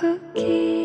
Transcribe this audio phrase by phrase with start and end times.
[0.00, 0.79] cookie.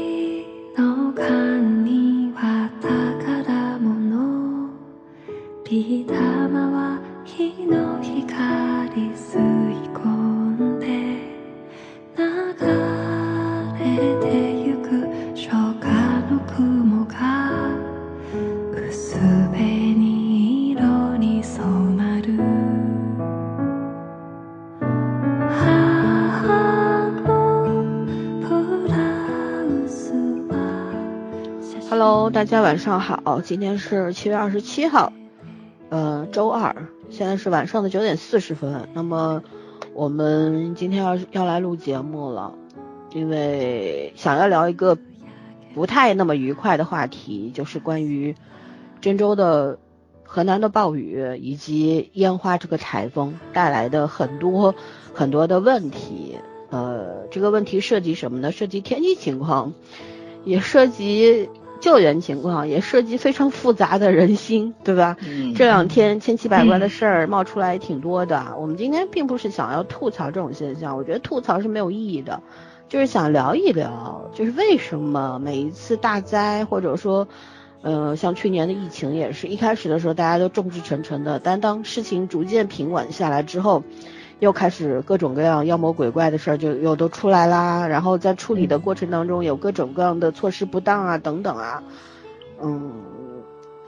[33.36, 35.12] 好，今天是七月二十七号，
[35.90, 36.74] 呃，周二，
[37.10, 38.88] 现在是晚上的九点四十分。
[38.94, 39.44] 那么
[39.94, 42.54] 我们今天要要来录节目了，
[43.12, 44.98] 因为想要聊一个
[45.74, 48.34] 不太那么愉快的话题，就是关于
[49.02, 49.80] 郑州的
[50.24, 54.74] 河南的暴雨以及烟花这个台风带来的很多
[55.14, 56.38] 很多的问题。
[56.70, 58.54] 呃，这个问题涉及什么呢？
[58.54, 59.74] 涉及天气情况，
[60.46, 65.18] 也涉及救援情况，也涉及非常复杂的人心，对吧？
[65.28, 68.56] 嗯这两天千奇百怪的事儿冒出来也挺多的。
[68.58, 72.42] 我们今天并不是想要吐槽这种现象，我觉得吐槽是没有意义的，
[72.90, 77.28] 就是想聊一聊，就是为什么每一次大灾或者说，
[77.82, 83.84] 呃，像去年的疫情也是一开始的时候大家都众志成城的，但当事情逐渐平稳下来之后，
[84.40, 91.84] 又开始各种各样妖魔鬼怪的事儿就又都出来啦，然后在处理的过程当中有各种各样的措施不当啊等等啊，
[92.62, 92.92] 嗯，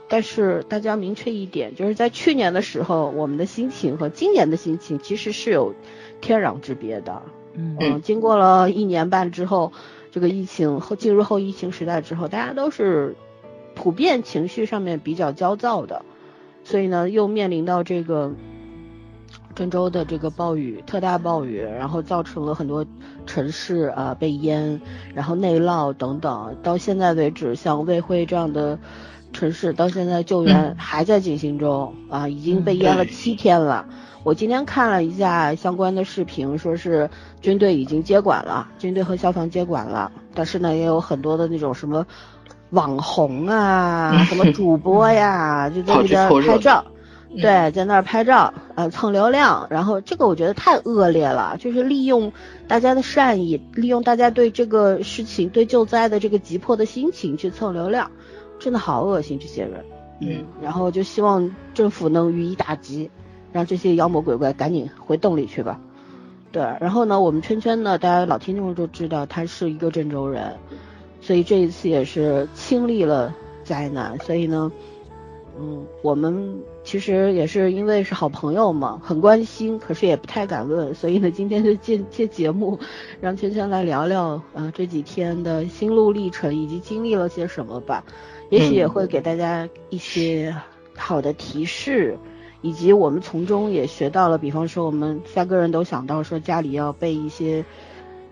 [0.08, 5.74] 但是大家明确一点，就是在去年的时候，我们的心情和今年的心情其实是有
[6.20, 7.22] 天壤之别的。
[7.52, 7.76] 嗯。
[7.78, 9.72] 嗯，经过了一年半之后，
[10.10, 13.14] 这个疫情后进入后疫情时代之后，大家都是
[13.74, 16.02] 普遍情绪上面比较焦躁的，
[16.64, 18.32] 所以呢，又面临到这个
[19.58, 22.86] 郑州的这个暴雨，特大暴雨，然后造成了很多
[23.26, 24.80] 城市啊、被淹，
[25.12, 26.56] 然后内涝等等。
[26.62, 28.78] 到现在为止，像卫辉这样的
[29.32, 33.84] 城市，到现在救援还在进行中、啊，已经被淹了对七天了。
[34.22, 37.10] 我今天看了一下相关的视频，说是
[37.40, 42.06] 军队已经接管了，军队和消防接管了，但是呢，也有很多的那种什么
[42.70, 46.84] 网红啊，什么主播呀， 就在那边拍照。
[47.30, 52.32] 嗯对，在那儿拍照，呃，蹭流量，然后这个我觉得太恶劣了，就是利用
[52.66, 58.10] 大家的善意，利用大家对这个事情、对救灾的这个急迫的心情去蹭流量，
[58.58, 59.84] 真的好恶心这些人。
[60.20, 63.10] 嗯，然后就希望政府能予以打击，
[63.52, 65.78] 让这些妖魔鬼怪赶紧回洞里去吧。
[66.50, 70.56] 对，然后呢，我们圈圈呢，大家老听众都知道他是一个郑州人，
[71.20, 73.34] 所以这一次也是亲历了
[73.64, 74.72] 灾难，所以呢，
[75.60, 82.78] 嗯，我们其实也是因为是好朋友嘛，很关心，可是也不太敢问，所以呢，今天就借借节目，
[83.20, 88.04] 让圈圈来聊聊，呃，这几天的心路历程以及经历了些什么吧，
[88.50, 90.54] 也许也会给大家一些
[90.96, 92.16] 好的提示，
[92.62, 97.64] 以及我们从中也学到了，比方说我们三个人都想到说家里要备一些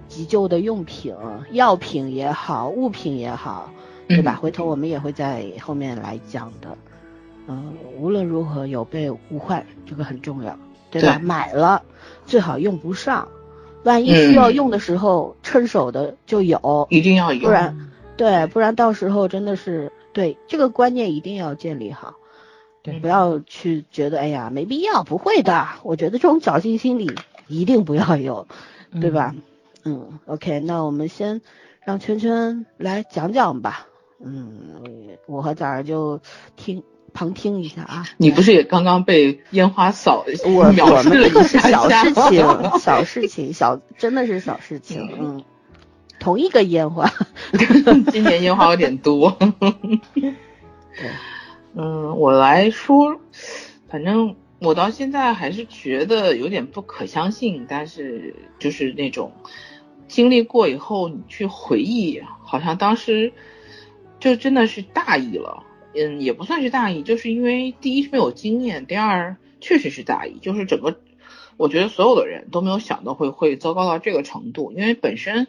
[0.07, 1.13] 急救的用品、
[1.51, 3.69] 药品也好，物品也好，
[4.07, 4.39] 对吧？
[4.39, 6.79] 嗯回头我们也会在后面来讲的。
[7.47, 10.59] 嗯，无论如何有备无患，这个很重要，
[10.91, 11.17] 对吧？
[11.19, 11.83] 对买了
[12.25, 13.29] 最好用不上，
[13.85, 22.15] 万一需要嗯用的时候、趁手的就有，一定要有，不然对，不然到时候真的是对这个观念一定要建立好，
[22.83, 25.69] 对不要去觉得哎呀没必要，不会的。
[25.83, 27.15] 我觉得这种侥幸心理
[27.47, 28.49] 一定不要有，
[29.01, 29.35] 对吧？
[29.85, 31.41] 嗯，OK，那我们先
[31.85, 33.87] 让圈圈来讲讲吧。
[34.19, 36.21] 嗯，我和崽儿就
[36.57, 36.83] 听
[37.17, 38.07] 旁听一下啊。
[38.19, 45.11] 你不是也刚刚被烟花扫我描述了一下小事情，小事情，小真的是小事情。
[45.19, 45.43] 嗯，
[46.21, 47.11] 同一个烟花。
[48.13, 49.35] 今年烟花有点多。
[50.15, 50.35] 对，
[51.75, 53.19] 嗯，我来说，
[53.89, 59.33] 反正我到现在还是觉得有点不可相信，但是就是那种
[60.07, 63.33] 经历过以后，你去回忆，好像当时
[64.21, 65.63] 就真的是大意了。
[65.97, 71.01] 嗯，也不算是大意，就是因为第一是没有经验，第二确实是大意，就是整个
[71.57, 75.47] 我觉得所有的人都没有想到会会糟糕到这个程度，因为本身，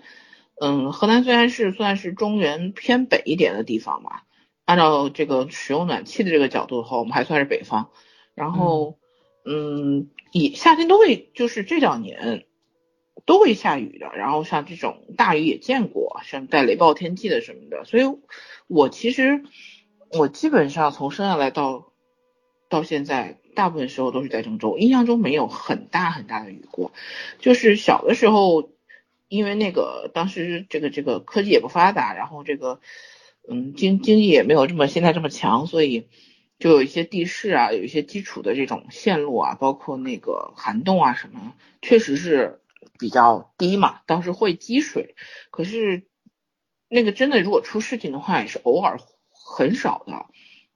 [0.59, 4.23] 嗯，河南虽然是算是中原偏北一点的地方吧，
[4.65, 7.89] 按照这个使用暖气的这个角度的话，我们还算是北方。
[8.35, 8.97] 然后，
[9.45, 12.45] 嗯，也夏天都会，就是这两年
[13.25, 14.11] 都会下雨的。
[14.15, 17.83] 然后像这种大雨也见过，像带雷暴天气的什么的。
[17.85, 18.03] 所以，
[18.67, 19.43] 我其实
[20.11, 21.91] 我基本上从生下来到
[22.69, 26.91] 到现在，大部分时候都是在郑州，印象中没有很大很大的雨过。
[27.39, 28.69] 就是小的时候，
[29.27, 32.79] 因为那个当时这个这个科技也不发达，然后这个
[33.47, 36.07] 嗯经经济也没有这么现在这么强，所以
[36.59, 42.61] 就有一些地势啊，有一些基础的这种线路啊，包括那个涵洞啊什么，确实是
[42.97, 45.15] 比较低嘛，当时会积水，
[45.51, 46.03] 可是
[46.89, 48.99] 那个真的如果出事情的话，也是偶尔
[49.55, 50.25] 很少的，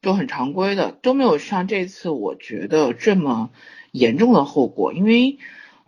[0.02, 3.52] 就很常规的，都没有像这次我觉得这么
[3.92, 5.40] 严重的后果，因为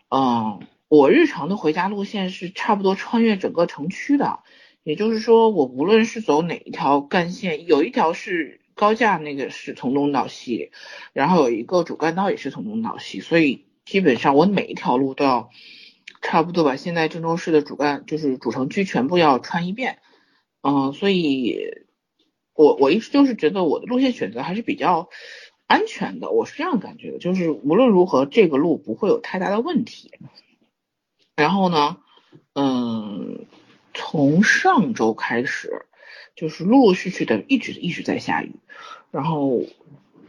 [0.10, 0.60] 嗯。
[0.90, 4.42] 我日常的回家路线是差不多穿越整个城区的，
[4.84, 10.70] 也就是说，我无论是走哪一条干线，有一条是高架，那个是从东到西，
[11.12, 15.50] 然后有一个主干道也是从东到西，所以基本上我每一条路都要
[16.22, 19.98] 差不多把现在郑州市的主干就是主城区全部要穿一遍，
[20.62, 21.58] 嗯，所以
[22.56, 25.10] 我我一直就是觉得我的路线选择还是比较
[25.66, 30.12] 安全的，我是这样感觉的，就是无论如何这个路不会有太大的问题。
[31.36, 31.98] 然后呢，
[32.54, 33.46] 嗯，
[33.94, 35.88] 从上周开始，
[36.36, 38.56] 就是陆陆续续的一直一直在下雨，
[39.10, 39.64] 然后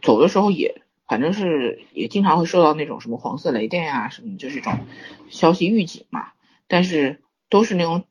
[0.01, 4.81] 走的时候也反正是也经常会受到那种什么黄色雷电呀什么，就是这种
[5.29, 6.29] 消息预警嘛。
[6.67, 8.05] 但是都是那种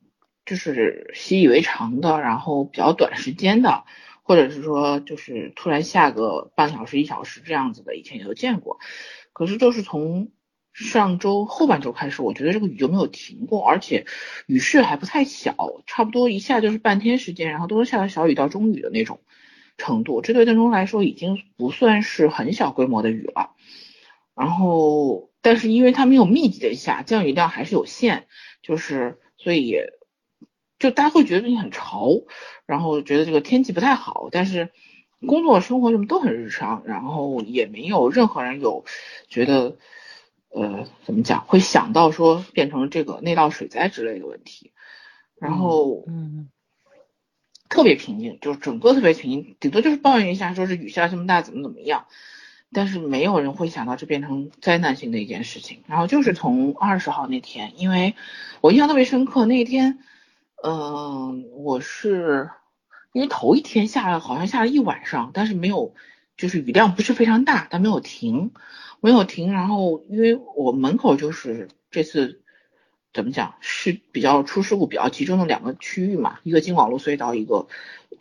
[0.45, 3.83] 就是习以为常的，然后比较短时间的，
[4.23, 8.79] 或者是说就是突然下个半小时一小时这样子的，以前也都见过。
[9.31, 10.31] 可是就是从
[10.73, 14.05] 上周后半周开始，我觉得这个雨就没有停过，而且
[14.47, 15.55] 雨势还不太小，
[15.85, 19.21] 差不多一下就是半天时间，然后都是下到小雨到中雨的那种
[19.77, 20.21] 程度。
[20.21, 23.51] 这对郑州来说已经不算是很小规模的雨了。
[24.35, 28.25] 然后，但是因为它没有密集的下，降雨量还是有限，
[28.63, 29.75] 就是所以
[30.83, 32.09] 就大家会觉得你很潮，
[32.65, 34.71] 然后觉得这个天气不太好，但是
[35.25, 38.85] 工作生活什么都很日常，然后也没有任何人有
[39.27, 39.77] 觉得。
[40.55, 41.45] 呃，怎么讲？
[41.45, 44.71] 会想到说变成这个内涝水灾之类的问题，
[45.39, 46.47] 然后嗯，
[47.69, 52.05] 特别平静，就是整个特别平静，顶多就是抱怨一下，说是雨下这么大，怎么怎么样，
[52.71, 55.81] 但是没有人会想到这变成灾难性的一件事情。
[55.87, 58.13] 然后就是从二十号那天，因为
[58.61, 59.97] 我印象特别深刻，那天，
[60.65, 62.49] 嗯，我是
[63.11, 65.93] 因为头一天下了，好像下了一晚上，但是没有，
[66.37, 68.51] 就是雨量不是非常大，但没有停。
[69.01, 72.41] 没有停，然后因为我门口就是这次
[73.11, 77.67] 怎么讲是比较出事故比较集中的两个区域嘛，一个京广路隧道，一个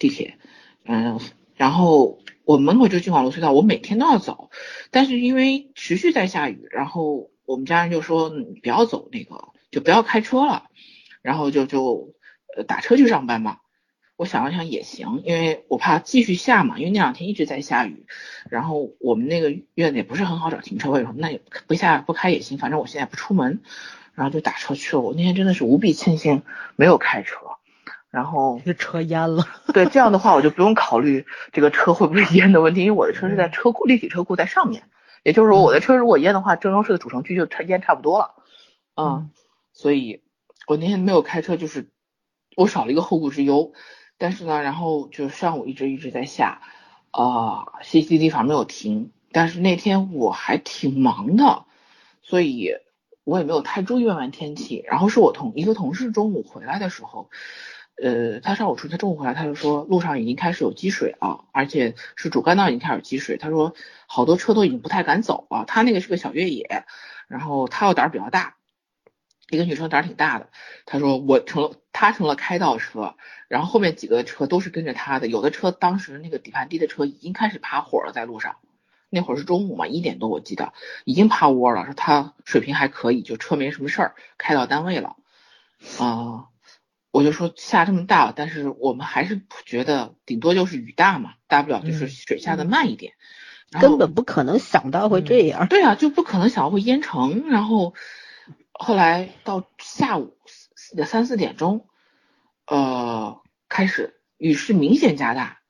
[0.01, 0.37] 地铁，
[0.85, 1.21] 嗯，
[1.55, 4.51] 然后我门口就京广路隧道，我每天都要走，
[4.91, 10.65] 但是因为持续在下雨，然后我们家人就说不要走那个，就不要开车了，
[11.23, 12.13] 然后就就
[12.57, 13.59] 呃打车去上班吧。
[14.17, 18.07] 我想了想也行，因为我怕继续下嘛，因为那两天一直在下雨，
[18.51, 23.63] 然后我们那个院子也不是很好找停车位，那也不下不开也行，反正我现在不出门，
[24.15, 25.03] 然后就打车去了。
[25.03, 26.43] 我那天真的是无比庆幸
[26.77, 27.37] 没有开车，
[28.11, 29.45] 然后这车淹了。
[29.73, 34.85] 对，这样的话我就不用考虑这个车会不会淹的问题，因为我的车是在车库立体车库在上面，
[35.25, 38.35] 也就是说我的车如果淹的话，郑州市的主城区就淹差不多了。
[38.95, 39.31] 嗯，
[39.73, 40.23] 所以
[40.69, 41.89] 我那天没有开车，就是
[42.57, 43.73] 我少了一个后顾之忧。
[44.19, 46.63] 但是呢，然后就上午一直一直在下，
[47.11, 49.11] 啊，淅淅沥沥没有停。
[49.33, 51.65] 但是那天我还挺忙的，
[52.23, 52.71] 所以
[53.25, 54.85] 我也没有太注意外面天气。
[54.87, 57.31] 然后是我同一个同事中午回来的时候，
[58.01, 63.39] 呃，他上午出差，中午回来他就说路上已经开始有积水了，而且是主干道已经开始积水。
[63.39, 63.75] 他说
[64.07, 65.65] 好多车都已经不太敢走了。
[65.67, 66.85] 他那个是个小越野，
[67.27, 68.55] 然后他又胆儿比较大。
[69.53, 70.49] 一个女生胆儿挺大的，
[70.87, 73.17] 她说我成了，她成了开道车，
[73.49, 78.57] 然后后面几个车都是跟着她的，有的车当时那个底盘低的车已经开始趴火了，在路上，
[79.11, 80.73] 那会儿是中午嘛，一点多我记得
[81.05, 85.17] 已经趴窝了，说她水平还可以，就车没什么事儿，开到单位了，
[85.99, 86.47] 啊，
[87.11, 93.13] 我就说下这么大，但是我们还是觉得顶多就是雨大嘛，大不了就是水下的慢一点，
[93.83, 97.93] 根本不可能想到会这样，对啊，就不可能想到会淹城，然后。
[98.73, 101.87] 后来到下午四三四点钟，
[102.67, 105.61] 呃，开始雨势明显加大，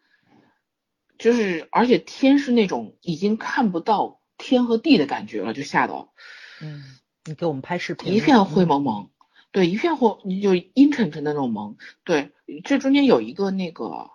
[1.18, 6.14] 就是而且天是那种已经看不到天和地的感觉了，就下到，
[6.60, 9.10] 嗯，你给我们拍视频，一片灰蒙蒙，
[9.50, 12.30] 对，一片灰就阴沉沉的那种蒙，对，
[12.64, 14.10] 这中间有一个那个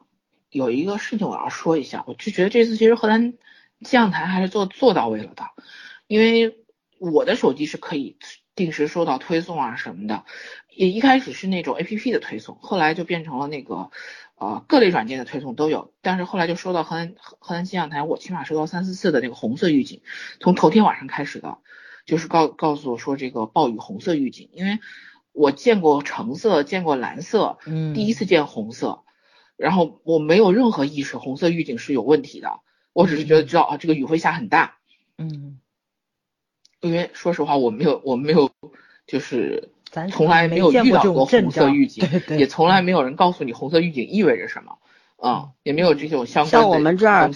[0.49, 3.33] 有一个事情我要说一下，我就觉得这次其实荷兰
[3.81, 5.43] 气象台还是做做到位了的，
[6.07, 6.57] 因为
[6.99, 8.17] 我的手机是可以。
[8.57, 10.25] 定时收到推送啊什么的，
[10.75, 13.91] 也一开始是那种 A P P 的推送，后来就变成了那个
[14.35, 20.01] 呃各类软件的推送都有，但是后来就收到河南河南气象台，我起码收到三四次的那个红色预警，
[20.39, 21.59] 从头天晚上开始的，
[22.05, 24.79] 就是告告诉我说这个暴雨红色预警，因为
[25.31, 29.03] 我见过橙色，见过蓝色，嗯，第一次见红色，
[29.55, 32.61] 然后我没有任何意识红色预警是有问题的，
[32.91, 34.77] 我只是觉得知道啊，这个雨会下很大，
[35.19, 35.59] 嗯，
[36.81, 38.51] 因为说实话我没有我没有
[39.05, 44.77] 就是咱从来没有遇到过红色预警，对对也从来没有人告诉你红色预警意味着什么，
[45.17, 47.31] 啊，也没有这种相关像我们这儿。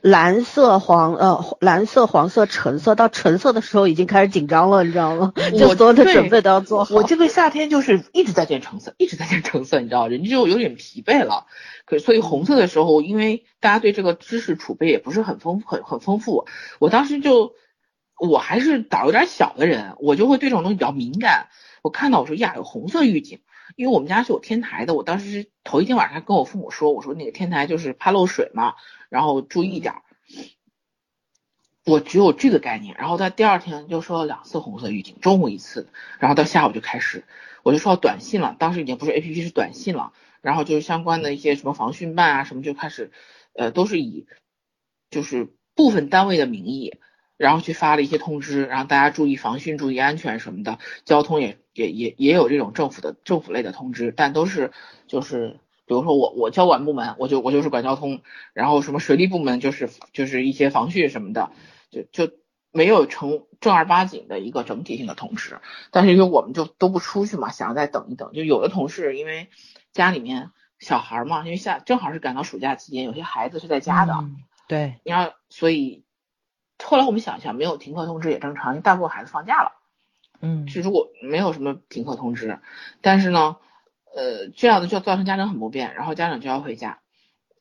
[0.00, 5.32] 蓝色、黄呃蓝色、黄色、橙色，到橙色的时候已经开始紧张了，你知道吗？
[5.58, 6.94] 就所有的准备都要做好。
[6.94, 11.46] 我这个夏天就是一直在见橙色，一直在见橙色，你知道，人就有点疲惫了。
[11.84, 16.46] 可所以红色的时候，因为大家对这个知识储备也不是很丰很很丰富，
[16.78, 17.54] 我当时就
[18.18, 21.48] 我还是胆有点小的人，我就会对这种东西比较敏感。
[21.82, 23.40] 我看到我说呀有红色预警，
[23.76, 28.74] 因为我们家是有天台的，我当时头一天晚上跟我父母说，我说那个天台就是怕漏水嘛，
[29.08, 30.02] 然后注意一点儿。
[31.86, 37.24] 我只有这个概念，然后在第二天就收了两次红色预警，中午一次，然后到下午就开始，
[37.62, 43.10] 我就收到短信了，当时已经不是 A P P 是短信了，然后就是相关的一些什么防汛办啊什么就开始，
[43.54, 44.26] 呃都是以
[45.08, 46.98] 就是部分单位的名义，
[47.38, 54.72] 然后去发了一些通知，然后大家注意防汛、注意安全什么的，交通也也也也有这种政府的政府类的通知，但都是
[55.06, 55.58] 就是。
[55.88, 58.20] 比如说我我交管部门，我就我就是管交通，
[58.52, 61.50] 然后什么水利部门就是就是一些防汛什么的，
[61.90, 62.30] 就就
[62.72, 65.60] 没有成正儿八经的一个整体性的通知。
[65.90, 68.34] 但是因为我们就都不出去嘛，想要再等一等。
[68.34, 69.48] 就有的同事因为
[69.90, 74.36] 家里面小孩嘛，因为下正好是赶到暑假期间，有些孩子是在家的，嗯
[74.68, 76.04] 对，你要所以
[76.82, 79.72] 后来我们想一想，没有停课通知也正常，因为大部分孩子放假了。
[80.40, 82.60] 嗯是如果没有什么停课通知，
[83.00, 83.56] 但是呢，
[84.14, 87.00] 呃，这样的就造成家长很不便，然后家长就要回家。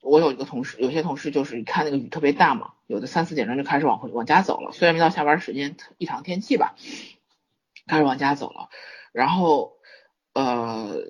[0.02, 6.76] 我有一个同事，有些同事就是一看那个雨特别大嘛，有的三四点钟就开始往回往家走了，虽然没到下班时间，异常天气吧，
[7.88, 8.70] 开始往家走了。
[9.12, 9.74] 然后，
[10.34, 11.02] 呃，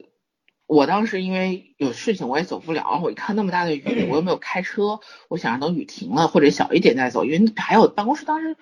[0.68, 8.58] 我当时因为有事情我也走不了，我一看那么大的雨，我又没有开车，我想让等雨停了或者小一点再走，因为还有办公室当时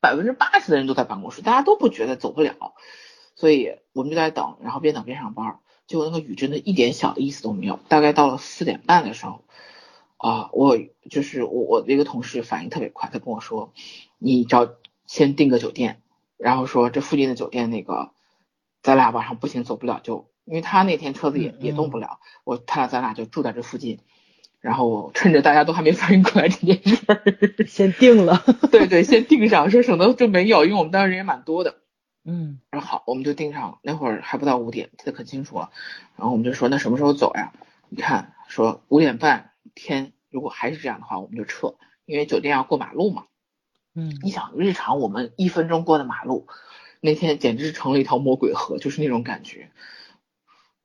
[0.00, 2.74] 百分之八十的人都在办公室，大家都不觉得走不了，
[3.34, 5.58] 所以我们就在等，然后边等边上班。
[5.86, 7.78] 结果那个雨真的一点小的意思都没有。
[7.88, 9.44] 大概到了四点半的时候，
[10.16, 10.76] 啊，我
[11.08, 13.72] 就是我我的一个同事反应特别快，他跟我说，
[14.18, 14.68] 你找
[15.06, 16.02] 先订个酒店，
[16.36, 18.10] 然后说这附近的酒店那个，
[18.82, 23.98] 咱俩晚上不行走不了就，因为他那天车子也也动不了，我他俩咱俩就住在这附近，
[24.60, 27.22] 然后趁着大家都还没反应过来这件事儿，
[27.68, 31.76] 先定了，对对，先定上，说省得就没有，因为我们当时人也蛮多的。
[32.28, 35.70] 嗯然后好，我们就定上了，那会儿还不到五点，记得可清楚了。
[36.16, 37.52] 然后我们就说那什么时候走呀？
[37.88, 41.74] 你看说五点半天，如果还是这样的话，我们就撤，
[42.04, 43.24] 因为酒店要过马路嘛。
[43.94, 46.48] 嗯你想日常我们一分钟过的马路，
[47.00, 49.70] 那天简直成了一条魔鬼河，就是那种感觉。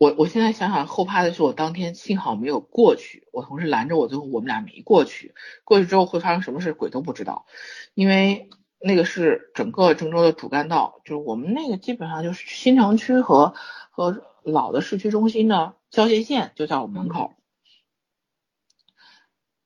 [0.02, 5.36] 我我现在想想后怕的是我当天幸好没有过去，我同事拦着我，最后我们俩没过去。
[5.64, 7.46] 过去之后会发生什么事，鬼都不知道，
[7.94, 13.54] 因为那个是整个郑州的主干道，就是我们那个基本上就是新城区和
[13.92, 17.36] 和老的市区中心的交界线，就在我门口。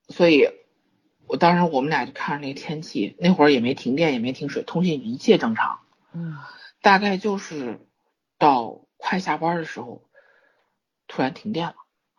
[0.10, 0.50] 所以，
[1.28, 5.80] 我当时我们俩就看着那个天气，那会儿也没停电，也没停水，通信一切正常。
[6.12, 6.36] 嗯
[6.82, 7.80] 大概就是
[8.38, 10.05] 到快下班的时候，
[11.08, 11.76] 突然停电了。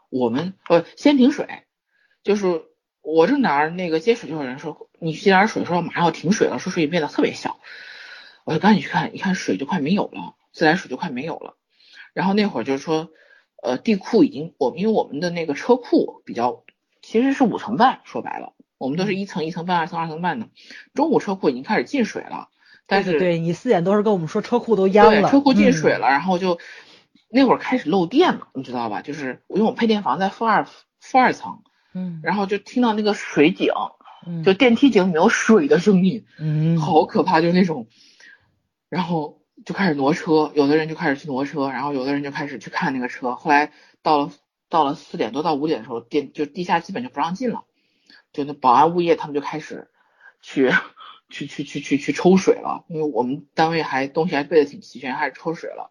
[0.09, 1.47] 我们呃先停水，
[2.23, 2.63] 就是
[3.03, 7.59] 我正哪儿那个接水，就有人说你去接点水，说马上要停水了，说水变得特别小。
[8.45, 11.57] 我就赶紧去看，一看水就快没有了，自来水就快没有了。
[12.15, 13.11] 然后那会儿就是说，
[13.61, 16.63] 呃，地库已经我们因为我们的那个车库比较
[17.03, 20.49] 其实是五层半，说白了，我们都是一层一层半、二层二层半的，
[20.95, 22.49] 中午车库已经开始进水了。
[22.87, 26.61] 但是对你四点多时跟我们说车库都淹了，对，车库进水嗯了，然后就
[27.29, 29.03] 那会儿开始漏电了，你知道吧？
[29.03, 30.65] 就是因为我配电房在负二
[31.01, 33.69] 负二层，嗯，然后就听到那个水井，
[34.27, 37.89] 嗯就电梯井里面有水的声音，嗯好可怕，就是那种，
[38.89, 43.35] 然后就开始挪车，有的人就开始去挪车，然后有的人就开始去看那个车。
[43.35, 44.31] 后来到了
[44.69, 47.65] 到了四点多到五点的时候，电就地下基本就不让进了，
[48.33, 49.91] 就那保安物业他们就开始
[50.41, 50.71] 去
[51.29, 55.91] 去去去去去抽水了，因为我们单位还东西还备的挺齐全，还是抽水了。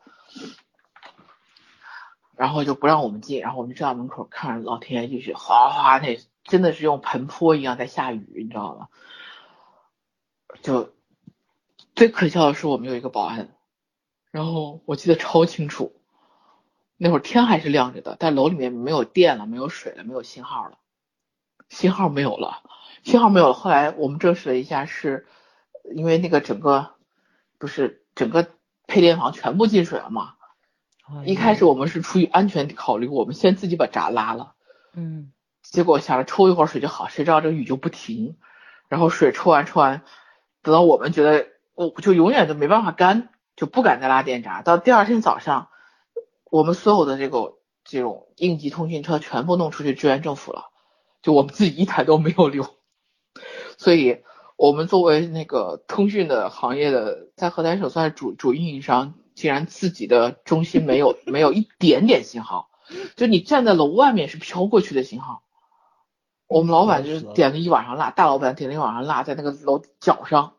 [2.37, 8.87] 然后就不让我们进，然后我们就站在门口看着老天爷继续哗哗那真的是用盆泼一样在下雨，你知道吗？
[10.61, 10.93] 就
[11.95, 13.55] 最可笑的是我们有一个保安，
[14.31, 15.93] 然后我记得超清楚，
[16.97, 20.77] 那会儿天还是亮着的，但楼里面没有电了，没有水了，没有信号了，
[21.69, 22.63] 信号没有了，
[23.03, 23.53] 信号没有了。
[23.53, 25.27] 后来我们证实了一下，是
[25.95, 26.91] 因为那个整个
[27.57, 28.47] 不是整个
[28.87, 30.34] 配电房全部进水了嘛，哎
[31.25, 34.53] 一开始我们是出于安全考虑，我们先自己把闸拉了，
[34.93, 35.31] 嗯
[35.61, 38.37] 结果想着抽一会儿水就好，谁知道这雨就不停，
[38.87, 40.03] 然后水抽完抽完，
[40.61, 44.61] 等到我们觉得我就永远都没办法干，就不敢再拉电闸。
[44.61, 45.69] 到第二天早上，
[46.51, 50.65] 我们所有的这个这种应急通讯车全部弄出去支援政府了，
[51.21, 52.65] 就我们自己一台都没有留。
[53.77, 54.23] 所以，
[54.55, 62.69] 我们作为那个通讯的行业的，在河南省算是主主运营商，竟然自己的中心没有 没有一点点信号，
[63.15, 65.43] 就你站在楼外面是飘过去的信号。
[66.47, 70.53] 我们老板就是点了一晚上蜡，大老板点了一晚上蜡在那个楼角上，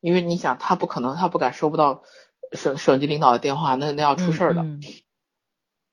[0.00, 2.02] 因为你想他不可能，他不敢收不到
[2.52, 4.62] 省省级领导的电话，那那要出事儿的。
[4.62, 4.80] 嗯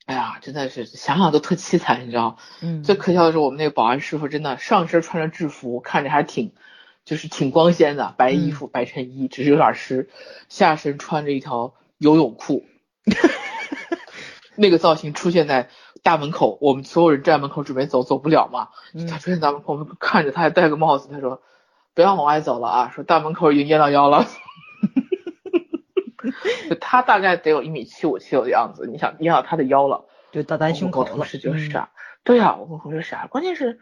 [0.08, 2.38] 哎呀，真的是想想都特凄惨，你知道。
[2.62, 6.54] 嗯，最可笑的是，我们那个保安师傅真的上身穿着制服，看着还挺，
[7.04, 10.10] 就是挺光鲜的，白衣服、白衬衣，只是有点湿，
[10.48, 12.66] 下身穿着一条游泳裤，
[14.56, 15.70] 那个造型出现在
[16.04, 21.42] 大门口，我们所有人站门口准备走，走不了嘛，嗯他出现在大门口，我们看着他还戴个帽子，他说
[21.94, 24.26] 不要往外走了啊，说大门口已经淹到腰了。
[26.82, 30.06] 他大概得有一米七五七六的样子，你想淹到他的腰了。
[30.32, 31.12] 就到咱胸口了。
[31.12, 31.92] 我同事就是傻，
[32.24, 33.80] 对呀、我们同事傻，关键是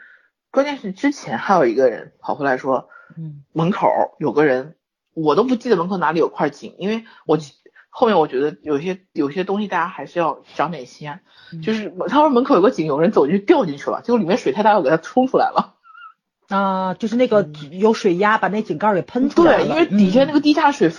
[0.51, 4.75] 关键是之前还有一个人跑回来说，嗯门口有个人，
[5.13, 7.37] 我都不记得门口哪里有块井，因为我
[7.97, 11.09] 后面我觉得有些有些东西大家还是要长点心，
[11.53, 15.75] 嗯就是他说门口有个井，有人走进去掉进去了，结果里面水太大，要给他冲出来了。
[16.49, 20.91] 啊，就是那个有水压把那井盖给喷出来对，因为底下那个个地下水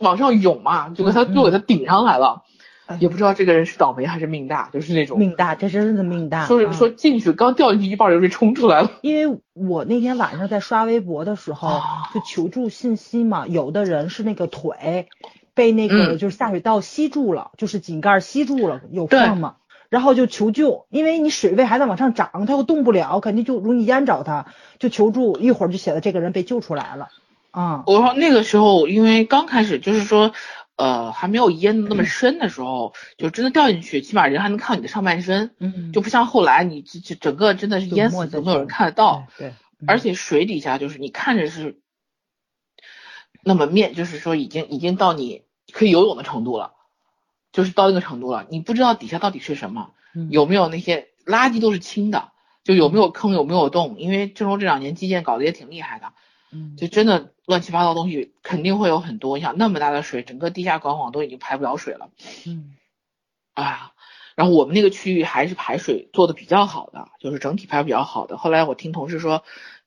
[0.00, 2.42] 往上涌嘛，就给他嗯就给他顶上来了，
[2.86, 6.46] 哎也不知道这个人是倒霉还是命大，就是那种命大，这真的命大。
[6.46, 8.90] 说是啊说进去刚掉进去一半就被冲出来了。
[9.02, 15.06] 因为我那天晚上在刷微博的时候啊，就求助信息嘛，有的人是那个腿
[15.54, 16.18] 被那个嗯。
[16.18, 19.18] 就是下水道吸住了，就是井盖吸住了，有对。
[19.20, 19.56] 矿嘛，
[19.88, 24.46] 然后就求救，因为你水位还在往上涨，他又动不了，肯定就容易淹着他，
[24.78, 27.08] 就求助，一会儿就写的这个人被救出来了，
[27.50, 30.32] 啊，我说那个时候，因为刚开始就是说，
[30.76, 39.54] 呃，还没有淹的那么深的时候，就真的掉进去，起码人还能看到你的上半身，嗯，就不像后来你这这整个真的是淹死都没有人看得到，对，对。
[39.86, 41.76] 而且水底下就是你看着是
[43.42, 46.72] 那么面，就是说已经已经到你可以游泳的程度了，
[47.52, 52.30] 就是到那个程度了，你不知道底下到底是什么，嗯有没有那些垃圾都是清的，
[52.64, 56.12] 就有没有坑有没有洞，因为郑州这两年基建搞得也挺厉害的。
[56.54, 59.38] 嗯就真的乱七八糟东西肯定会有很多。
[59.38, 62.10] 你想那么大的水，整个地下管网都已经排不了水了，
[62.46, 62.74] 嗯
[63.54, 63.92] 哎呀。
[64.34, 68.38] 然后我们那个区域还是排水做的比较好的，就是整体排比较好的。
[68.38, 69.44] 后来我听同事说，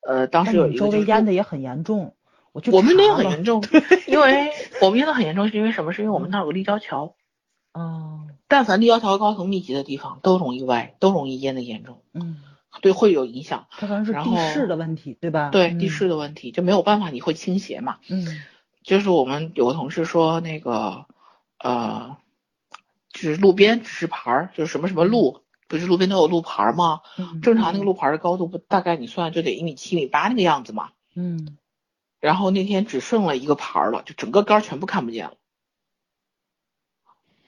[0.08, 2.16] 呃，当时有你周围一个就是淹的也很严重，
[2.56, 3.62] 我就我们那个很严重，
[4.08, 4.50] 因为
[4.82, 5.92] 我们淹的很严重，是因为什么？
[5.92, 7.16] 是因为我们那儿有个立交桥，
[7.78, 12.38] 嗯，但凡立交桥高层密集的地方都容易歪，都容易淹的严重，嗯，
[12.82, 13.68] 对，会有影响。
[13.72, 15.50] 它可能是地势的问题，对吧？
[15.50, 17.98] 对，嗯地势的问题就没有办法，你会倾斜嘛。
[18.10, 18.26] 嗯
[18.84, 21.08] 就是我们有个同事说那个
[21.60, 22.16] 呃，
[23.12, 27.02] 就是路边指示牌儿，就是什么什么路，不是路边都有路牌儿吗？
[27.18, 30.92] 嗯，正常那个路牌儿的高度不大概你算就得一米七、一米八那个样子嘛。
[31.16, 31.58] 嗯
[32.20, 35.34] 然后那天只剩了一个牌儿了，就整个杆儿全部看不见了。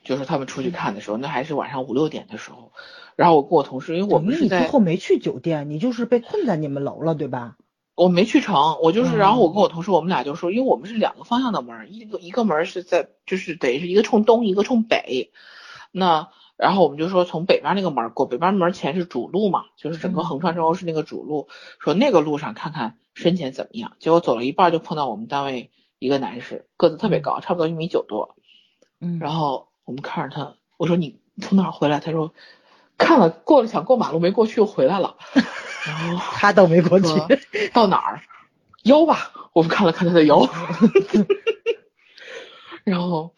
[0.03, 2.71] 就是他们出去看的时候，那还是晚上五六点的时候。
[3.15, 7.58] 然后我跟我同事，因为我们是在后没去酒店，你就是被困在你们楼了，对吧？
[7.95, 15.32] 我没去成，我就是，嗯然后我跟我同事，我们俩就说，因为我们是两个方向的门，一个一个门是在，就是等于是一个冲东，一个冲北。
[15.91, 21.47] 那然后我们就说从北边那个门过，北边门前是主路嘛，就是整个嗯横穿之后是那个主路，
[21.80, 23.93] 说那个路上看看深浅怎么样。
[23.99, 28.36] 结果走了一半就碰到我们单位一个男士，个子特别高，差不多一米九多。
[29.01, 31.99] 嗯，然后我们看着他，我说你从哪儿回来？
[31.99, 32.36] 他说
[32.95, 35.17] 看了过了想过马路没过去又回来了。
[35.88, 37.08] 然后 他倒没过去，
[37.73, 38.21] 到哪儿？
[38.84, 40.47] 腰吧，我们看了看他的腰，
[42.86, 43.34] 然后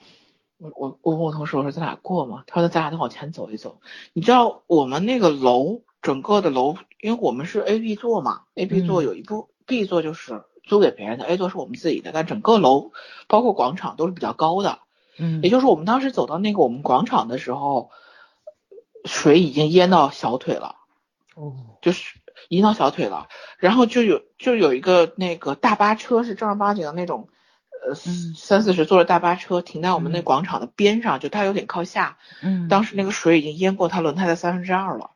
[0.57, 2.43] 我我我跟我同事我说咱俩过吗？
[2.45, 3.79] 他说咱俩再往前走一走。
[4.13, 12.91] 你知道我们那个楼整个的楼，因为我们是 A B 座嘛，A B 座嗯有一部 B 座就是租给别人的，A 座是我们自己的，但整个楼
[13.27, 14.79] 包括广场都是比较高的。
[15.17, 17.91] 嗯也就是我们当时走到那个我们广场的时候，
[19.05, 20.75] 水已经淹到小腿了。
[21.35, 23.27] 哦，就是淹到小腿了，
[23.59, 27.29] 然后就有就有一个那个大巴车是正儿八经的那种，
[27.85, 35.11] 呃嗯三四十座的大巴车停在我们那嗯广场的边上，就它有点靠下，嗯，当时那个水已经淹过它轮胎的三分之二了。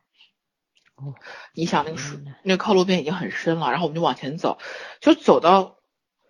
[0.96, 1.14] 哦
[1.54, 4.58] 你想那个水，那个靠路边已经很深了，然后我们就往前走，
[5.00, 5.76] 就走到，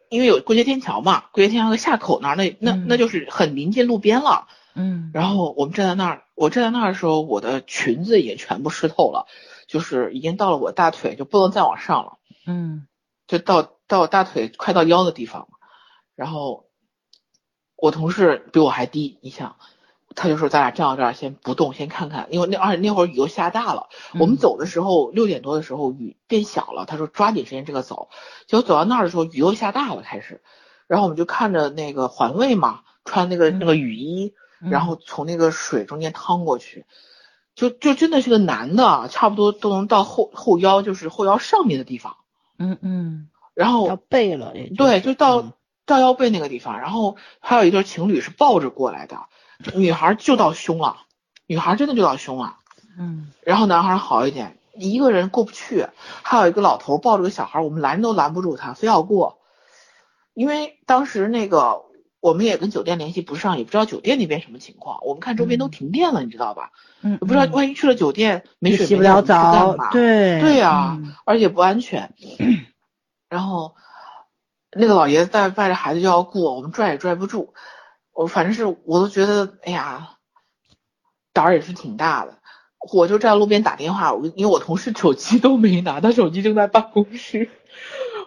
[0.09, 4.49] 因为有过街天桥嘛，过街天桥的下口那儿，那那嗯那就是很临近路边了。
[4.77, 9.27] 嗯，然后我们站在那儿，我站在那儿的时候，我的裙子也全部湿透了，
[9.69, 12.87] 就是已经到了我大腿，就不能再往上了，嗯
[13.29, 15.49] 就到到我大腿快到腰的地方了。
[16.17, 16.67] 然后
[17.77, 19.57] 我同事比我还低，你想，
[20.15, 23.89] 他就说咱俩站到这儿先不动，先看看，因为那而且那会儿雨又下大了。
[24.19, 24.37] 我们嗯。
[24.37, 28.09] 走的时候六点多的时候雨变小了，他说抓紧时间这个走。
[28.47, 30.43] 结果走到那儿的时候雨又下大了，开始，
[30.87, 34.71] 然后我们就看着那个环卫嘛，穿那个那个雨衣，嗯。
[34.71, 36.87] 然后从那个水中间趟过去，
[37.55, 42.17] 就就真的是个男的，啊差不多都能到后后腰，就是后腰上面的地方。
[42.59, 43.29] 嗯嗯。
[43.55, 45.53] 然后要背了，也对，就到嗯。
[45.87, 49.19] 到腰背那个地方，然后还有一对情侣是抱着过来的，
[49.75, 50.99] 女孩就到胸了，
[51.47, 52.57] 女孩真的就到胸了，
[52.99, 55.87] 嗯然后男孩好一点，一个人过不去，
[56.23, 59.39] 还有一个老头抱着个小孩，我们拦都拦不住他，非要过，
[60.35, 61.83] 因为当时那个
[62.21, 66.71] 我们也跟酒店联系不上，也不知道酒店那边什么情况，我们看周边都嗯停电了，你知道吧？
[67.03, 72.15] 嗯，不知道嗯万一去了酒店没水洗不了澡嘛，对对呀、嗯而且不安全。
[73.29, 73.75] 然后
[74.71, 77.55] 那个老爷子带带着孩子就要过，我们拽也拽不住。
[78.15, 80.17] 我反正是我都觉得，哎呀，
[81.33, 82.39] 胆儿也是挺大的。
[82.93, 87.51] 我就站路边打电话，我因为我同事手机都没拿，他手机正在办公室，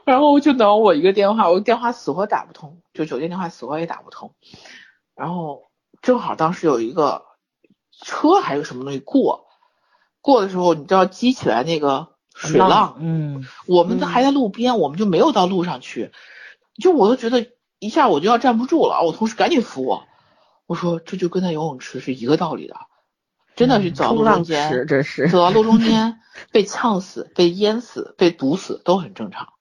[0.04, 4.34] 然后就等我一个电话，我电话死活打不通，就酒店电话死活也打不通。
[5.16, 5.64] 然后
[6.02, 7.24] 正好当时有一个
[8.04, 9.46] 车还有什么东西过，
[10.22, 16.12] 过的时候你知道激起来那个水浪，嗯我们还在路边，我们就没有到路上去，
[16.82, 17.48] 就我都觉得
[17.80, 20.04] 一下我就要站不住了，我同事赶紧扶我，
[20.66, 22.76] 我说这就跟在游泳池是一个道理的，
[23.56, 26.20] 真的是走到路中间， 这是走到路中间
[26.52, 29.54] 被呛死、被淹死、被毒死都很正常，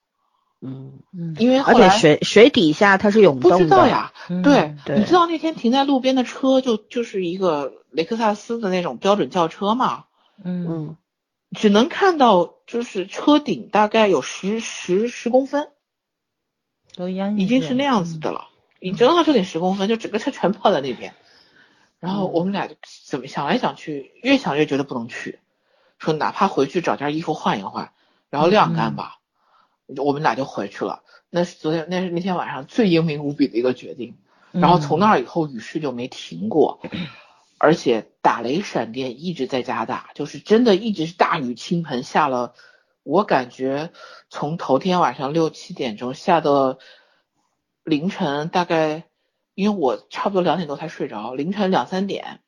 [0.60, 10.04] 嗯，嗯，因为而且水水底下它是涌不动的，知道呀，嗯对，对你知道那天停在路边的车就就是一个雷克萨斯的那种标准轿车嘛，
[10.42, 10.96] 嗯嗯
[11.54, 15.68] 只能看到就是车顶大概有十十十公分。
[17.36, 18.48] 已经是那样子的了，
[18.80, 21.14] 你正好车顶十公分，就整个车全泡在那边。
[21.98, 25.38] 然后我们俩就怎么想来想去，越想越觉得不能去，
[25.98, 27.92] 说哪怕回去找件衣服换一换，
[28.30, 29.18] 然后晾干吧。
[29.98, 31.02] 我们俩就回去了。
[31.30, 34.16] 那是昨天，那是那天晚上最英明无比的一个决定。
[34.52, 36.80] 嗯，然后从那儿以后雨势就没停过，
[37.58, 42.54] 而且打雷闪电一直在加大，就是真的一直是大雨倾盆下了，
[43.06, 43.92] 我感觉
[44.28, 46.78] 从头天晚上六七点钟下到
[47.84, 49.04] 凌晨大概，
[49.54, 52.40] 因为我差不多两点多才睡着，凌晨两三点，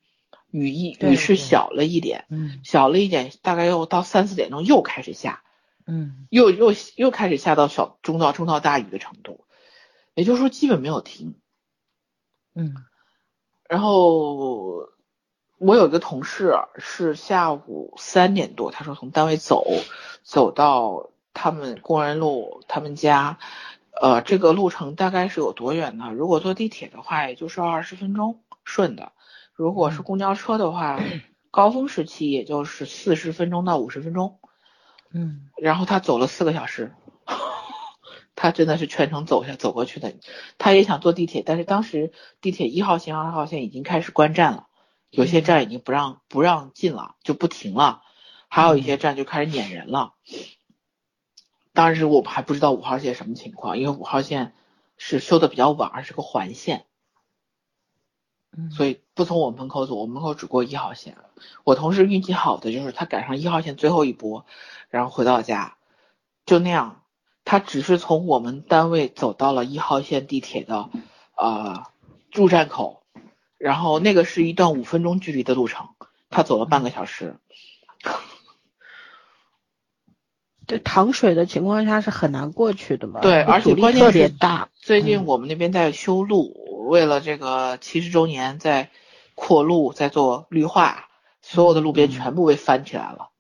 [0.51, 5.45] 雨一雨势小了一点，嗯小了一点，大概又到三四点钟又开始下，
[5.87, 9.47] 嗯又又又开始下到小中到中到大雨的程度，
[10.15, 11.37] 也就是说基本没有停。
[12.57, 12.75] 嗯
[13.69, 14.89] 然后
[15.59, 19.67] 我有一个同事是下午三点多，他说从单位走，
[20.23, 23.39] 走到他们工人路他们家，
[24.01, 26.13] 呃，这个路程大概是有多远呢？
[26.13, 29.13] 如果坐地铁的话，也就是二十分钟顺的；
[29.53, 31.01] 如果是公交车的话，
[31.51, 34.39] 高峰时期也就是四十分钟到五十分钟。
[35.11, 36.95] 嗯然后他走了四个小时，
[38.37, 40.15] 他真的是全程走下走过去的。
[40.57, 44.68] 他也想坐地铁，但是当时地铁一号线、二号线已经开始关站了，
[45.11, 48.03] 有些站已经不让不让进了，就不停了，
[48.49, 50.15] 还有一些站就开始撵人了。
[51.73, 54.55] 当时我们还不知道五号线什么情况，因为五号线
[54.97, 56.87] 是修的比较晚，而是个环线，
[58.57, 61.17] 嗯，所以不从我门口走，我门口只过一号线。
[61.63, 64.45] 我同事运气好的就是他赶上一号线最后一波，
[64.91, 65.77] 然后回到家，
[66.47, 67.03] 就那样，
[67.45, 70.91] 他只是从我们单位走到了一号线地铁的
[71.37, 71.85] 呃
[72.33, 72.98] 入站口，
[73.59, 75.89] 然后那个是一段五分钟距离的路程，
[76.31, 77.37] 他走了半个小时。
[80.67, 88.91] 对淌水的情况下是很难过去的嘛，对而且关键是别大，最近嗯我们那边在修路，为了这个七十周年在
[89.35, 91.09] 扩路，在做绿化，
[91.41, 93.31] 所有的路边全部被翻起来了。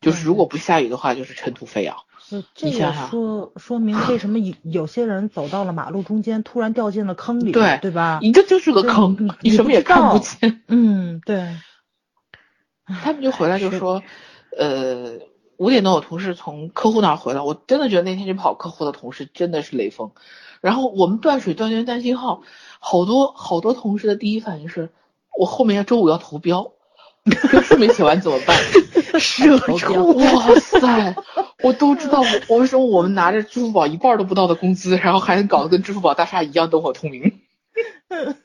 [0.00, 1.96] 就是如果不下雨的话，就是尘土飞扬。
[2.28, 8.18] 就这也说说明为什么有有些人走到了马路中间，突然掉进了坑里，对对吧？
[8.20, 10.62] 你这就是个坑你，什么也看不见。
[10.66, 11.56] 嗯，对，
[12.86, 14.02] 他们就回来就说，
[14.58, 15.18] 呃，
[15.56, 20.10] 五点多我同事从客户那儿回来，我真的觉得那天去跑客户的同事真的是雷锋。
[20.60, 22.42] 然后我们断水断电断信号，
[22.80, 24.90] 好多好多同事的第一反应是，
[25.38, 26.72] 我后面要周五要投标，
[27.52, 28.56] 标 书没写完怎么办？
[29.20, 31.14] 社畜哇塞！
[31.62, 37.40] 我都知道，我为什么我们拿着支付宝一半都不到的工资，然后还能搞得跟支付宝大厦一样灯火通明？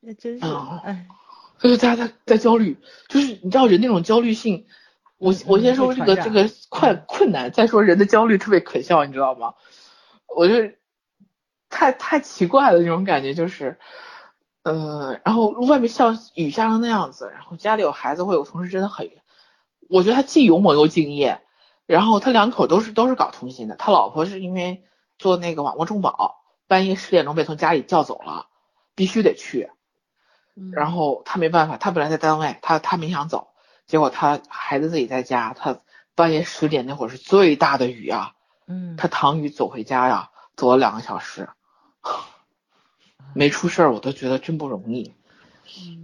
[0.00, 1.06] 那真是，哦哎，
[1.58, 2.78] 就是大家在在焦虑，
[3.08, 4.66] 就是你知道人那种焦虑性，
[5.18, 9.54] 我嗯我先说这个这个困困难，再说人的焦虑特别可笑，你知道吗？
[10.36, 10.54] 我就
[11.70, 13.78] 太太奇怪了那种感觉，就是，
[14.62, 19.10] 呃，然后外面下雨下成那样子，然后家里有孩子，或有同事真的很，
[19.88, 21.40] 我觉得他既勇猛又敬业，
[21.86, 24.84] 然后他两口都是都是搞通信的，他老婆是因为
[25.18, 28.46] 做那个网络中保，半夜十点钟被从家里叫走了，
[28.94, 29.70] 必须得去。
[30.72, 33.48] 然后他没办法，他本来在单位，他他没想走，
[33.86, 35.80] 结果他孩子自己在家，他
[36.14, 38.34] 半夜十点那会儿是最大的雨啊，
[38.68, 41.48] 嗯，他淌雨走回家呀，走了两个小时，
[43.34, 45.12] 没出事儿，我都觉得真不容易。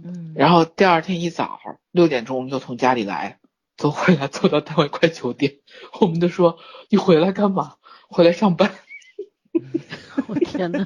[0.03, 1.59] 嗯，然后第二天一早
[1.91, 3.39] 六点钟又从家里来，
[3.77, 5.57] 走回来走到单位快九点，
[5.99, 6.57] 我们都说
[6.89, 7.75] 你回来干嘛？
[8.09, 8.71] 回来上班。
[10.27, 10.85] 我天呐，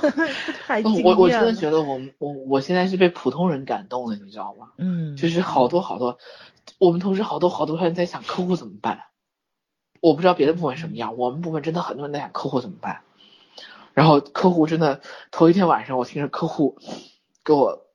[0.66, 4.72] 太哦我我真的，觉得我们我我现在是被普通人感动了，你知道吗？
[4.76, 6.18] 嗯，就是好多好多，
[6.78, 9.04] 我们同事好多好多人在想客户怎么办，
[10.00, 13.02] 我不知道别的部门什么样，我们部门真的很多人在想客户怎么办。
[13.94, 15.00] 然后客户真的
[15.30, 16.78] 头一天晚上，我听着客户
[17.42, 17.86] 给我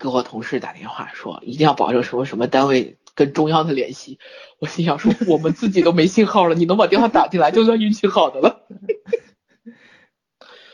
[0.00, 4.18] 给我同事打电话说，一定要保证什么什么单位跟中央的联系。
[4.58, 8.66] 我心想说，我们自己都没信号了，你能把电话打进来，就算运气好的了。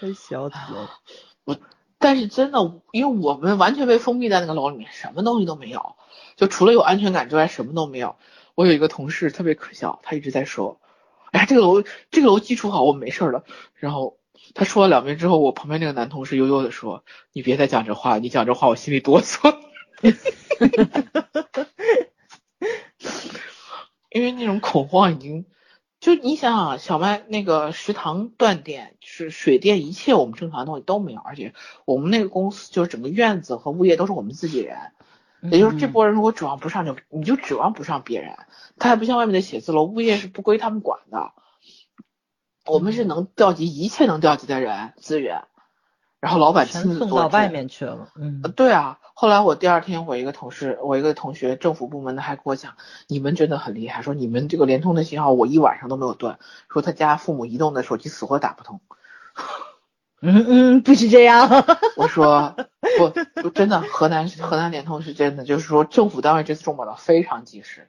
[0.01, 0.57] 真小子，
[1.99, 5.97] 但是真的，因为我们完全被封闭在那个楼里面，什么东西都没有，
[6.37, 8.15] 就除了有安全感之外，什么都没有。
[8.55, 10.81] 我有一个同事特别可笑，他一直在说
[11.33, 14.19] ：“哎呀，这个楼这个楼基础好，我们没事儿了。”然后
[14.55, 19.57] 他说了两遍之后，我旁边那个男同事悠悠的说：“你别再讲这话，你讲这话我心里哆嗦。”
[24.19, 25.47] 因为那种恐慌已经，
[26.01, 31.55] 就你想想，小麦那个食堂断电，是水电一切我们正常的东西都没有，而且
[31.85, 34.77] 我们那个公司就是整个院子和物业都是我们自己人，
[35.53, 38.37] 也就是这波人如果指望不上就你就指望不上别人，
[38.77, 41.33] 他还不像外面的写字楼，物业是不归他们管的，
[42.67, 45.45] 我们是能调集一切能调集的人资源，
[46.21, 48.41] 然后老板亲自送到外面去了，嗯。
[48.43, 52.75] 呃，对啊，后来我第二天，我一个同事，我一个同学，政府部门的还跟我讲，
[53.07, 56.39] 你们真的很厉害，说你们这个联通的信号我一晚上都没有断，
[56.73, 58.81] 说他家父母移动的手机死活打不通。
[60.21, 61.49] 嗯嗯，不是这样，
[61.97, 62.57] 我说
[62.99, 67.89] 不，不真的，河南河南联通是真的，就是说政府单位这次中保的非常及时，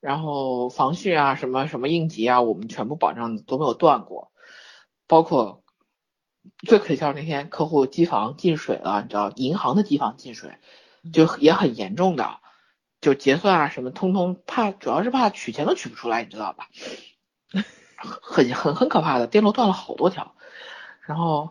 [0.00, 4.30] 然后防汛啊什么什么应急啊，我们全部保障都没有断过，
[5.08, 5.62] 包括
[6.58, 10.58] 最可笑那天客户机房进水了，你知道银行的机房进水，
[11.12, 12.38] 就也很严重的，
[13.00, 16.68] 就结算啊什么，通通怕，主要是怕取钱都取不出来，你知道吧？
[17.96, 20.34] 很很很可怕的，电路断了好多条，
[21.00, 21.50] 然后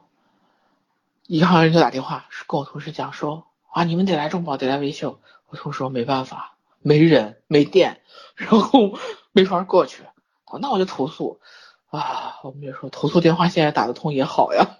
[1.27, 5.19] 银行人就打电话是跟我同事讲说啊，你们得来中保，得来维修。
[5.47, 8.01] 我同事说没办法，没人没电，
[8.35, 8.97] 然后
[9.31, 10.03] 没法过去。
[10.43, 11.39] 好，那我就投诉
[11.87, 12.39] 啊。
[12.43, 14.77] 我们就说投诉电话现在打得通也好呀。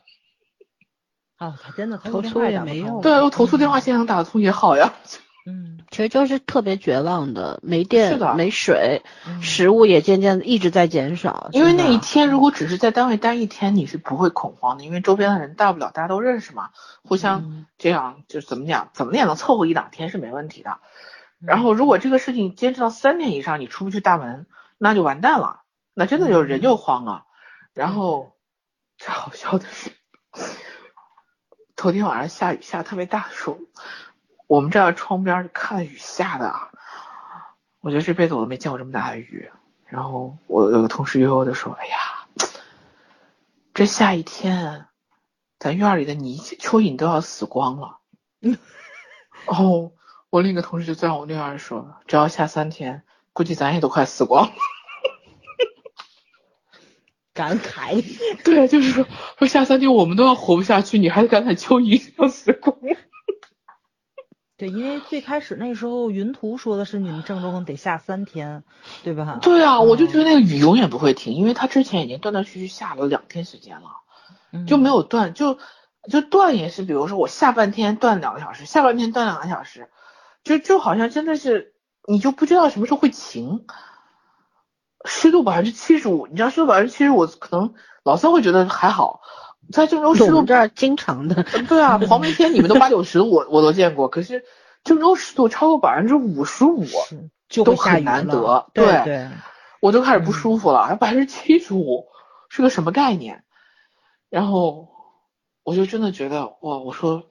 [1.38, 4.94] 啊，他真的投诉也没用对啊，我投诉电话现在能打得通也好呀。
[5.48, 11.50] 嗯，其实就是特别绝望的，没是电的没水，嗯食物也渐渐地一直在减少。
[11.52, 16.72] 因为那一天如果只是在单位待一天，你是不会恐慌的，因为周边的人大不了大家都认识嘛，
[17.04, 20.80] 互相嗯这样就怎么讲，怎么也能凑合一两天是没问题的。
[21.40, 24.48] 然后如果这个事情坚持到三天以上，你出不去大门，
[24.80, 25.60] 那就完蛋了，
[25.94, 27.26] 那真的就人就慌了。
[27.76, 28.32] 然后
[28.98, 29.92] 最好笑的是，
[31.76, 33.60] 头天晚上下雨下特别大的时候，
[34.48, 36.56] 我们站在窗边看雨下的，
[37.82, 39.52] 我觉得这辈子我都没见过这么大的雨。
[39.86, 41.98] 然后我有个同事悠悠的说：“哎呀，
[43.74, 44.88] 这下一天，
[45.60, 48.00] 咱院里的泥蚯蚓都要死光了。”
[49.46, 49.94] 然后
[50.30, 54.54] 我另一个同事就在我那边说：“只要下三天，估计咱也都快死光了。
[57.36, 58.04] 感慨，
[58.44, 59.06] ”对，就是说
[59.38, 62.76] 说下三天我们都要活不下去，你还感慨蚯蚓要死光？
[64.58, 68.64] 对，因为最开始那时候云图说的是你们郑州得下三天，
[69.04, 69.38] 对吧？
[69.42, 73.88] 对啊，我就觉得嗯那个雨永远不会停，因为它之前已经断断续续下了两天时间了。
[74.54, 75.60] 嗯就没有断，就
[76.10, 79.90] 就断也是，比如说我下半天断两个小时，下半天断两个小时，
[80.46, 81.74] 就就好像真的是
[82.08, 83.66] 你就不知道什么时候会晴。
[85.06, 89.22] 湿度百分之七十五，你知道湿度百分之七十五，可能老三会觉得还好，
[89.72, 94.44] 在郑州湿度这儿经常的，对啊，黄梅天你们都八九十度，我我都见过，可是
[94.84, 96.86] 郑州湿度超过百分之五十五，
[97.48, 98.68] 就都很难得。
[98.74, 99.30] 对对对，
[99.80, 102.08] 我就开始不舒服了，百分之七十五
[102.50, 103.44] 是个什么概念？
[104.30, 104.90] 然后
[105.64, 107.24] 我就真的觉得哇，我说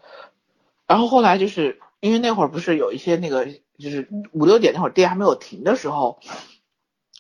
[0.86, 3.46] 然后后来就是因为那会儿不是有一些那个，
[3.78, 6.20] 就是五六点那会儿电还没有停的时候，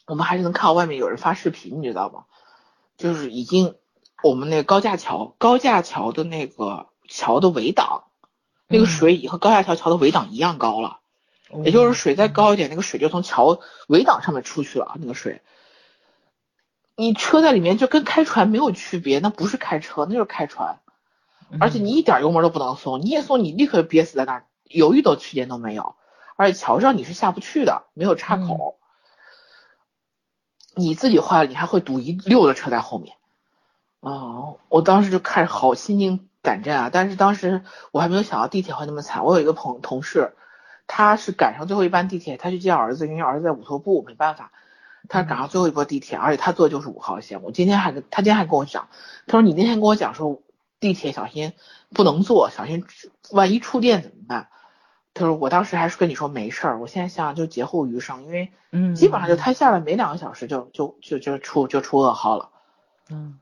[0.06, 2.24] 我们还是能看到外面有人发视频，你知道吗？
[2.96, 3.74] 就是已经
[4.22, 8.04] 我们那个高架桥，高架桥的那个桥的围挡，
[8.68, 11.00] 那个水已和高架桥桥的围挡一样高了，
[11.64, 15.40] 也就是水再高一点，那个水就从桥围挡上面出去了，那个水。
[16.96, 20.78] 你车在里面就跟开船没有区别，那不是开车，那就是开船，
[21.58, 25.96] 而且你一点油门都不能松，你一松你立刻憋死在那儿，犹豫的区间都没有。
[26.36, 28.78] 而且桥上你是下不去的，没有岔口，
[30.74, 33.16] 你自己坏了，你还会堵一溜的车在后面。
[34.00, 36.90] 哦，我当时就看着好心惊胆战啊！
[36.92, 39.24] 但是当时我还没有想到地铁会那么惨。
[39.24, 40.34] 我有一个朋同事，
[40.86, 44.52] 他是赶上最后一班地铁，他去接儿子，因为儿子在五头部，没办法。
[45.08, 47.42] 他赶上最后一波地铁，而且他坐的就是五号线。
[47.42, 48.88] 我今天还跟他今天还跟我讲，
[49.26, 50.40] 他说你那天跟我讲说
[50.80, 51.52] 地铁小心
[51.90, 52.84] 不能坐，小心
[53.30, 54.48] 万一触电怎么办？
[55.14, 62.50] 他说我当时还是跟你说没事儿，我现在想想就劫后余生，因为嗯，基本上就他下来没两个小时就就就就出就出噩耗了。
[63.08, 63.38] 嗯，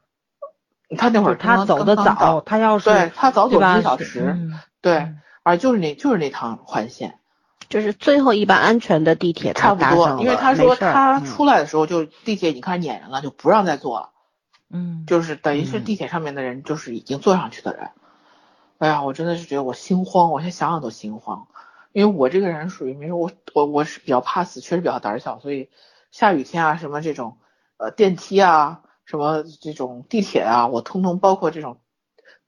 [0.99, 4.37] 他那会儿他走的早，他要是对他早走一个小时，
[4.81, 7.19] 对，而就是那就是那趟环线。
[7.69, 14.11] 就是最后一班安全的地铁，差不多，因为他说他出来的时候就地铁已经开始撵人了，就不让再坐了。
[14.69, 17.89] 嗯，就是等于是地铁上面的人就是已经坐上去的人。
[18.77, 21.47] 哎呀，我真的是觉得我心慌，我现在想想都心慌。
[21.93, 25.71] 因为我这个人属于，没说我我我是比较怕死，确实比较胆小，所以
[26.11, 27.39] 下雨天啊什么这种
[27.77, 31.81] 呃电梯啊什么这种地铁啊，我通通包括这种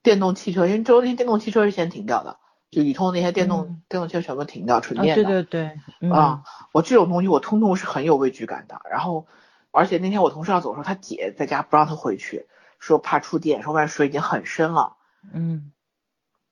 [0.01, 2.39] 电动汽车，因为周天电动汽车是先停掉的。
[2.71, 5.23] 就宇通那些电动电动车全部停掉，纯电的。
[5.23, 6.09] 对对对。
[6.09, 8.81] 啊，我这种东西我通通是很有畏惧感的。
[8.89, 9.27] 然后，
[9.71, 12.47] 而且那天我同事要走的时候，他姐在家不让他回去，
[12.79, 14.97] 说怕触电，说外面水已经很深了。
[15.31, 15.71] 嗯。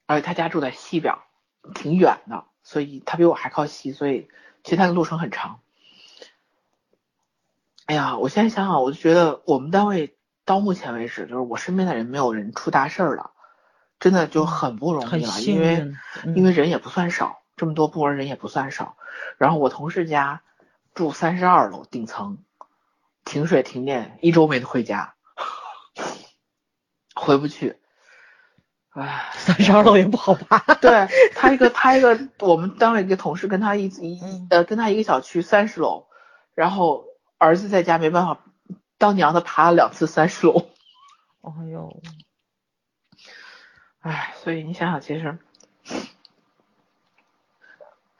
[0.05, 1.15] 而且他家住在西边，
[1.73, 4.29] 挺远的，所以他比我还靠西，所以
[4.63, 5.59] 其实他的路程很长。
[7.85, 13.31] 哎呀，我现在想想，我就觉得我们单位到目前为止，就是我身边的人没有人出大事儿了。
[13.99, 15.93] 真的就很不容易了，因为
[16.35, 18.97] 因为人也不算少，这么多部门人也不算少。
[19.37, 20.41] 然后我同事家
[20.93, 22.39] 住三十二楼顶层，
[23.23, 25.15] 停水停电一周没得回家，
[27.15, 27.77] 回不去。
[28.93, 30.59] 唉， 三十二楼也不好爬。
[30.81, 36.05] 对他一个他一个我们单位一个同事跟他一一呃跟他一个小区三十楼，
[36.55, 37.05] 然后
[37.37, 38.39] 儿子在家没办法
[38.97, 40.67] 当娘的爬了两次三十楼。
[41.41, 42.01] 哎呦。
[44.01, 45.37] 唉，所以你想想，其实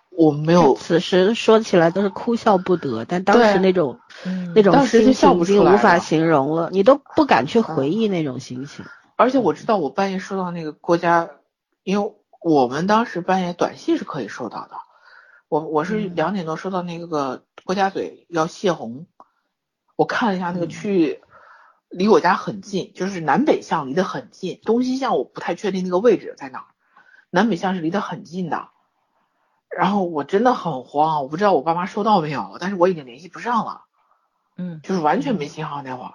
[0.09, 0.75] 我没有。
[0.75, 3.99] 此时说起来都是哭笑不得，但当时那种
[4.55, 8.85] 那种心情已经无法形容了，你都不敢去回忆那种心情。
[9.15, 11.29] 而且我知道，我半夜收到那个国家，
[11.83, 14.75] 因为我们当时半夜短信是可以收到的。
[15.47, 19.05] 我我是两点多收到那个国家嘴要泄洪，
[19.95, 21.21] 我看了一下那个区域。
[21.89, 26.65] 离我家很近，就是南北向离得很近，东西向我不太确定那个位置在哪儿。
[27.29, 28.69] 南北向是离得很近的，
[29.69, 33.83] 然后我真的很慌，我不知道我爸妈收到没有，但是我已经联系不上了，
[34.57, 36.13] 嗯，就是完全没信号那会儿。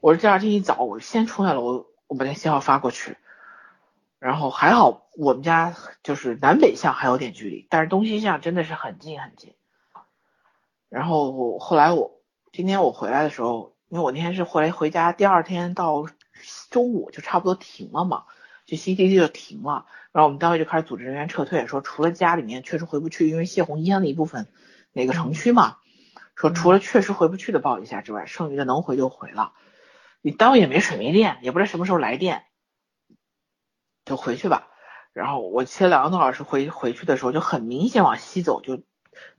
[0.00, 3.16] 我是第二天一早我先出来了，我我把那信号发过去，
[4.18, 9.54] 然后还好我们家就是南北向还有点距离，但是东西向真的是很近很近。
[10.88, 12.20] 然后后来我
[12.52, 13.74] 今天我回来的时候。
[13.90, 16.06] 因为我那天是回回家，第二天到
[16.70, 18.22] 中午就差不多停了嘛，
[18.64, 24.46] 就 C D D 就停了，然后我们单位就开始组织人员撤退，说除了家里面确实回不去，因为泄洪淹了一部分
[24.92, 25.78] 哪个城区嘛，
[26.36, 29.54] 说除了确实回不去的报一下之外，剩余的能回就回了。
[30.22, 32.44] 你单位也没水没电，也不知道什么时候来电，
[34.04, 34.68] 就回去吧。
[35.12, 38.82] 然后我骑了两个多小时回回去的时候，就很明显往西走就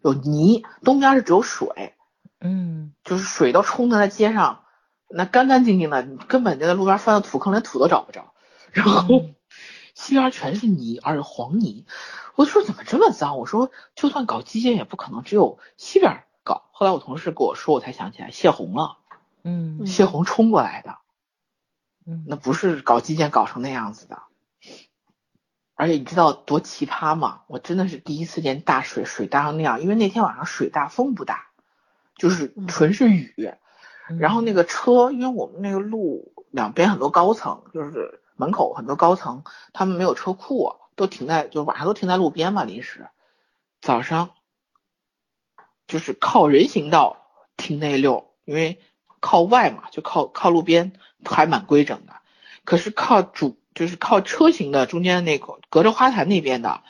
[0.02, 1.96] 有泥，东边是只有水。
[2.40, 4.64] 嗯，就是水都冲在那街上，
[5.08, 8.34] 那干干净净的，根本就在路边翻到土坑，连土都找不着。
[8.72, 9.08] 然后
[9.94, 11.86] 西边全是泥，而且黄泥。
[12.36, 13.38] 我说怎么这么脏？
[13.38, 16.70] 我说就算搞基建也不可能只有西边搞。
[16.72, 18.98] 后来我同事跟我说，我才想起来泄洪了。
[19.44, 20.98] 嗯，泄洪冲过来的。
[22.06, 24.22] 嗯，那不是搞基建搞成那样子的。
[25.76, 27.42] 而且你知道多奇葩吗？
[27.48, 29.82] 我真的是第一次见大水，水大成那样。
[29.82, 31.48] 因为那天晚上水大风不大。
[32.18, 33.34] 就是纯是雨，
[34.20, 43.08] 然后那个车，因为我们那个路两边很多高层，就是门口很多高层，他们没有车库，都停在，就晚上都停在路边嘛，临时。
[43.82, 44.36] 早上
[45.88, 47.26] 就是靠人行道
[47.58, 48.80] 停那溜，因为
[49.22, 50.92] 靠外嘛，就靠靠路边
[51.24, 52.16] 还蛮规整的。
[52.66, 56.82] 可是靠主就是靠车型的中间那口隔着花坛那边的，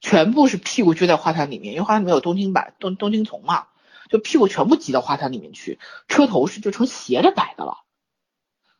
[0.00, 3.66] 全部是屁股撅在花坛里面，因为花坛里面有冬青板、冬冬青丛嘛，
[4.08, 5.78] 就屁股全部挤到花坛里面去，
[6.08, 7.84] 车头是就成斜着摆的了。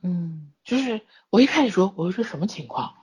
[0.03, 2.95] 嗯就是我一开始说，我说这什么情况？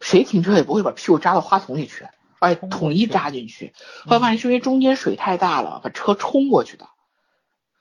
[0.00, 2.06] 谁停车也不会把屁股扎到花丛里去，
[2.38, 3.72] 哎统一扎进去。
[4.04, 6.88] 后来发现是因为中间水太大了，把车冲过去的。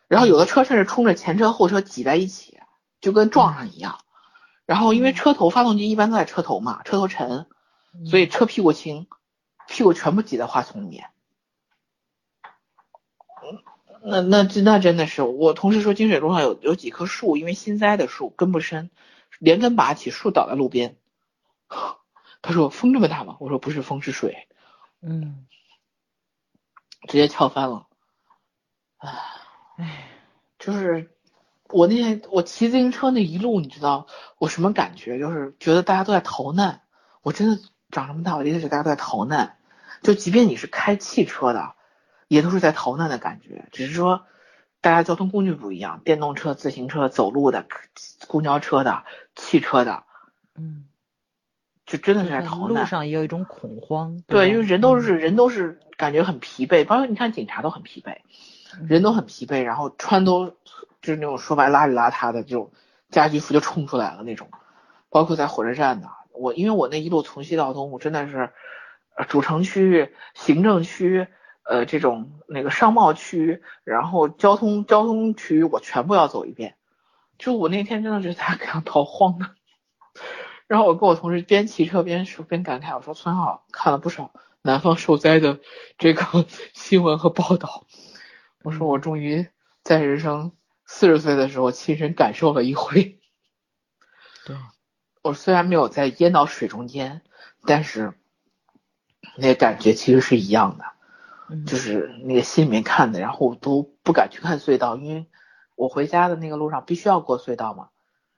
[0.08, 2.60] 然后有的车甚至冲着前车后车挤在一起，
[3.01, 3.99] 就跟撞上一样。
[4.66, 7.47] 然后因为车头发动机一般都在车头嘛，车头沉，
[8.10, 9.08] 所以车屁股轻，
[9.68, 11.10] 屁股全部挤在花丛里面。
[14.03, 18.91] 那那那那真的是，我同事说金水路上有有几棵树，因为新栽的树根不深，
[19.39, 20.97] 连根拔起，树倒在路边。
[22.41, 23.38] 他说风这么大吗？
[23.39, 24.47] 我说不是风是水，
[25.01, 25.47] 嗯，
[27.08, 27.88] 直接翘翻了。
[28.97, 29.10] 唉
[29.78, 30.07] 唉，
[30.59, 31.11] 就是
[31.69, 34.07] 我那天我骑自行车那一路，你知道
[34.38, 35.19] 我什么感觉？
[35.19, 36.82] 就是觉得大家都在逃难。
[37.21, 37.59] 我真的
[37.91, 39.57] 长这么大，我第一次觉得大家都在逃难。
[40.01, 41.73] 就即便你是开汽车的，
[42.28, 43.67] 也都是在逃难的感觉。
[43.71, 44.26] 只是说
[44.80, 47.65] 大家交通工具不一样，电动车、自行车、走路的、
[48.28, 49.03] 公交车的、
[49.36, 50.03] 汽车的，
[50.55, 50.86] 嗯，
[51.88, 52.84] 就真的是在在逃难。
[52.84, 54.21] 路上也有一种恐慌。
[54.28, 58.21] 对，吧因为人都嗯是人都是感觉很疲惫，包括你看警察都很疲惫，嗯
[58.88, 60.47] 人都很疲惫，然后穿都
[61.01, 62.71] 就是那种说白邋里邋遢的这种
[63.09, 64.49] 家居服就冲出来了那种，
[65.09, 68.51] 包括在火车站的，我因为我那一路从西到东，我真的是
[69.15, 71.28] 呃主城区、行政区、
[71.63, 76.76] 呃这种那个商贸区，然后交通交通区我全部要走一遍，
[77.38, 79.51] 就我那天真的是 在赶逃荒的。
[80.67, 84.32] 然后我跟我同事边骑车边说边感慨，我说村上看了不少
[84.63, 85.59] 南方受灾的
[85.99, 87.86] 这个 新闻和报道，
[88.66, 89.47] 我说我终于
[89.84, 90.51] 在人生
[90.86, 93.20] 四十岁的时候亲身感受了一回。
[94.45, 94.57] 对，
[95.22, 97.22] 我虽然没有在淹到水中间，
[97.66, 98.13] 但是
[99.38, 100.86] 那个感觉其实是一样的，
[101.49, 105.28] 嗯就是那个心里面看的，然后我都不敢去看隧道，因为
[105.76, 107.89] 我回家的那个路上必须要过隧道嘛。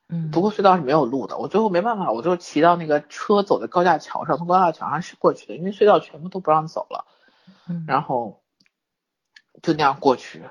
[0.09, 7.05] 嗯不过隧道是没有路的，我最后没办法，我就骑到那个车走的高架桥上，从高架桥上是过去的，因为隧道全部都不让走了，
[7.67, 8.41] 嗯然后
[9.61, 10.43] 就那样过去。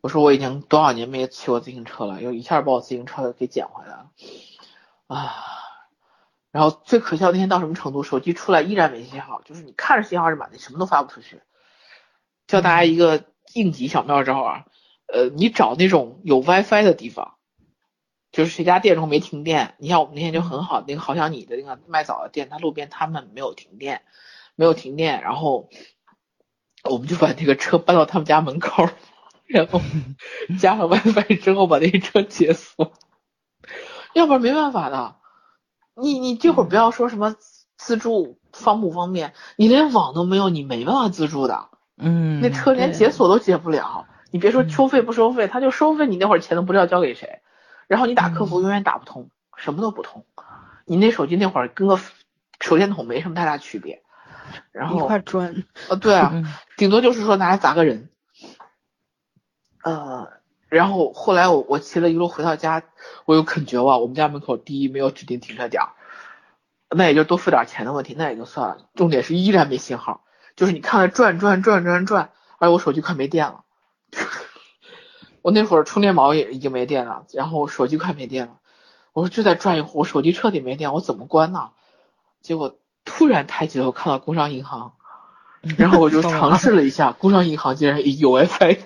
[0.00, 4.10] 我说我已经多少年没骑过自行车了，又一下把我自行车给捡回来了，
[5.08, 5.34] 啊！
[6.52, 11.42] 然后最可笑那天到什么程度，手机出来依然没信号，就是你看着信号是满的，什么都发不出去。
[12.46, 14.66] 教大家一个应急小妙招啊，
[15.06, 17.32] 呃，你找那种有 WiFi 的地方。
[18.32, 24.02] 就是谁家电中没停电，你像我们那天就很好，那个好像你的那个卖枣的店，它路边他们没有停电，
[24.56, 25.70] 没有停电，然后
[26.88, 28.88] 我们就把那个车搬到他们家门口，
[29.46, 29.80] 然后
[30.58, 32.92] 加上 WiFi 之后把那车解锁，
[34.14, 35.16] 要不然没办法的。
[35.94, 37.36] 你你这会儿不要说什么
[37.76, 44.06] 自助方不方便，你连网都没有，你没办法自助的，嗯，那车连解锁都解不了。
[44.30, 47.40] 你别说嗯收费不收费，他就收费，你那会儿钱都不知道交给谁。
[47.86, 50.26] 然后你打客服嗯永远打不通，什么都不通。
[50.84, 51.98] 你那手机那会儿跟个
[52.60, 54.02] 手电筒没什么太大区别。
[54.72, 58.10] 然后一后块砖，呃对啊，嗯顶多就是说拿来砸个人。
[59.82, 60.28] 呃，
[60.68, 62.82] 然后后来我我骑了一路回到家，
[63.24, 64.00] 我又很绝望。
[64.00, 65.82] 我们家门口第一没有指定停车点，
[66.90, 68.88] 那也就多付点钱的问题，那也就算了。
[68.94, 70.24] 重点是依然没信号，
[70.56, 73.64] 就是你看了转转转转转，哎我手机快没电了。
[75.42, 78.58] 我那会儿充电宝也已经没电了，然后手机快没电了。
[79.12, 81.70] 我说就再转一会儿，我手机彻底没电，我怎么关呢？
[82.42, 82.76] 结果
[83.06, 84.92] 突然抬起头看到工商银行，
[85.78, 88.78] 然后我就尝试了一下， 工商银行竟然有 WiFi，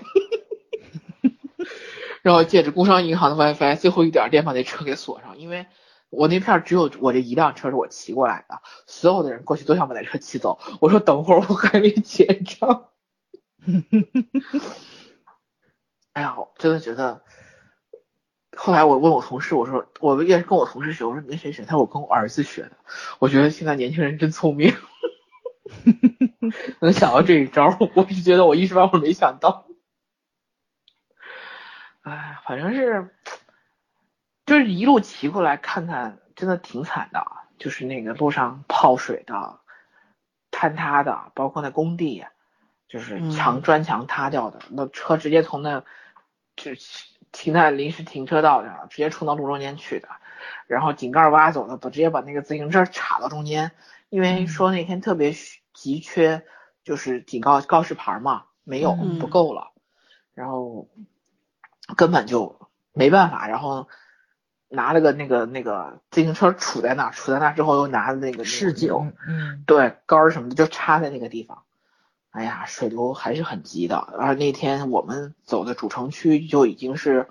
[2.23, 5.67] 然后借着工商银行的 WiFi，最后一点电把那车给锁上，因为
[6.11, 10.61] 我那片只有我这一辆车是我骑过来的，所有的人过去都想把那车骑走。
[10.81, 12.89] 我说等会儿我还没结账。
[16.13, 17.23] 哎呀，我真的觉得。
[18.57, 21.65] 后来我问我同事，我说我也是跟我同事学，我说你跟谁学？
[21.65, 22.73] 他说我跟我儿子学的。
[23.19, 24.75] 我觉得现在年轻人真聪明，
[26.81, 29.67] 能想到这一招，我是觉得我一时半会儿没想到。
[32.03, 33.15] 哎，反正是，
[34.47, 37.25] 就是一路骑过来看看，真的挺惨的。
[37.59, 39.61] 就是那个路上泡水的、
[40.51, 42.25] 坍塌的，包括那工地，
[42.89, 45.85] 就是墙砖墙塌掉的，那车直接从那
[46.57, 46.73] 就
[47.33, 50.09] 停在临时停车道上，直接冲到路中间去的。
[50.67, 53.73] 然后井盖挖走的，直接把那个自行车插到中间，
[54.09, 55.35] 因为说那天特别
[55.75, 56.45] 急缺，
[56.85, 59.73] 就是警告告示牌嘛，没有嗯不够了，
[60.33, 60.89] 然后
[61.97, 63.89] 根本就没办法，然后
[64.69, 71.65] 拿了个那个那个自行车杵在那儿，杵在那儿之后又拿那个试酒，嗯，对杆儿什么的就插在那个地方。
[72.31, 73.97] 哎呀，水流还是很急的。
[73.97, 77.29] 而那天我们走的主城区就已经是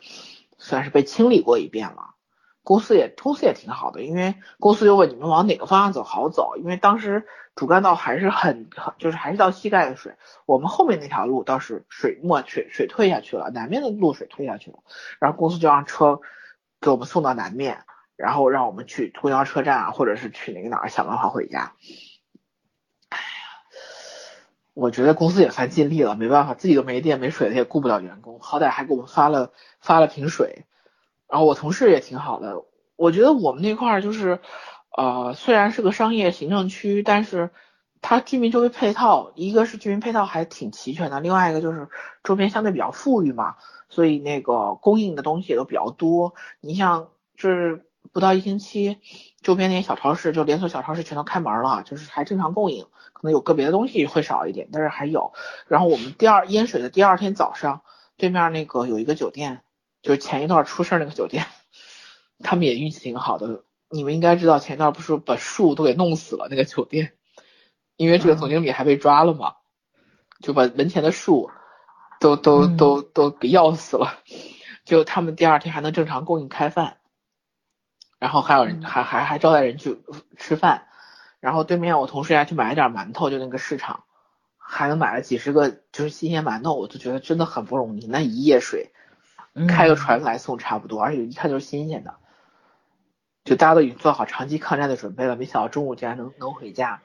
[0.57, 2.15] 算是被清理过一遍了。
[2.63, 7.25] 公司也公司也挺好的，因为公司就问你们往哪个方向走好走，因为当时
[7.55, 8.69] 主干道还是很
[8.99, 10.13] 就是还是到膝盖的水，
[10.45, 14.79] 我们后面那条路倒是水没水水退下去了，南面的路水退下去了，
[15.19, 16.19] 然后公司就让车
[16.79, 17.85] 给我们送到南面，
[18.17, 21.71] 然后让我们去公交车站啊，或者是去那个哪儿想办法回家。
[24.73, 29.51] 我觉得公司也算尽力了，没办法，自己都没电没水了，也顾不了员工，好歹还给我们发了
[29.81, 30.65] 发了瓶水。
[31.27, 32.63] 然后我同事也挺好的，
[32.95, 34.39] 我觉得我们那块儿就是，
[34.97, 37.51] 呃，虽然是个商业行政区，但是
[38.01, 41.87] 它居民周围配套，一个是居民配套还挺齐全的，另外一个就是
[42.23, 43.57] 周边相对比较富裕嘛，
[43.89, 46.33] 所以那个供应的东西也都比较多。
[46.61, 48.97] 你像就是不到一星期，
[49.41, 55.33] 周边那些小超市就连锁小超市全都开门了，就是还正常供应，可能有个别的东西会少一点，但是还有。
[55.67, 57.81] 然后我们第二淹水的第二天早上，
[58.17, 59.61] 对面那个有一个酒店。
[60.01, 61.45] 就是前一段出事那个酒店，
[62.41, 63.65] 他们也运气挺好的。
[63.89, 67.11] 你们应该知道，前一段不是把树都给弄死了那个酒店，
[67.97, 69.55] 因为这个总经理还被抓了嘛，
[70.41, 71.51] 就把门前的树
[72.21, 74.19] 都都都都给要死了。
[74.85, 76.98] 就他们第二天还能正常供应开饭，
[78.19, 79.99] 然后还有人还还还招待人去
[80.37, 80.87] 吃饭。
[81.39, 84.03] 然后对面我同事还去买了点馒头，就那个市场
[84.57, 88.05] 还能买了几十个就是新鲜馒头，我就觉得真的很不容易。
[88.05, 88.91] 那一夜水。
[89.67, 92.15] 开个船来送差不多，而且一看就是新鲜的，
[93.43, 95.35] 就大家都已经做好长期抗战的准备了。
[95.35, 97.01] 没想到中午竟然能能回家。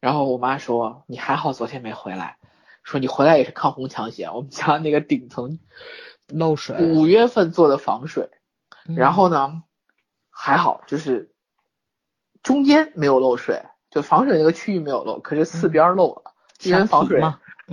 [0.00, 2.38] 然后我妈说：“你还好昨天没回来，
[2.84, 4.32] 说你回来也是抗洪抢险。
[4.32, 5.58] 我们家那个顶层
[6.28, 8.30] 漏水，五月份做的防水，
[8.96, 9.62] 然后呢
[10.44, 11.30] 还好，就是
[12.42, 16.32] 中间没有漏水，就防水那个区域没有漏，可是四边漏了，
[16.62, 17.22] 因为防水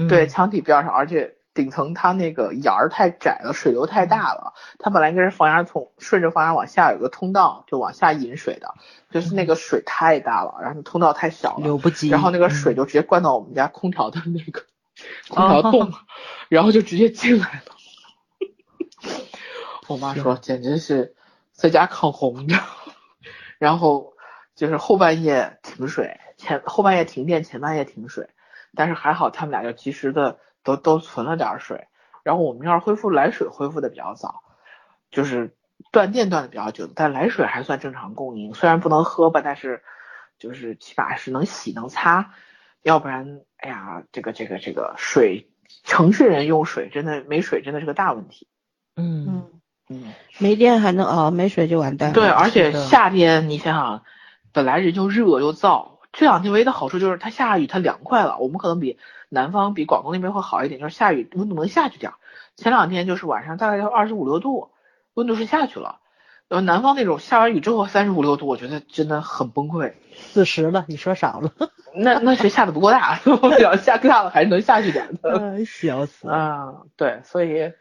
[0.08, 4.54] 对墙体边上，而且。”顶层它那个檐儿太窄了，水流太大了。
[4.78, 8.76] 它本来应该是房檐从顺着房檐往下有个通道，就往下引水的，
[9.12, 12.08] 就是那个水太大了，然后通道太小了，流不及。
[12.08, 14.64] 然后那个水就直接灌到我们家空调的那个
[15.28, 15.92] 空调洞，
[16.48, 17.76] 然后就直接进来了。
[19.90, 21.16] 我妈说简直是
[21.60, 22.62] 在家抗洪，你知道。
[23.58, 24.14] 然后
[24.56, 28.30] 就是后半夜停水，前后半夜停电，前半夜停水，
[28.76, 30.40] 但是还好他们俩就及时的。
[30.62, 31.88] 都都存了点水，
[32.22, 34.44] 然后我们这儿恢复来水恢复的比较早，
[35.10, 35.56] 就是
[35.90, 39.82] 断电断的比较久，但来水还算正常供应，虽然不能喝吧，但是
[40.38, 42.34] 就是起码是能洗能擦，
[42.84, 45.50] 要不然哎呀，这个这个这个水，
[45.86, 48.50] 城市人用水真的没水真的是个大问题。
[48.98, 49.59] 嗯嗯，
[50.38, 52.14] 没电还能熬，没水就完蛋。
[52.14, 54.04] 对，而且夏天你想想，
[54.54, 58.98] 本来人就热又燥，这两天唯一的好处就是它下雨它凉快了，我们可能比。
[59.32, 62.16] 南方比广东那边会好一点，就是下雨温度能下去点儿。
[62.56, 64.72] 前两天就是晚上大概要二十五六度，
[65.14, 66.00] 温度是下去了。
[66.48, 69.94] 然后南方那种下完雨之后三十五六度，我觉得真的很崩溃。
[70.16, 71.52] 四十了，你说少了。
[71.94, 73.20] 那那是下的不够大，
[73.62, 75.64] 要下更大了还是能下去点的。
[75.64, 76.28] 笑死。
[76.28, 77.72] 啊，对，所以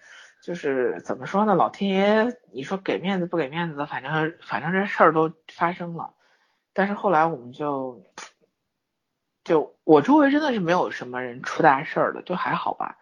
[0.49, 1.55] 就是怎么说呢？
[1.55, 6.15] 老天爷，你说给面子不给面子的，反正反正这事儿都发生了。
[6.73, 8.03] 但是后来我们就。
[9.45, 12.99] 就我周围真的是没有什么人出大事儿的，就还好吧。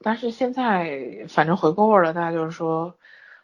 [0.00, 2.96] 但是现在反正回过味儿了，大家就是说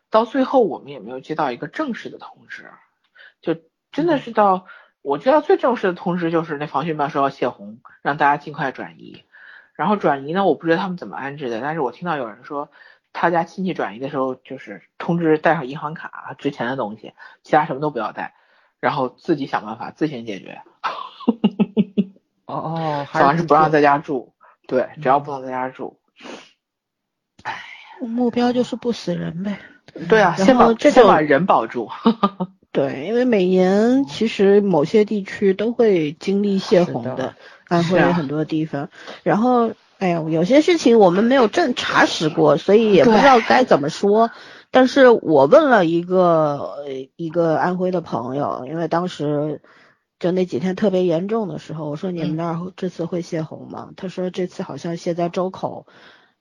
[0.09, 2.71] 到最后我们也没有接到一个正式的通知，
[3.43, 3.55] 就
[3.93, 4.65] 真的是到
[5.03, 9.25] 我知道最正式的通知就是那防汛办说要泄洪，让大家尽快转移。
[9.75, 12.71] 然后转移呢，我不知道他们怎么安置的，但是我听到有人说
[13.21, 18.33] 他家亲戚转移的时候就是通知带上银行卡、值钱的东西，其他什么都不要带，
[18.79, 20.63] 然后自己想办法自行解决。
[22.47, 24.35] 哦哦，好像是不让在家住，
[24.69, 25.99] 对，只要不能在家住。
[27.43, 27.57] 哎，
[28.01, 29.59] 目标就是不死人呗。
[30.09, 31.91] 对啊，先把先把人保住。
[32.71, 37.35] 对，因为每年其实某些地区都会经历泄洪的，
[37.67, 38.89] 安徽很多地方。
[39.25, 44.31] 然后，哎呀，有些事情我们没有正查实过，所以也不知道该怎么说。
[44.71, 46.85] 但是我问了一个
[47.17, 49.61] 一个安徽的朋友，因为当时。
[50.21, 53.91] 就那几天特别严重的时候，我说你们那儿这次会泄洪吗？
[53.97, 55.87] 他说这次好像泄在周口，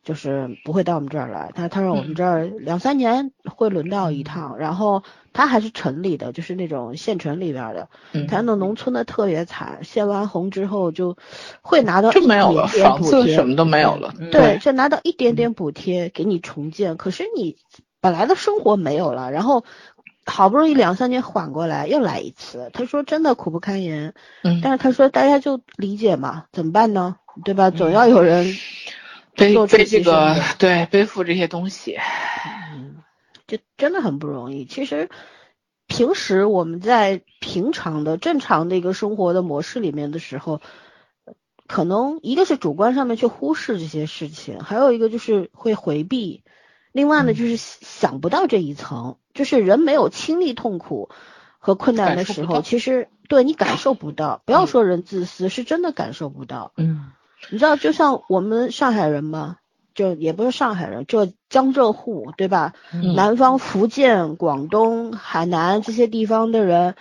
[0.07, 1.51] 就是不会到我们这儿来。
[1.53, 5.03] 他他说我们这儿两三年会轮到一趟，然后
[5.33, 7.89] 他还是城里的，就是那种县城里边的。
[8.29, 11.17] 他那农村的特别惨，泄完红之后就
[11.61, 14.13] 会拿到就没有了补贴，什么都没有了。
[14.31, 17.57] 对，就拿到一点点补贴给你重建，可是你
[17.99, 19.65] 本来的生活没有了，然后。
[20.29, 22.69] 好不容易两三年缓过来，又来一次。
[22.73, 27.15] 他说真的苦不堪言，嗯，但是他说大家就理解嘛，怎么办呢？
[27.45, 27.69] 对吧？
[27.69, 28.45] 总要有人
[29.37, 31.97] 背做出背这个 对背负这些东西，
[32.73, 32.97] 嗯，
[33.47, 34.65] 就真的很不容易。
[34.65, 35.09] 其实
[35.85, 40.59] 平时我们在平常的正常的一个生活的模式里面的时候，
[41.67, 46.43] 可能一个是主观上面去忽视这些事情，还有一个就是会回避，
[46.91, 47.35] 另外呢嗯。
[47.35, 51.09] 就是想不到这一层，就是人没有经历痛苦
[51.59, 54.41] 和困难的时候，其实对你感受不到。
[54.45, 54.67] 不要嗯。
[54.67, 56.73] 说人自私，是真的感受不到。
[56.77, 57.11] 嗯
[57.49, 59.57] 你知道，就像我们上海人嘛，
[59.95, 62.73] 就也不是上海人，就江浙沪，对吧？
[62.93, 66.95] 嗯南方福建、广东、海南这些地方的人，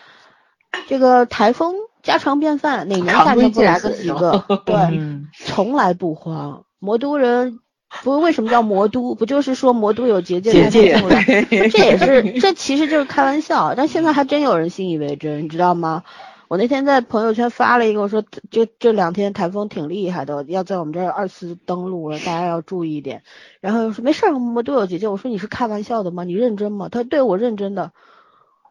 [0.89, 4.45] 这个台风家常便饭，哪年夏天不来个几个？
[4.65, 6.63] 对，嗯从来不慌。
[6.79, 7.59] 魔都人
[8.03, 9.15] 不是为什么叫魔都？
[9.15, 11.01] 不就是说魔都有结界结界？
[11.71, 16.05] 这也是，这其实就是开玩笑，但现在还真有人信以为真，你知道吗？
[16.49, 23.23] 我那天在朋友圈发了一个，我说这这两天台风挺厉害的，要在我们这儿二次登陆了，大家要注意一点。
[23.61, 25.09] 然后说没事儿，我们都有姐姐。
[25.09, 26.25] 我说你是开玩笑的吗？
[26.25, 26.89] 你认真吗？
[26.89, 27.93] 他对我认真的。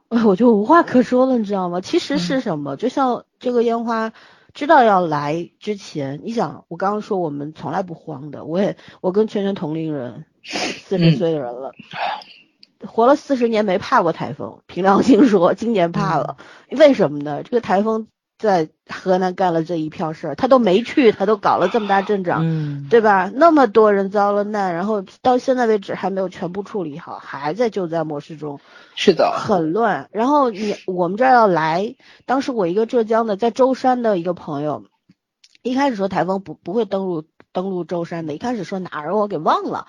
[0.07, 1.81] 哎， 我就无话可说了，你知道吗？
[1.81, 2.77] 其实是什么？
[2.77, 4.13] 就像这个烟花
[4.53, 11.73] 知道要来之前，你想，我刚刚说我们从来不慌的，我也我跟圈圈同龄人，四十嗯岁的人了。
[12.87, 16.37] 活了四十年没怕过台风，凭良心说，今年怕了。
[16.69, 17.43] 为什么呢？
[17.43, 18.07] 这个台风
[18.37, 23.31] 在河南干了这一票事儿，他都没去，他都搞了这么大阵仗，嗯，对吧？
[23.33, 28.59] 那么多人遭了难，然后到现在为止还没有全部处理好，还在救灾模式中，
[28.95, 30.09] 是的，很乱。
[30.11, 34.83] 然后你我们这儿要来，当时我一个浙江的在舟山的一个朋友，
[35.63, 37.23] 一开始说台风不不会登陆
[37.53, 39.87] 登陆舟山的，一开始说哪儿我给忘了，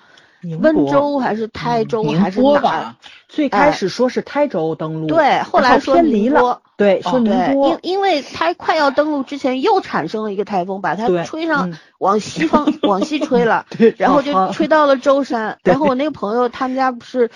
[0.55, 2.95] 温州还是台州还是哪
[3.27, 13.65] 最开始说是台州登陆，对，后来说偏离了对，哦说宁对，波因，因为它快要登陆之前又产生了一个台风，把它吹上嗯往西方 往西吹了，
[13.97, 15.57] 然后就吹到了舟山。
[15.65, 17.31] 然后我那个朋友他们家不是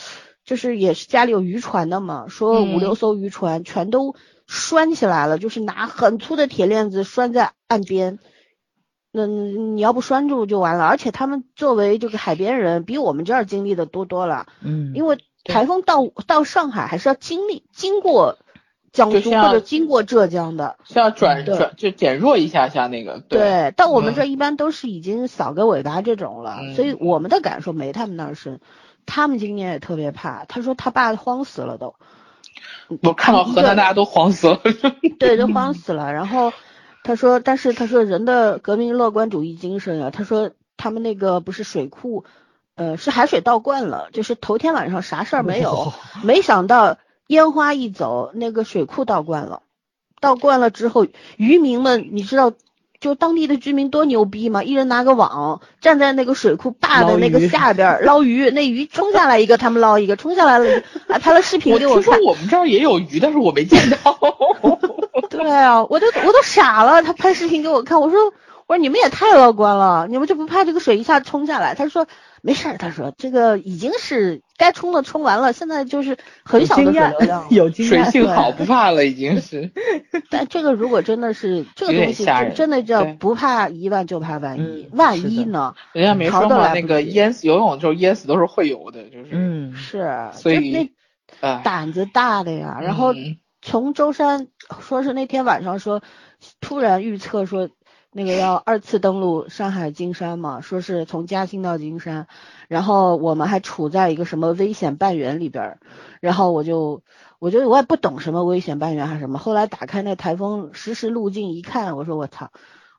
[0.46, 4.16] 就是也是家里有渔船的嘛，说五嗯六艘渔船全都
[4.48, 8.20] 拴起来了，就是拿很粗的铁链子拴在岸边。
[9.12, 14.46] 那你要不拴住就完了，而且他们作为这个海边人，比我们这儿经历的多多了。
[14.62, 18.38] 嗯，因为台风到到上海还是要经历经过
[18.94, 28.60] 江苏或者经过浙江的，是要转转就减弱一下下那个，对，到我们嗯这儿一般都是已经扫个尾巴这种了，嗯所以我们的感受没他们那儿深。
[29.08, 31.96] 他们今年也特别怕，他说他爸慌死了都，
[33.02, 34.62] 我看到河南大家都慌死了，
[35.18, 36.14] 对，都慌死了。
[36.14, 36.54] 然后
[37.04, 42.26] 他说，但是他说人的革命乐观主义精神啊，他说他们那个不是水库，
[42.76, 45.94] 呃，是海水倒灌了，就是头天晚上啥事儿没有，
[46.24, 46.98] 没想到
[47.28, 49.64] 烟花一走，那个水库倒灌了，
[50.20, 52.54] 倒灌了之后，渔民们你知道。
[53.00, 54.64] 就当地的居民多牛逼嘛？
[54.64, 62.04] 一人拿个网，站在那个水库坝的那个下边儿 捞鱼，那鱼冲下来一个，他们捞一个，冲下来了还拍了视频给我看。
[62.04, 64.16] 听说我们这儿也有鱼，但是我没见到。
[65.32, 67.02] 对啊，我都我都傻了。
[67.02, 68.26] 他拍视频给我看，我说
[68.68, 71.74] 我说你们也太乐观了，你们就不怕这个水一下冲下来？
[71.76, 72.08] 他说
[72.42, 79.72] 没事儿，他说这个已经是该冲的冲完了，现在就是很小的水 有经验流量有经验，性好，不怕了，已经是。
[80.30, 85.76] 但这个如果真的是这个东西，真真的叫不怕一万就怕万一，嗯万一呢？
[85.94, 89.30] 人家没说嘛，那个淹死游泳的时候淹死都是会游的，就是。
[89.32, 90.92] 嗯，是，所以
[91.64, 92.80] 胆子大的呀。
[92.82, 94.48] 然后嗯从舟山
[94.80, 96.02] 说是那天晚上说，
[96.60, 97.70] 突然预测说
[98.12, 102.28] 那个要二次登陆上海金山嘛，说是从嘉兴到金山，
[102.68, 105.80] 然后我们还处在一个什么危险半圆里边儿，
[106.20, 107.04] 然后我就
[107.40, 112.52] 我觉得我也不懂什么危险半圆还是什么，后来打开那台风实时路径一看，我说我操。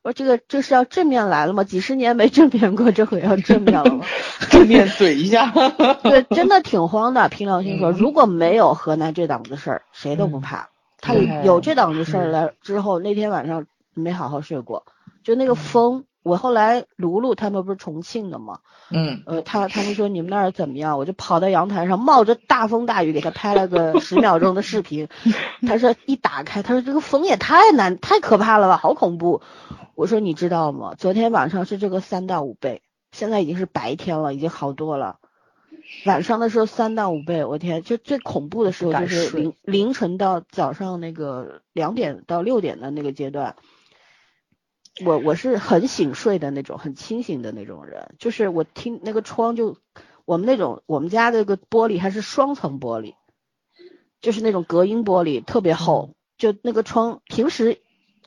[0.04, 1.62] 我说这个这是要正面来了吗？
[1.62, 4.04] 几十年没正面过，这回要正面了吗？
[4.50, 5.52] 正面怼一下。
[6.02, 7.28] 对，真的挺慌的。
[7.28, 10.70] 凭良心说，嗯如果没有河南这档子事儿，谁都不怕。
[11.02, 14.86] 他有这档子事儿了之后，那天晚上没好好睡过，
[15.22, 16.04] 就那个风。
[16.22, 18.60] 我后来卢卢他们不是重庆的嘛，
[18.92, 20.96] 嗯，呃，他他们说你们那儿怎么样？
[20.96, 25.08] 我就跑到阳台上，冒着大风大雨给他拍了个 十秒钟的视频。
[25.66, 29.42] 他说 一打开，他说这个风也太难太可怕了吧，好恐怖。
[29.96, 30.94] 我说你知道吗？
[30.96, 35.16] 昨天晚上是这个三到五倍，现在已经是白天了，已经好多了。
[36.04, 43.56] 晚上的时候三到五倍，我天，就最恐怖的时候就是凌凌晨到早上那个两点到六点的那个阶段。
[45.06, 49.78] 我我是很醒睡的那种，很清醒的那种人，就是我听那个窗就，
[50.26, 53.14] 我们那种我们家那个玻璃还是双层玻璃，
[54.20, 57.78] 就是那种隔音玻璃特别厚，就那个窗平时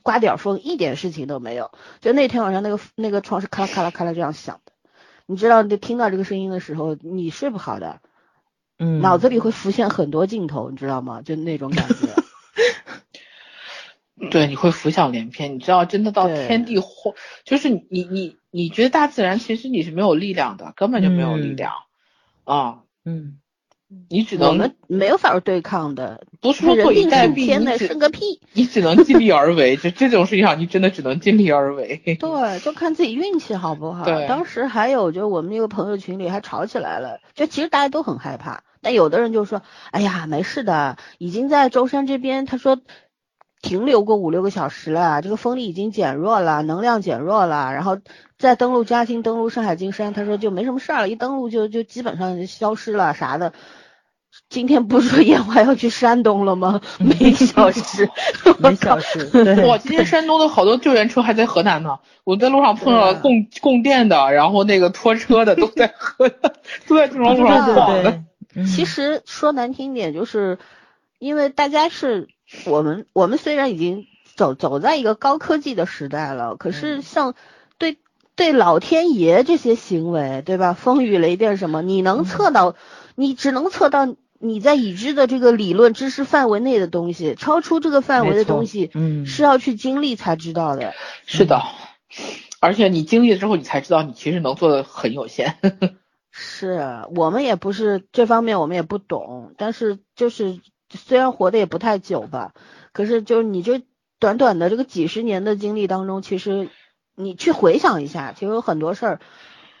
[0.02, 4.72] 刮点风一点事情都没有，就那天晚上那个那个窗是咔啦咔啦咔啦这样响的，
[5.26, 8.00] 你知道，就听到这个声音的时候，你睡不好的，
[8.78, 11.22] 嗯，脑子里会浮现很多镜头，你知道吗？
[11.22, 11.94] 就那种感觉。
[14.30, 15.54] 对，你会浮想联翩。
[15.54, 17.14] 你知道，真的到天地或，
[17.44, 21.72] 就是你你你觉得大自然其实你是没有力量的，根本就没有力嗯量
[22.44, 23.38] 啊，嗯，
[24.08, 28.40] 你只能我们没有法儿对抗的，不是说坐以人定待毙，胜天的你只生个屁。
[28.52, 29.76] 你只能尽力而为。
[29.76, 32.00] 就这种事情上，你真的只能尽力而为。
[32.04, 34.04] 对，就看自己运气好不好。
[34.04, 42.78] 对当时还有，就我们那个朋友群里还吵起来了，就其实大家都很害怕，但有的人就说，哎呀，没事的，已经在舟山这边，他说
[43.60, 47.98] 停留过五六个小时了，这个风力已经减弱了，能量减弱了，然后
[48.38, 53.52] 再登陆嘉兴、登陆上海金山，他说就没什么事儿了，一登陆就就基本上就消失了啥的。
[54.48, 56.80] 今天不是说烟花要去山东了吗？
[56.98, 58.08] 没消失，
[58.58, 61.98] 没消失，对，哇，今天山东的好多救援车还在河南呢。
[62.24, 66.52] 我在路上碰到了供供电的，然后那个拖车的都在河南，
[66.86, 68.22] 都在这种路上对晃的。
[68.66, 70.58] 其实说难听点，就是
[71.18, 72.28] 因为大家是
[72.64, 77.34] 我们，我们虽然已经走走在一个高科技的时代了，可是像
[77.78, 77.98] 对
[78.36, 80.72] 对老天爷这些行为，对吧？
[80.72, 82.76] 风雨雷电什么，你能测到，
[83.14, 84.06] 你只能测到
[84.40, 90.94] 你在已知的这个理论知识范围内的东西，超出这个范围的东西，嗯是要去经历才知道的。
[91.26, 91.62] 是的，
[92.60, 95.56] 而且你经历了之后，你才知道你其实能做的很有限。
[96.38, 100.60] 是我们也不是这方面，我们也不懂，但是就是
[100.90, 102.52] 虽然活得也不太久吧，
[102.92, 103.82] 可是就是你这
[104.18, 106.68] 短短的这个几十年的经历当中，其实
[107.14, 109.20] 你去回想一下，其实有很多事儿，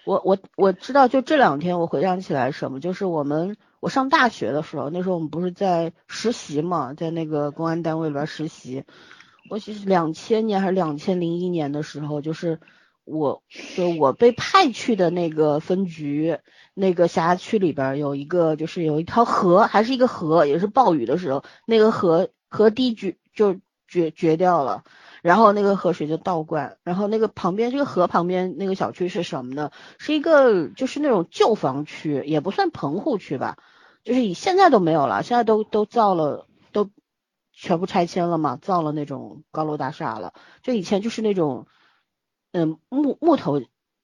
[0.06, 8.84] 我我我知道，就这两天我回想起来什么，就是我们我上大学的时候，那时候我们不是在实习嘛，在那个公安单位里边实习，
[9.50, 12.58] 我其实两千年还是两千零一年的时候，就是
[13.04, 13.42] 我
[13.76, 16.38] 就我被派去的那个分局，
[16.74, 23.56] 那个辖区里边有一个就是有一条河，还是一个河，也是暴雨的时候，那个河河堤决就
[23.86, 24.82] 决决掉了。
[25.26, 29.72] 然后那个河水就倒灌，然后那个旁边这个河旁边那个小区是什么呢？
[29.98, 33.58] 是一个就是那种旧房区，也不算棚户区吧，
[34.04, 36.90] 就是以现在都没有了，现在都都造了，都
[37.52, 40.32] 全部拆迁了嘛，造了那种高楼大厦了。
[40.62, 41.66] 就以前就是那种，
[42.52, 43.60] 嗯，木木头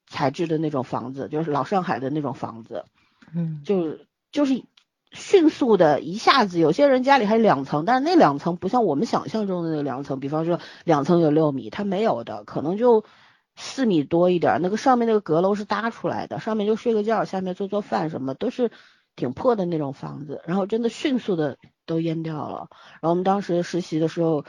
[0.08, 2.84] 材质的那种房子，就是老上海的那种房子，
[3.32, 4.64] 嗯就是就是
[5.12, 13.04] 迅速的一下子，有些人家里还两层，但是那两层不像我们想象中的那个两层，比方说两层有六米，它没有的，可能就
[13.54, 14.60] 四米多一点。
[14.62, 18.70] 那个上面那个阁楼是搭出来的，上面就睡个觉，下面做做饭什么都是
[19.14, 22.68] 挺破的那种房子，然后真的迅速的都淹掉了。
[23.00, 24.46] 然后我们当时实习的时候，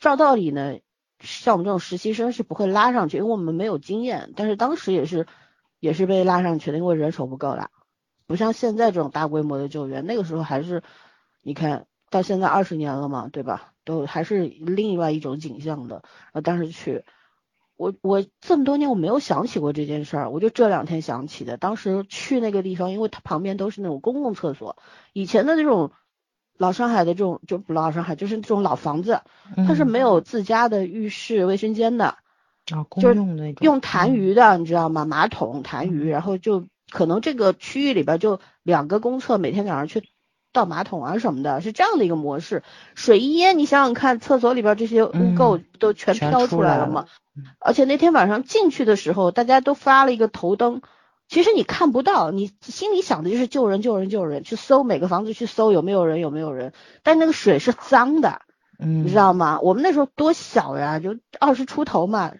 [0.00, 0.78] 照道理呢，
[1.20, 5.26] 像我们这种实习生是不会拉上去，因为我们没有经验，但是当时也是
[5.78, 7.70] 也是被拉上去的，因为人手不够了。
[8.26, 10.82] 不像现在这种大规模的救援，那个时候还是，
[11.42, 13.72] 你看到现在二十年了嘛，对吧？
[13.84, 16.02] 都还是另外一种景象的。
[16.32, 17.04] 呃当时去，
[17.76, 21.56] 我我这么多年我没有想起过这件事儿，我就这两天想起的。
[21.56, 24.76] 当时去那个地方，因为它旁边都是那种公共厕所，
[25.12, 25.92] 以前的那种
[26.58, 29.20] 老上海的这种就不老上海，就是这种老房子，
[29.68, 32.16] 它是没有自家的浴室、卫生间的。
[32.72, 35.04] 啊，公就是用那种用痰盂的，你知道吗？
[35.04, 40.08] 马桶痰盂，然后就可能这个区域里边就两个公厕，每天早上去
[40.52, 42.62] 倒马桶啊什么的，是这样的一个模式。
[42.94, 47.06] 水一淹，你想想看，厕所里边这些污垢都全全飘出来了出来了嘛。
[47.58, 50.80] 而且那天晚上进去的时候，大家都发了一个头灯，
[51.28, 56.72] 其实你看不到，你心里想的就是救人、救人、救人，去搜每个房子去搜有没有人、有没有人，
[57.02, 58.40] 但那个水是脏的。
[58.78, 59.58] 嗯，你知道吗？
[59.60, 62.32] 我们那时候多小呀，就二十出头嘛，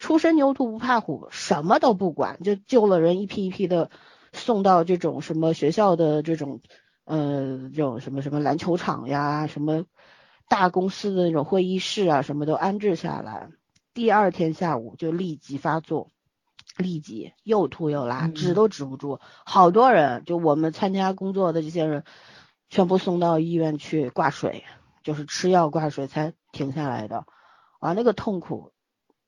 [0.00, 3.90] 初生牛犊不怕虎，什么都不管，就救了人，一批一批的
[4.32, 6.60] 送到这种什么学校的这种，
[7.04, 9.84] 呃，这种什么什么篮球场呀，什么
[10.48, 13.50] 大公司的那种会议室啊，什么都安置下来。
[13.94, 16.08] 第二天下午就立即发作，
[16.76, 22.04] 立即又吐又拉，嗯止都止不住，好多人就我们参加工作的这些人，
[22.68, 24.64] 全部送到医院去挂水。
[25.02, 27.24] 就是吃药挂水才停下来的，
[27.78, 28.70] 啊，那个痛苦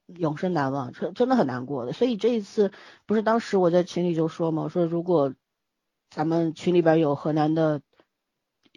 [0.07, 1.93] 永生难忘，真真的很难过的。
[1.93, 2.73] 所以这一次
[3.07, 5.35] 不是当时我在群里就说嘛，我说如果
[6.11, 7.81] 咱们群里边有河南的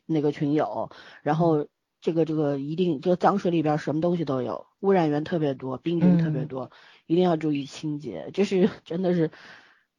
[0.05, 0.89] 那个群友，
[1.21, 1.67] 然后
[1.99, 6.71] 这个这个一定这个脏水里边什么东西都有，污染源特别多，病菌特别多，
[7.07, 8.29] 一定要注意清洁。
[8.33, 9.31] 就是真的是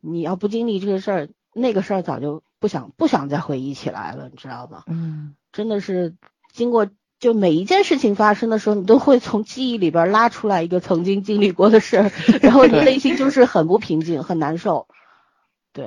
[0.01, 4.85] 你要不经历这个事儿，那个事儿早就不想不想再回忆起来了，你知道吗？
[4.87, 6.14] 嗯真的是
[6.53, 6.89] 经过
[7.19, 12.11] 就每一件事情发生的时候，你都会从记忆里边拉出来一个曾经经历过的事儿，
[12.43, 14.87] 然后你内心就是很不平静，很难受。
[15.73, 15.87] 对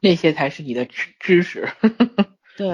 [0.00, 1.68] 那些才是你的知知识。
[2.56, 2.68] 对，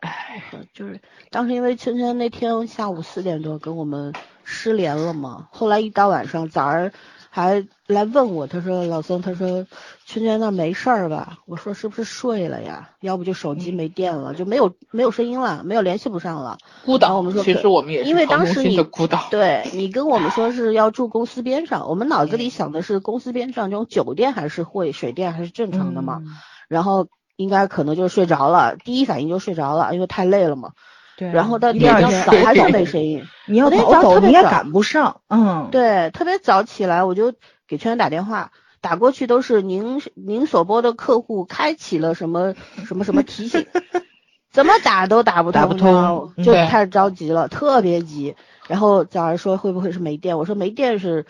[0.00, 4.12] 唉，就是当时因为圈圈那天下午四点多跟我们
[4.42, 6.90] 失联了嘛，后来一到晚上早上
[7.36, 9.66] 还来问我，他说老宋，他说
[10.06, 11.38] 圈圈那没事儿吧？
[11.46, 12.90] 我说是不是睡了呀？
[13.00, 16.58] 要不就手机没电了，就没有没有声音了，没有联系不上了。
[16.84, 19.26] 孤岛，我们说其实我们也是因为当时你孤岛。
[19.32, 26.28] 对你跟我们说是要住公司边上，我们脑子里想的是公司边上这种酒店还是会水电还是正常的嘛，嗯
[26.68, 30.70] 然后应该可能就睡着了，第一反应就睡着了，因为太累了嘛。
[31.16, 37.32] 对，然后到第二天早早还是没声音，你要早走，你也赶不上，嗯，对，特别早起来我就
[37.66, 42.54] 给圈圈打电话，打过去都是您您所拨的客户开启了什么
[42.84, 43.66] 什么什么提醒，
[44.50, 48.36] 怎么打都打不打不通，就开始着急了，特别急。
[48.66, 50.38] 然后早上说会不会是没电？
[50.38, 51.26] 我说没电是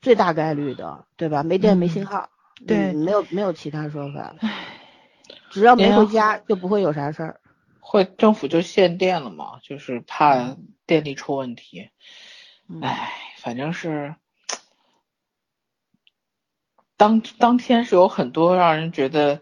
[0.00, 1.42] 最大概率的，对吧？
[1.42, 2.28] 没电没信嗯号，
[2.66, 4.34] 对嗯没有没有其他说法。
[5.50, 7.39] 只要没回家就不会有啥事儿。
[7.90, 11.90] 会政府就限电了嘛，就是怕电力出问题。
[12.68, 14.14] 嗯唉，反正是
[16.96, 19.40] 当当天是有很多让人觉得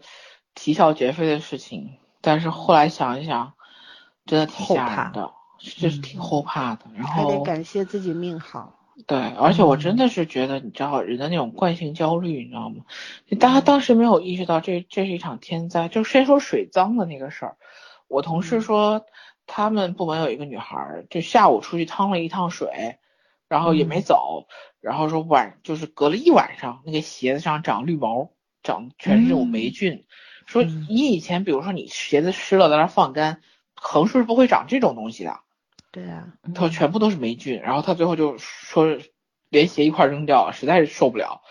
[0.55, 3.53] 啼笑皆非的事情，但是后来想一想，
[4.25, 6.85] 真的挺后怕吓人的，就是挺后怕的。
[6.95, 8.73] 然后还得感谢自己命好。
[9.05, 12.83] 对，而且我嗯真的是觉得，你知道人的那种惯性焦虑，你知道吗？
[13.27, 15.87] 就大家当时没有意识到这这是一场天灾。
[15.87, 17.57] 就先说水脏的那个事儿，
[18.09, 19.05] 我同事嗯说
[19.47, 22.97] 他们部门有一个女孩儿，就下午出去趟了一趟水，
[23.47, 24.47] 然后也没嗯走，
[24.81, 28.31] 然后说晚就是隔了一晚上，那个鞋子上长绿毛，
[28.63, 30.05] 长全是这种霉嗯菌。
[30.45, 33.41] 说嗯你以前比如说你鞋子湿了在那儿放干，
[33.75, 35.39] 横竖是不会长这种东西的。
[35.91, 38.97] 对啊，他说全部都是霉菌，然后他最后就说
[39.49, 41.41] 连鞋一块扔掉了，实在是受不了。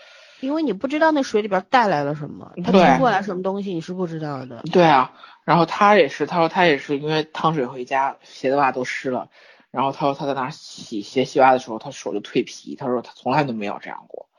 [0.41, 4.63] 因为你不知道那水里边带来了什么，它对冲过来什么东西你是不知道的。
[4.71, 5.13] 对啊，
[5.43, 9.29] 然后他也是，他说他也是因为趟水回家，鞋子袜都湿了，
[9.71, 14.29] 然后他说他在那洗鞋洗袜的时候，他手就蜕皮，他说他从来都没有这样过。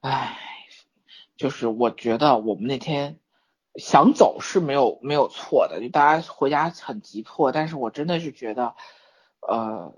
[0.00, 0.38] 唉，
[1.36, 3.18] 就是我觉得我们那天
[3.76, 8.74] 想走是没有没有错的，就大家回家很急迫，但是我真的是觉得，
[9.40, 9.94] 呃，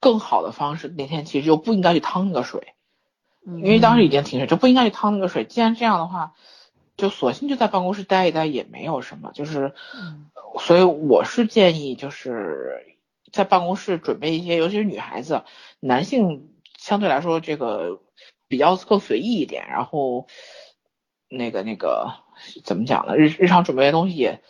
[0.00, 2.74] 更好的方式那天其实就不应该去趟那个水。
[3.44, 5.44] 因因为当时已经停水，就不应该去趟那个水。
[5.44, 6.34] 既然这样的话，
[6.96, 9.32] 就索性就在办公室待一待也没有什么。
[9.32, 10.30] 就是，嗯
[10.60, 12.96] 所以我是建议，就是
[13.32, 15.42] 在办公室准备一些，尤其是女孩子，
[15.80, 18.00] 男性相对来说这个
[18.48, 20.26] 比较更随意一点，然后
[21.28, 22.12] 那个那个
[22.64, 23.16] 怎么讲呢？
[23.16, 24.40] 日日常准备的东西也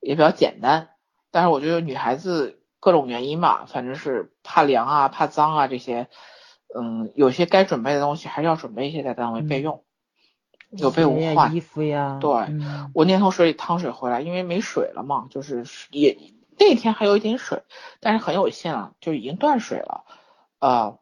[0.00, 0.90] 也比较简单。
[1.30, 6.08] 但是我觉得女孩子各种原因吧，反正是怕凉啊、怕脏啊这些。
[6.74, 9.82] 嗯，有些该准备的东西还是要准备一些在单位备用，
[10.70, 11.54] 有备无患。
[11.54, 16.16] 衣服呀，对嗯我那天从水里趟水回来，因为没水了嘛，就是也
[16.58, 17.62] 那天还有一点水，
[18.00, 20.04] 但是很有限了，就已经断水了。
[20.58, 20.98] 呃，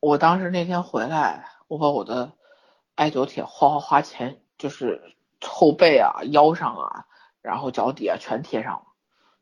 [0.00, 2.32] 我当时那天回来，我把我的
[2.94, 7.06] 艾灸贴哗哗哗前就是后背啊、腰上啊，
[7.42, 8.82] 然后脚底啊全贴上了。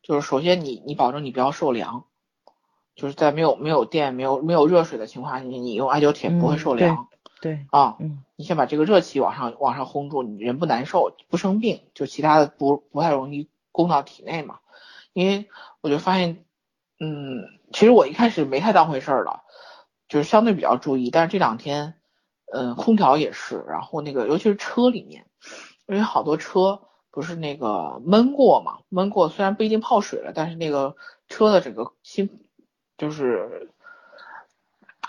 [0.03, 2.05] 就是首先你你保证你不要受凉，
[2.99, 7.07] 就是在没有没有电、没有没有热水的情况下，你你用艾灸贴不会受凉。
[7.41, 14.59] 对，啊，嗯你先把这个热气往上往上烘住，你人不难受，不生病，就其他的不不太容易攻到体内嘛。
[15.13, 15.47] 因为
[15.81, 16.45] 我就发现，
[16.99, 19.43] 嗯，其实我一开始没太当回事儿了，
[20.09, 21.95] 就是相对比较注意，但是这两天，
[22.53, 25.27] 嗯，空调也是，然后那个尤其是车里面，
[25.87, 26.81] 因为好多车
[27.13, 30.97] 不是那个闷过嘛，闷过虽然不一定泡水了，但是那个
[31.29, 32.41] 车的整个新
[32.99, 33.71] 就是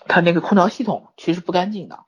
[0.08, 2.06] 它那个空调系统其实不干净的。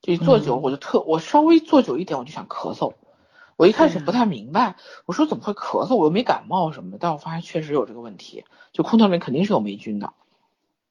[0.00, 2.92] 就坐久，嗯我就特我稍微坐久一点，我就想咳嗽。
[3.56, 5.96] 我一开始不太明白，我说怎么会咳嗽？
[5.96, 10.12] 我又没感冒什么的，但我发现确实有这个问题，就空调里面肯定是有霉菌的，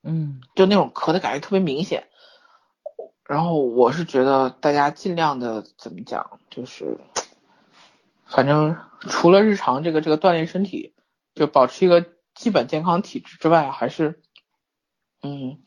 [0.01, 2.07] 嗯就那种咳的感觉特别明显。
[3.25, 6.97] 然后我是觉得大家尽量的怎么讲，就是
[8.25, 10.95] 反正除了日常这个这个锻炼身体，
[11.35, 12.03] 就保持一个
[12.33, 14.22] 基本健康体质之外，还是
[15.23, 15.57] 嗯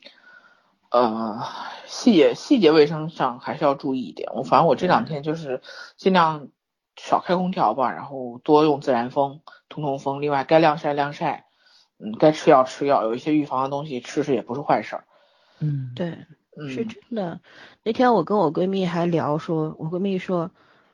[0.91, 1.43] 呃
[1.87, 4.31] 细节细节卫生上还是要注意一点。
[4.35, 5.61] 我反正我这两天就是
[5.97, 6.49] 尽量
[6.97, 10.23] 少开空调吧，然后多用自然风通通风。
[10.23, 11.47] 另外该晾晒晾晒，
[11.99, 15.05] 嗯，该吃药吃药，有一些预防的东西吃吃也不是坏事儿。
[15.59, 16.27] 嗯，对，
[16.57, 17.41] 嗯，是真的。
[17.83, 20.51] 那天我跟我闺蜜还聊说，我闺蜜说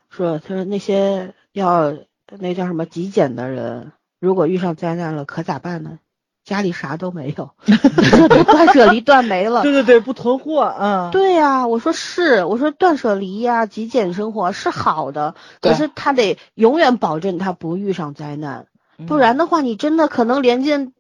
[0.08, 1.92] 说，她说那些要
[2.38, 5.98] 那叫什么极简的人，如果遇上灾难了，可咋办呢？
[6.44, 7.50] 家里啥都没有，
[8.44, 9.62] 断舍离断没了。
[9.64, 18.66] 对对对，不囤货，嗯，对呀、我说是，我说断舍离呀、极简生活是好的，可是他得永远保证他不遇上灾难，
[18.98, 20.92] 嗯不然的话，你真的可能连件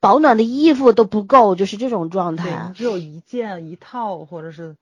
[0.00, 2.74] 保暖的衣服都不够，就是这种状，态你。
[2.74, 4.76] 只有一件一套，或者是，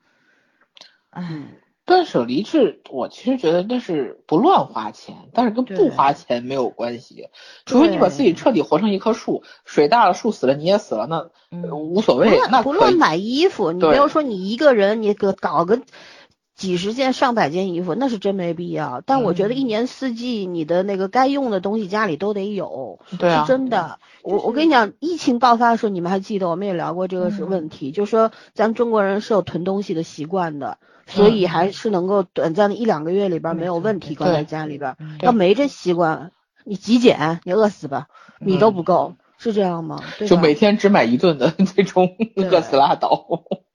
[1.11, 1.47] 哎，嗯，
[1.87, 7.29] 断舍离是，我其实觉得那是不乱花钱，但是跟不花钱没有关系。
[7.65, 11.31] 除非你把自己彻底活成一棵树，水大了树死了你也死了，那
[11.75, 15.81] 无所不谓，那不乱买衣服，你不对要说你一个人，你个搞个
[16.57, 19.03] 几十件、上百件衣服，那是真没必要。
[19.05, 22.99] 但我觉得一嗯年四季，你的那个该用的东西家里都得有。
[23.19, 23.99] 对啊是，真的。
[24.23, 34.97] 我我跟你讲，疫情爆发的时候，你们还记得我们也聊过这个是嗯问题，就是说咱们中国人是有囤东西的习惯的，所以还是能够短暂的一两个月里边没有问题，关在家里边。
[34.99, 36.33] 嗯要没这习惯，
[36.65, 38.07] 你极简，你饿死吧，
[38.41, 40.03] 米都不够，是这样吗？
[40.19, 43.27] 对就每天只买一顿的这种饿死拉倒。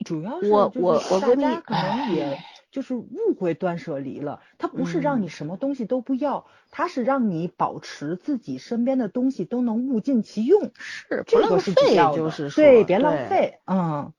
[0.04, 2.40] 主要是我就是我我闺蜜大家可能也
[2.72, 5.24] 就是误会断舍离了，它不是让嗯。
[5.24, 12.50] 你什么东西都不要，它是让你保持自己身边的东西都能物尽其用，是不浪这个是主费，要的就是。
[12.50, 13.14] 说对，别浪。
[13.28, 14.14] 费，嗯。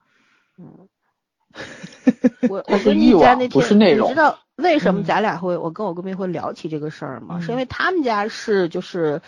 [2.48, 4.38] 我我那是跟你欲望不在那天，是内容你知道。
[4.56, 5.04] 为什么嗯。
[5.04, 7.40] 咱俩会，我跟我闺蜜会聊起这个事儿吗？
[7.40, 7.58] 是因嗯。
[7.58, 9.22] 为他们家是就是，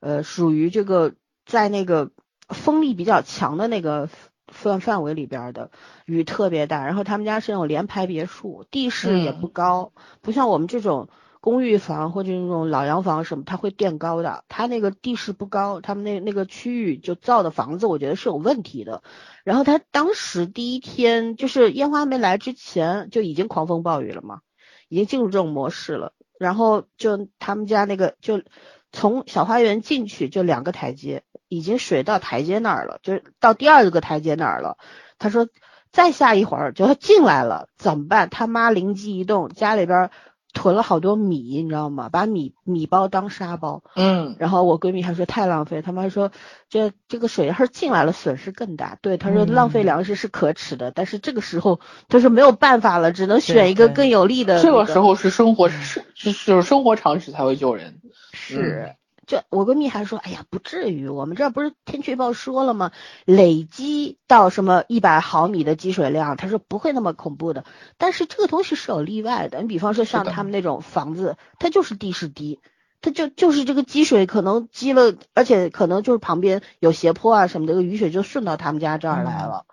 [0.00, 1.14] 呃，属于这个
[1.46, 2.10] 在那个
[2.48, 4.08] 风力比较强的那个
[4.48, 5.70] 范范围里边儿的，
[6.04, 11.08] 雨特别大，然后他们家是那种联排别墅，地势也嗯不高，不像我们这种。
[11.40, 14.44] 公寓房或者那种老洋房什么，它会垫高的。
[14.48, 19.04] 它那个地势不高，他们那那个区域就造的房子，我觉得是有问题的。
[19.44, 24.40] 然后他当时第一天就是烟花没来之前就已经狂风暴雨了嘛，
[24.88, 26.12] 已经进入这种模式了。
[26.40, 28.42] 然后就他们家那个就
[28.90, 34.76] 从小花园进去就两个台阶，已经水到台阶那儿了，就是到第二个台阶那儿了。
[35.18, 35.48] 他说
[35.90, 38.28] 再下一会儿就要进来了，怎么办？
[38.30, 40.10] 他妈灵机一动，家里边儿
[40.52, 42.08] 囤了好多米，你知道吗？
[42.10, 43.82] 把米米包当沙包。
[43.96, 46.30] 嗯，然后我闺蜜还说太浪费，他妈说
[46.68, 48.98] 这这个水要是进来了损失更大。
[49.00, 58.00] 对，她说浪费嗯粮食是可耻的，但是这个时候她说没有办法了，只能选一个更有利的、这个时候是生活是是就是生活常识才会救人。
[58.32, 58.94] 是。
[59.28, 62.92] 这我闺蜜还说，哎呀，不至于，我们这儿不是天气预报说了吗？
[63.26, 67.66] 累积到什么一百毫米的积水量，她说不会那么恐怖的。
[67.98, 72.58] 但是这个东西是有例外的，你比方说像他们那种房子，它就是地势低，
[73.02, 79.66] 它就就是这个积水可能积了，而且可能就是旁边有斜坡啊什么的，这个雨水就顺到他们家这儿来了。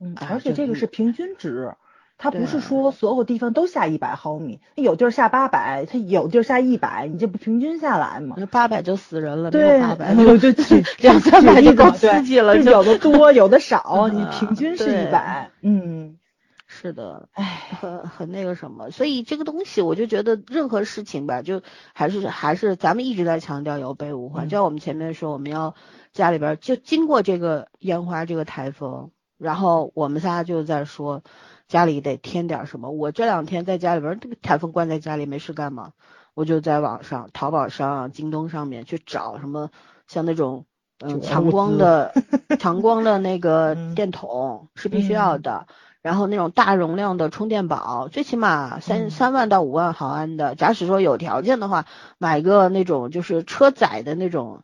[0.00, 1.76] 嗯，哎而且这个是是平均值。
[2.18, 8.34] 它不是说所有地方都下一百毫米，有地儿下八百，它有地儿下一百，你这不平均下来吗？
[8.38, 16.18] 那八百就死人了，对，八百就就举 两三百就够刺刺激了，就有的多，有的少， 你啊平均是一百，嗯，
[16.66, 21.62] 是的，唉，很很那个什么，所以这个东西我就觉得任何事情吧，就
[21.94, 24.46] 还是还是咱们一直在强调有备无患。
[24.46, 25.76] 嗯就像我们前面说，我们要
[26.12, 31.22] 家里边儿就经过这个烟花这个台风，然后我们仨就在说
[31.68, 32.90] 家里得添点儿什么。
[32.90, 35.92] 我这两天在家里边儿，这个台风关在家里没事干嘛，
[36.34, 39.70] 我就在网上淘宝上、啊京东上面去找什么
[40.08, 40.64] 像那种。
[41.00, 42.12] 嗯，强光的
[42.58, 45.66] 强光的那个嗯电筒是必须要嗯的，
[46.02, 50.56] 然后那种大容量的充电宝，最起码三嗯三万到五万毫安的。
[50.56, 51.86] 假使说有条件的话，
[52.18, 54.62] 买个那种就是车载的那种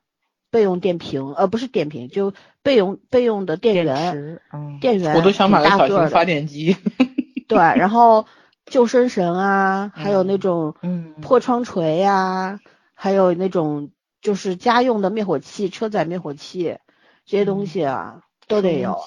[0.55, 2.33] 备用电瓶，呃，不是电瓶，就
[2.63, 6.77] 备用备用的电电源，嗯，电源我都想买个小型发电机。
[7.49, 8.27] 对，然后
[8.65, 11.15] 救生绳啊，还有那嗯种嗯。
[11.21, 12.61] 破窗锤呀、
[12.95, 13.91] 还有那种
[14.23, 16.79] 就是家用的灭火器、车载灭火器
[17.25, 17.67] 这些东嗯。
[17.67, 19.03] 西啊，都得有。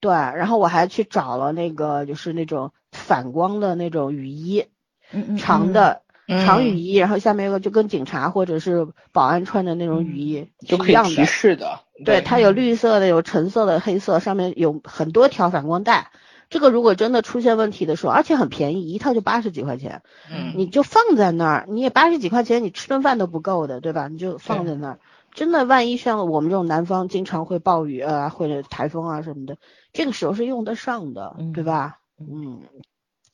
[0.00, 4.66] 对，然后我还去找了那个就是那种反光的那种雨衣，
[5.12, 11.24] 嗯嗯，长的长雨嗯衣，然后下面有个就跟警察或者是保安穿的那种雨衣就可以提一样的。
[11.26, 11.80] 示的。
[12.04, 16.10] 对，它有绿色的，有橙色的、黑色，上面有很多条反光带。
[16.50, 24.08] 这个如果真的出现问题的时候，而且很便宜，一套就八十几块钱，嗯，你就放在那儿，你也八十几块钱，你吃顿饭都不够的，对吧？
[24.08, 24.98] 你就放在那儿，
[25.32, 29.56] 真的，万一像我们这种南方经常会暴雨啊，或者台风啊什么的，
[29.92, 31.98] 这个时候是用得上的，对吧？
[32.20, 32.62] 嗯，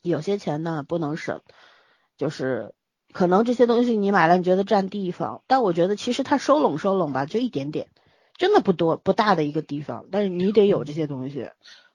[0.03, 1.41] 有些钱呢不能省，
[2.17, 2.73] 就是
[3.13, 7.87] 可能这些东西你买了，你觉得占地方，但我觉得其实它收拢收拢吧，就一点点，
[8.37, 11.49] 真的不多不大的一个地方，但是你得有这些东西。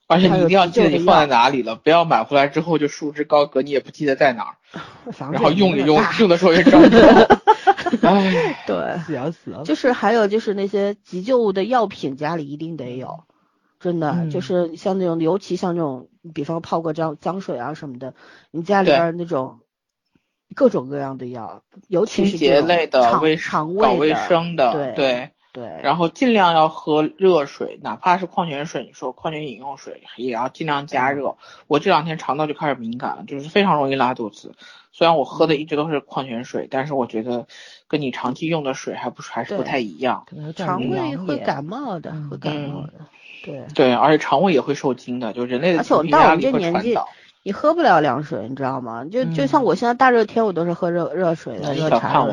[0.07, 4.55] 而且你一定要记得你放在哪里了，不要买回来之后就束之高阁，你也不记得在哪儿，
[5.31, 6.99] 然后用也也用用的时候也找不着。
[8.07, 8.75] 唉，对，
[9.07, 13.23] 行行，就是还有就是那些急救物的药品家里一定得有，
[13.79, 18.13] 真的、嗯就是像那种，尤其像这种，比方泡过脏脏水啊什么的，
[18.51, 19.59] 你家里边儿那种
[20.55, 25.29] 各种各样的药，尤其清是清洁类的、肠卫肠搞卫生的，对对。
[25.55, 31.37] 对，然后尽量要喝热水，哪怕是矿泉水，你说矿泉饮用水也要尽量加热。
[31.67, 34.53] 我这两天肠道就开始敏感了，就是非常容易拉肚子。
[34.91, 37.47] 虽然我喝的一直都是矿泉水，但是我觉得
[37.87, 40.25] 跟你长期用的水还不是还是不太一样。
[40.29, 43.05] 可能有点肠胃会感冒的，嗯会感冒嗯的，
[43.45, 43.65] 对。
[43.73, 47.09] 对，而且肠胃也会受惊的，就人类的而且我情绪到我们压力会这年纪传导。
[47.45, 49.05] 你喝不了凉水，你知道吗？
[49.05, 52.27] 就就像嗯我现在大热天，我都是喝热热水的，热茶。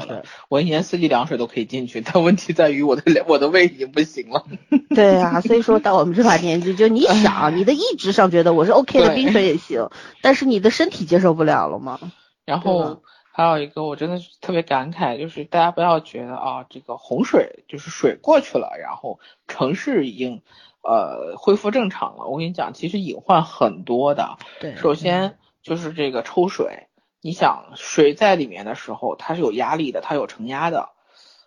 [0.48, 4.42] 我一年四季凉水都可以进去，但问题在于我的我的胃已经不行了。
[4.88, 9.90] 对啊，所以说到我们这把年纪，就你想，你的意志上觉得我是 OK 的，冰水也行，
[10.22, 12.00] 但是你的身体接受不了了吗？
[12.46, 13.02] 然后
[13.32, 20.40] 还有一个，我真的是特别感慨，就是大家不要觉得啊，这个洪水就是水过去了，然后城市已经
[20.82, 22.26] 呃恢复正常了。
[22.26, 24.36] 我跟你讲，其实隐患很多的。
[24.60, 26.88] 对，首先就是这个抽水，
[27.20, 30.90] 你想水在里面的时候，它是有压力的，它有承压的，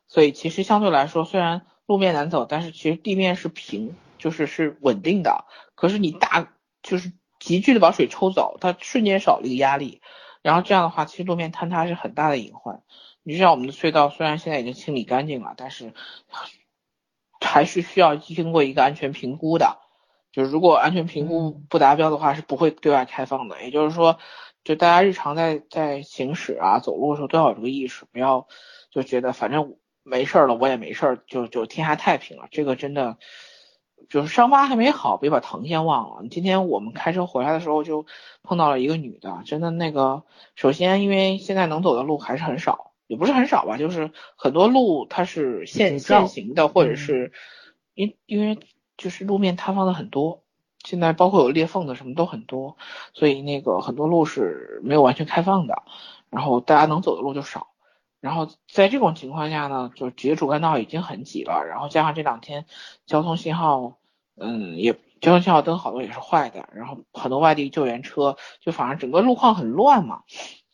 [0.08, 5.46] 所以其实相对来说，虽然路面难走，但是其实地面是平，就是是稳定的。
[5.76, 10.02] 可是你大就是急剧的把水抽走，它瞬间少了一个压力，
[10.42, 12.82] 然后这样的话，其实路面坍塌是很大的隐患。
[13.24, 15.94] 你就像我们的隧道，虽然现在已经清理干净了，但是
[17.46, 19.80] 还是需要经过一个安全评估的。
[20.32, 23.64] 就是如果安全评估不达标的话，是不会对外开放的。
[23.64, 24.18] 也就是说，
[24.66, 28.48] 就大家日常在在行驶啊、走路的时候都要有这个意识，不要
[28.92, 32.48] 就觉得反正没事儿了，我也没事儿，就就天下太平了。
[32.52, 33.18] 这个真的
[34.10, 36.28] 就是伤疤还没好，别把疼先忘了。
[36.30, 38.06] 今天我们开车回来的时候就
[38.44, 40.24] 碰到了一个女的，真的那个，
[40.56, 47.32] 首先因为现在能走的路还是很少，也不是很少吧，就是很多路它是限限行的，或者嗯是
[47.94, 48.60] 因因为
[48.98, 50.44] 就是路面塌方的很多，
[50.84, 52.78] 现在包括有裂缝的什么都很多，
[53.14, 55.84] 所以那个很多路是没有完全开放的，
[56.30, 57.68] 然后大家能走的路就少。
[58.22, 62.66] 然后在这种情况下呢，就直接主干道已经很挤了，然后加上这两天
[63.06, 63.98] 交通信号，
[64.36, 70.24] 嗯，也交通信号灯好多也是坏的，然后很多外地救援车，就反正整个路况很乱嘛。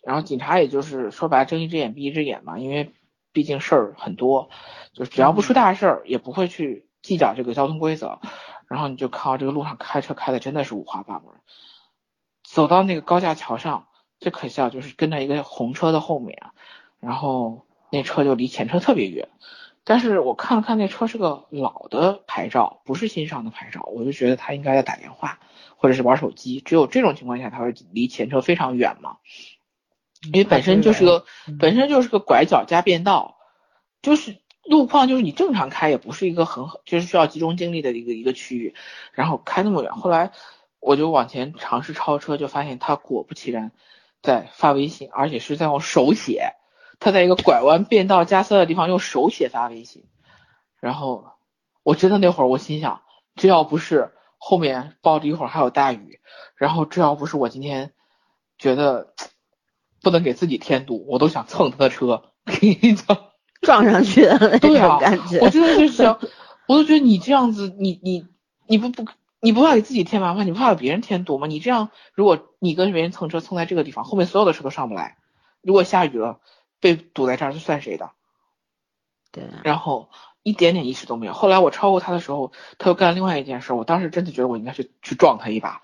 [0.02, 2.94] 然后警察也就是说白了睁一只眼闭一只眼嘛，因为
[3.32, 4.50] 毕竟事儿很多，
[4.94, 8.20] 就只要不出大事儿，也不会去计较这个交通规则。
[8.68, 11.28] 然后你就看到这个路上开车开的真的是五花八门，
[12.44, 13.88] 走到那个高架桥上，
[14.20, 16.42] 最可笑就是跟在一个红车的后面，
[17.00, 19.30] 然后那车就离前车特别远。
[19.84, 25.40] 但是我看了看那车是个老的牌照，不是新上的牌照，我就觉得他应该在打电话
[25.76, 26.62] 或者是玩手机。
[26.62, 29.18] 只有这种情况下，他会离前车非常远嘛。
[30.28, 33.38] 因为本身就是个嗯本身就是个拐角加变道，
[34.04, 38.76] 就是路况就是你正常开也不是一个很就是需要集中精力的一个一个区域，
[39.14, 40.32] 然后开那么远，后来
[40.80, 43.72] 我就往前尝试超车，就发现他果不其然
[44.22, 46.54] 在发微信，而且是在用手写，
[47.00, 50.06] 他在一个拐弯变道加塞的地方用手写发微信，
[50.80, 51.32] 然后
[51.82, 53.02] 我真的那会儿我心想，
[53.36, 56.20] 这要不是后面抱着一会儿还有大雨，
[56.56, 57.92] 然后这要不是我今天
[58.60, 59.16] 觉得。
[60.02, 63.18] 不能给自己添堵，我都想蹭他的车，跟你讲，
[63.62, 65.40] 撞上去的那种感觉。
[65.40, 66.20] 我真的就是想，
[66.68, 68.26] 我都觉得你这样子，你你
[68.68, 69.06] 你不不
[69.40, 71.46] 你不怕给自己添麻烦，你不怕给别人添堵吗？
[71.48, 75.18] 你这样，如果你跟别人蹭车蹭在这个地方，后面所有的车都上不来，
[75.62, 76.40] 如果下雨了
[76.80, 78.12] 被堵在这儿，这算谁的？
[79.32, 80.10] 对，然后
[80.44, 81.34] 一点点意识都没有。
[81.34, 85.84] 后来我超过他的时候，他又干了另外一件事，我当时真的觉得我应该去去撞他一把。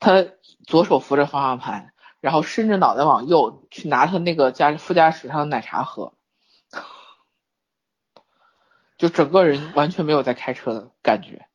[0.00, 0.24] 他
[0.64, 1.92] 左手扶着方向盘。
[2.20, 6.12] 然后伸着脑袋往右去拿他那个驾副驾驶上的奶茶喝，
[8.96, 11.46] 就整个人完全没有在开车的感觉，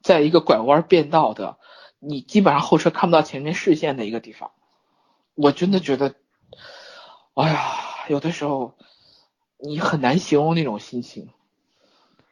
[0.00, 1.58] 在一个拐弯变道的，
[1.98, 4.52] 你基本上后车看不到前面视线的一个地方，
[5.34, 6.14] 我真的觉得，
[7.34, 8.76] 哎呀，有的时候
[9.58, 11.30] 你很难形容那种心情。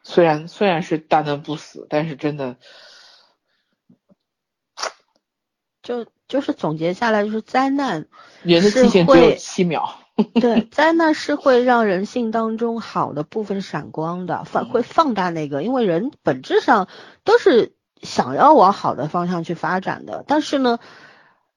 [0.02, 2.56] 虽然虽然是大难不死，但是真的。
[5.82, 8.06] 就就是总结下来，就是灾难，
[8.42, 9.94] 人的期限只有七秒。
[10.34, 16.88] 对， 灾难是会让人性当中好的部分闪光的，放会放大那个，因为人本质上
[17.24, 20.22] 都是想要往好的方向去发展的。
[20.28, 20.78] 但是呢，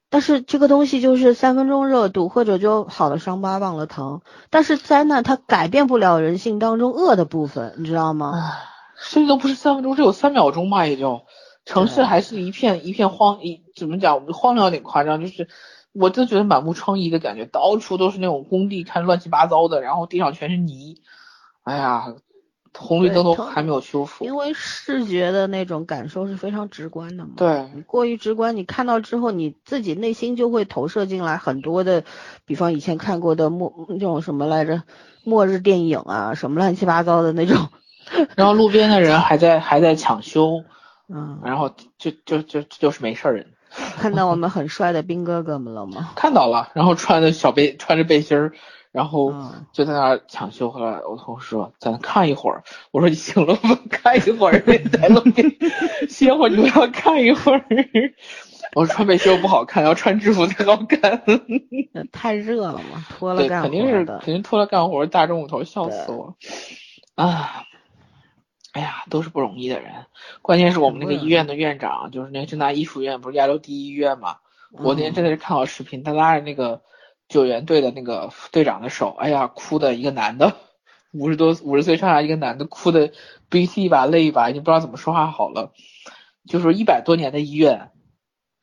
[0.08, 4.22] 但是这个东西就是三分钟热度，或者就好的伤疤忘了疼。
[4.48, 8.52] 但是灾难它改变不了人性当中恶的部分，你知道吗？
[8.96, 11.20] 甚至都不是三分钟，只有三秒钟吧，也就。
[11.64, 15.48] 城市还是一片一片荒，一怎么讲荒凉有点夸张，就是
[15.92, 21.00] 我就觉得满目疮痍的感觉，到处都是那种工地，看乱七八糟的，然后地上全是泥，
[21.62, 22.14] 哎呀，
[22.76, 24.24] 红绿灯都还没有修复。
[24.24, 27.30] 因为视觉的那种感受是非常直观的嘛。
[27.36, 32.04] 对，你过于直观，你看到之后，你自己内心就会投射进来很多的，
[32.44, 34.82] 比方以前看过的末那种什么来着，
[35.22, 37.68] 末日电影啊，什么乱七八糟的那种。
[38.36, 40.64] 然后路边的人还在还在抢修，
[41.08, 43.46] 嗯，然后就就就就是没事儿人。
[43.98, 46.12] 看到我们很帅的兵哥哥们了吗？
[46.16, 48.52] 看到了，然后穿着小背穿着背心儿，
[48.92, 50.70] 然后嗯就在那儿抢修。
[50.70, 52.62] 后来我同事说咱看一会儿，
[52.92, 53.78] 我说你行了吗？
[53.90, 54.60] 看一会儿，
[54.92, 55.50] 在路边
[56.08, 57.64] 歇会儿，你们要看一会儿。
[58.74, 61.22] 我说穿背心儿不好看，要穿制服才好看。
[62.12, 64.18] 太热了嘛，脱了对，干肯定是的。
[64.18, 66.34] 肯定脱了干活，大中午头笑死我
[67.16, 67.64] 啊！
[68.74, 70.06] 哎呀，都是不容易的人。
[70.42, 74.38] 关键是我们那个医院的院长，就是那个正大医附院，不是亚洲第一医院嘛？
[74.72, 76.82] 我那天真的是看到视频，他拉着那个
[77.28, 80.56] 救援队的那个队长的手，哎呀，哭的一个男的，
[81.12, 83.12] 五十多五十岁上下一个男的，哭的
[83.48, 85.72] 鼻涕一把泪一把，已经不知道怎么说话好了。
[86.48, 87.92] 就是一百多年的医院，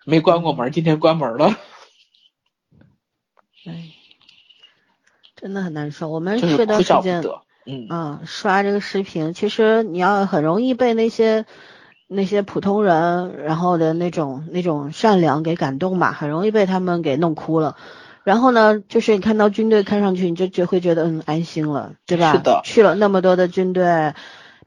[0.06, 1.56] 没关过门，今天关门了，
[3.66, 3.94] 哎，
[5.38, 6.10] 真的很难受。
[6.10, 7.42] 我们真是这段哭时间，笑不得。
[7.66, 11.46] 嗯，啊，刷这个视频，其实你要很容易被那些
[12.08, 17.76] 那些普通人，然后的那种那种善良给感动吧，很容易被他们给弄哭了。
[18.24, 22.34] 然后呢，就是你看到军队看上去，你就就会觉得嗯安心了，对吧？
[22.34, 24.14] 是的去了那么多的军队，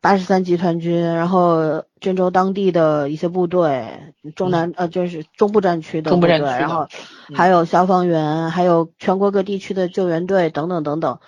[0.00, 6.88] 八十三集团军，然后郑州当地的一些部队，中南、呃就是中部战区的部队，嗯中部战区然后
[7.28, 11.18] 嗯还有消防员，还有全国各地区的救援队等等等等。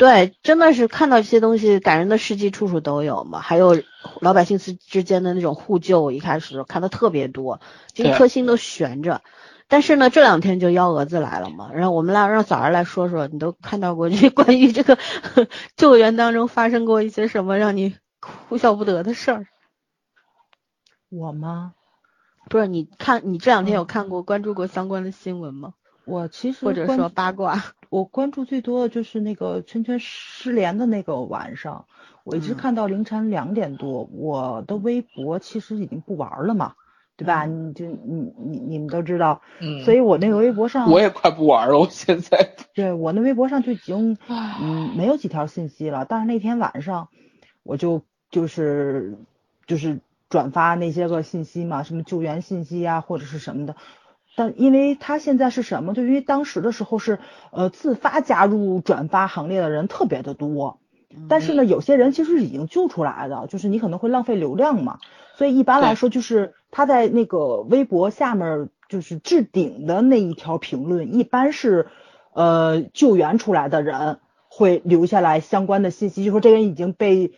[0.00, 3.40] 对，真的是看到这些东西，感人的事迹处处都有嘛。
[3.40, 3.82] 还有
[4.22, 7.60] 老百姓之之间的那种互救，一开始看的特别多，
[7.92, 9.20] 就一颗心都悬着。
[9.68, 11.70] 但是呢，这两天就幺蛾子来了嘛。
[11.74, 14.96] 然后我们来让早儿来说说，你都看到过这些 关于这个
[15.76, 19.46] 救援当中发生过一些什么让你哭笑不得的事儿？
[21.10, 21.74] 我吗？
[22.48, 25.74] 不是，你看你这两天有嗯看过、关注过相关的新闻吗？
[26.06, 27.62] 我其实或者说八卦？
[27.90, 31.86] 我关注最多的就是那个圈圈失联的那个晚上，
[32.24, 34.08] 我一直嗯看到凌晨两点多。
[34.12, 36.74] 我的微博其实已经不玩了嘛，
[37.16, 37.46] 对吧？
[37.46, 42.54] 你就你你你们都知道，嗯，所以我那个微博上，我也快不玩了，我现在。
[42.74, 46.06] 对我那微博上就已经嗯没有几条信息了。
[46.08, 47.08] 但是那天晚上
[47.64, 49.18] 我就就是
[49.66, 49.98] 就是
[50.28, 53.74] 转发那些个信息嘛，什么救援信息啊或者是什么的。
[54.36, 55.92] 但因为他现在是什么？
[55.92, 57.18] 就因为当时的时候是
[57.50, 60.78] 呃自发加入转发行列的人特别的多，
[61.28, 64.98] 但是呢，有些人其实已经救出来的，就是你可能会浪费流量嘛，
[65.36, 71.88] 所以一般来说就是他在那个微博下面就是置顶的那一条评论，一般是
[72.32, 77.32] 呃救援出来的人会留下来相关的信息，就说这个人已经被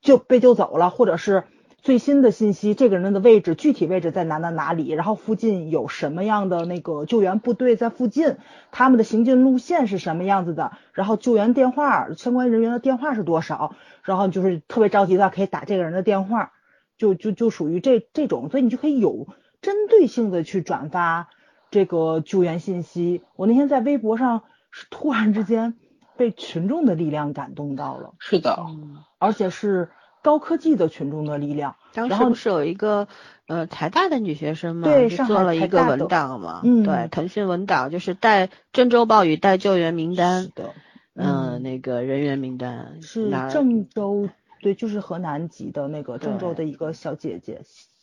[0.00, 1.44] 就被救走了，或者是。
[1.82, 8.36] 最新的信息，这个人的位置具体位置在哪哪哪里，然后附近有什么样的那个救援部队在附近，
[8.70, 16.52] 他们的行进路线是什么样子的，然后救援电话相关人员的电话是多少，然后就是特别着急的话可以打这个人的电话，
[16.98, 19.28] 就就就属于这这种，所以你就可以有
[19.62, 21.28] 针对性的去转发
[21.70, 23.22] 这个救援信息。
[23.36, 25.76] 我那天在微博上是突然之间
[26.18, 29.88] 被群众的力量感动到了，是的，嗯，而且是
[30.22, 31.76] 高科技的群众的力量。
[31.92, 33.08] 当时不是有一个
[33.46, 36.82] 呃台大的女学生嘛，对上了一个文档嘛，嗯。
[36.84, 40.74] 对，腾讯文档就是带郑州暴雨带救援名单，是的，
[41.14, 41.62] 嗯、嗯。
[41.62, 44.28] 那个人员名单是郑州，
[44.60, 47.62] 对，就是河南籍的那个郑州的一个小姐姐、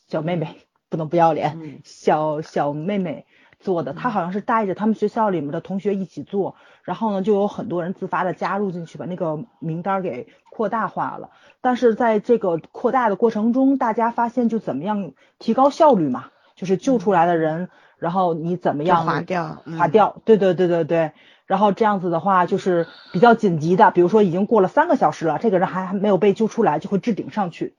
[0.10, 0.58] 小妹妹，
[0.90, 1.80] 不能不要脸，嗯。
[1.86, 3.26] 小小妹妹
[3.60, 3.94] 做的。
[3.94, 6.56] 她好像是带着他们学校里面的同学一起做，
[6.88, 11.32] 然后呢，就有很多人自发的加入进去，把那个名单给扩大化了。
[11.60, 21.12] 但是在这个扩大的过程中，大家发现就怎么样提高效率嘛，就是救出来的人，然后你怎么样划掉，嗯，划掉，对对对对对。
[21.46, 27.76] 然后这样子的话，就是比较紧急的，比如说已经过了三个小时了，这个人还还没有被救出来，就会置顶上去。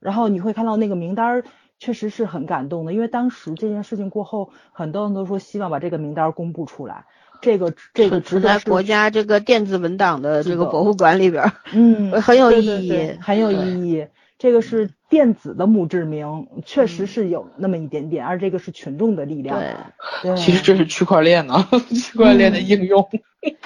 [0.00, 1.44] 然后你会看到那个名单儿，
[1.78, 7.04] 确实是很感动的，因为当时这件事情过后，很多人都说希望把这个名单儿公布出来。
[7.40, 14.06] 这个这个值存在得是国家这个电子文档的这个博物馆里边儿， 嗯很有意义对对很有意义。
[14.38, 19.58] 这个是电子的墓志铭，确实是有那么一点点，而这个是群众的力量。
[19.58, 19.74] 对，
[20.22, 23.04] 对，其实这是区块链呢， 区块链的应用。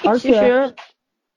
[0.02, 0.74] 而且其实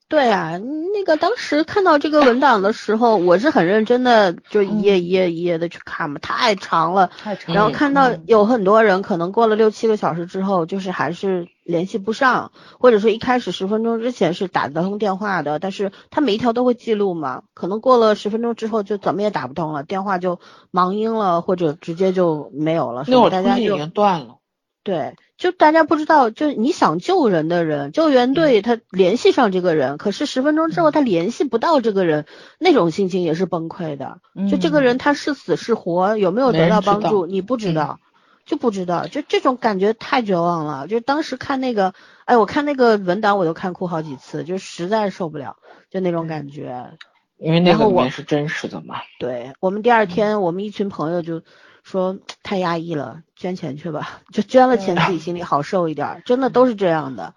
[0.08, 7.10] 对啊，那个当时看到这个文档的时候，我是很认真的，就一页一页一页的去看嘛，太长了。
[7.18, 20.38] 太长然后看到嗯有很多人可能过了六七个小时之后，就是还是联系不上，或者说一开始十分钟之前是打得通电话的，但是他每一条都会记录嘛，可能过了十分钟之后就怎么也打不通了，电话就
[20.70, 24.36] 忙音了，或者直接就没有了，那会儿大家就通信已经断了。
[24.84, 32.24] 对，就大家不知道，就你想救人的人，救援嗯队他联系上这个人，可是十分钟之后他联系不到这个人，
[32.58, 34.18] 那种心情也是崩溃的。
[34.50, 38.00] 就这个人他是死是活，有没有得到帮助，你不知嗯道，
[38.46, 40.86] 就不知道，就这种感觉太绝望了。
[40.88, 41.92] 就当时看那个，
[42.24, 45.56] 哎，我看那个文档我都看哭好几次，就实在受不了，
[45.90, 46.92] 就那种感觉。
[47.38, 48.96] 因为那然后我个里面是真实的嘛。
[49.18, 51.42] 对我们第二天，我们一群朋友就
[51.86, 57.34] 说太压抑了，捐钱去吧，就捐了钱，自己心里好受一点儿，真的都是这样的。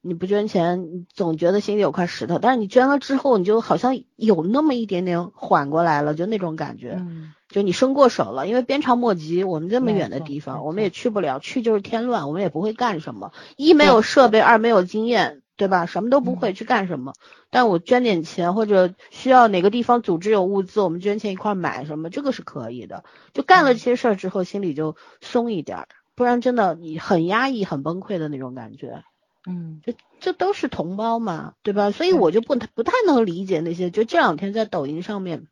[0.00, 6.96] 你不捐钱，你总觉得心里有块石头，但是你捐了之后，你就好像有那么一点点缓过来了，就那种感觉。
[6.98, 13.30] 嗯就你伸过手了，因为鞭长莫及，我们这么远的地方，我们也去不了，去就是添乱，我们也不会干什么。
[13.56, 15.86] 一没有设备，二没有经验，对吧？
[15.86, 17.14] 什么都不会，去干什么？
[17.50, 23.04] 但我捐点钱，或者需要哪个地方组织有物资，我们捐钱一块儿买什么，这个是可以的。
[23.32, 29.02] 就干了这些事儿之后，心里就松一点儿，不然真的你很压抑、很崩溃的那种感觉。
[29.48, 31.92] 嗯这这都是同胞嘛，对吧？
[31.92, 35.46] 所以我就不太不太能理解那些，就这两天在抖音上面，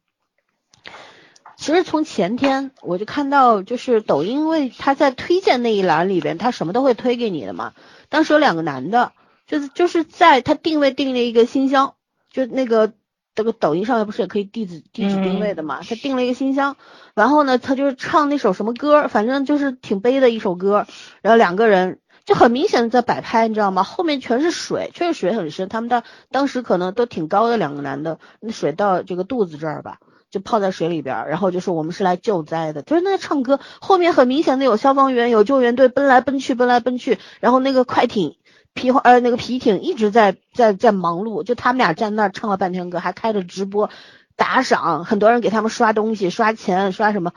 [1.56, 7.72] 其实从前天我就看到，就是抖音，因为他在推荐那一栏里边，他什么都会推给你的嘛。
[8.08, 9.12] 当时有两个男的，
[9.46, 11.94] 就是就是在他定位定了一个新乡，
[12.30, 12.92] 就那个
[13.36, 15.80] 那个抖音上面不是也可以地址地址定位的嘛？
[15.82, 16.76] 他定了一个新乡，
[17.14, 20.86] 然后呢，他就是唱那首什么歌，反正就是挺悲的一首歌，
[21.22, 21.98] 然后两个人。
[22.24, 23.82] 就很明显的在摆拍，你知道吗？
[23.82, 25.68] 后面全是水，确实水很深。
[25.68, 29.98] 他们当当时可能都挺高的两个男的，那水到这个肚子这儿吧，
[30.30, 31.28] 就泡在水里边儿。
[31.28, 37.18] 然后就说我们是来救灾的，就是那唱歌，后面很明显的有消防员、有救援队奔来奔去，奔来奔去。
[37.40, 38.38] 然后那个快艇、
[38.74, 43.88] 皮划呃那个皮艇一直在在在忙碌，就他们俩站那儿唱了半天歌，还开着直播
[44.36, 47.32] 打赏，很多人给他们刷东西、刷钱、刷什么。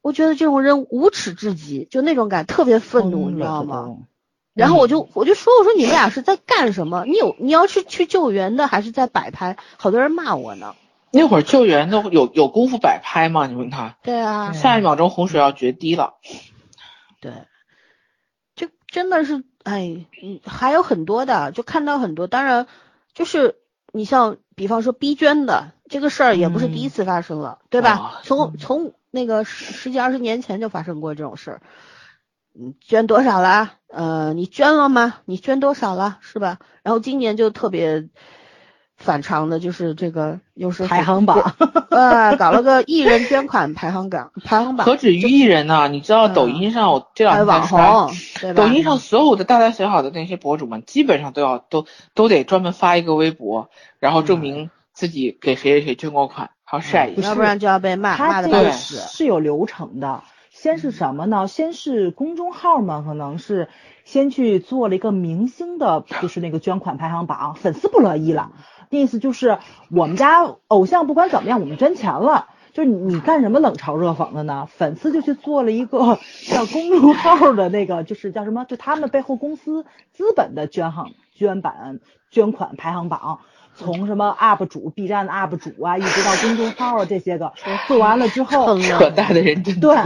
[0.00, 3.96] 我觉得这种人无耻至极，就那种感特别愤怒，你知道吗？？
[4.54, 7.04] 然后我就我就说我说你们俩是在干什么？
[7.06, 9.56] 你有你要是去救援的，还是在摆拍？
[9.78, 10.74] 好多人骂我呢。
[11.10, 13.46] 那会儿救援的有有功夫摆拍吗？
[13.46, 16.14] 你问他，对啊，嗯下一秒钟洪水要决堤了。
[17.20, 17.32] 对，
[18.56, 22.26] 就真的是哎，嗯，还有很多的，就看到很多。
[22.26, 22.66] 当然，
[23.14, 23.56] 就是
[23.92, 27.90] 你像比方说逼捐的这个事儿，也不是第一次发生了，对吧？
[27.90, 31.62] 啊从从那个十十几二十年前就发生过这种事儿。
[32.54, 33.72] 嗯，捐多少了？
[33.88, 35.16] 呃，你捐了吗？
[35.24, 36.18] 你捐多少了？
[36.20, 36.58] 是吧？
[36.82, 38.08] 然后今年就特别
[39.02, 41.54] 反常的，就是这个又是排行榜，
[41.90, 45.88] 呃，搞了个艺人捐款排行榜， 排行榜何止于艺人呢？
[45.88, 51.84] 你知道嗯抖音上我这两天在刷，红，抖音上所有的大大小小的那些博主们，基本上都要都
[52.14, 53.68] 都得专门发一个微博，
[53.98, 57.28] 然后证明自己给谁谁谁捐过款，还要晒一下。
[57.28, 58.96] 要不然就要被骂，骂的他这死。
[58.96, 60.22] 是有流程的。
[60.50, 61.48] 先是什么呢？
[61.48, 63.68] 先是公众号嘛，可能是
[64.04, 68.52] 先去做了一个明星的，就是那个捐款排行榜，粉丝不乐意了。
[69.00, 69.58] 意思就是
[69.90, 72.48] 我们家偶像不管怎么样，我们捐钱了。
[72.72, 74.66] 就是你你干什么冷嘲热讽的呢？
[74.66, 78.64] 粉丝就去做了一个 叫公众号的那个，就是叫什么？
[78.64, 82.00] 就他们背后公司资本的捐行捐版
[82.30, 83.40] 捐款排行榜。
[83.74, 87.52] 从什么 UP 主、B 站的 UP 主啊，一直到公众号啊，这些个
[87.88, 89.96] 做完了之后，坑扯淡的人真对。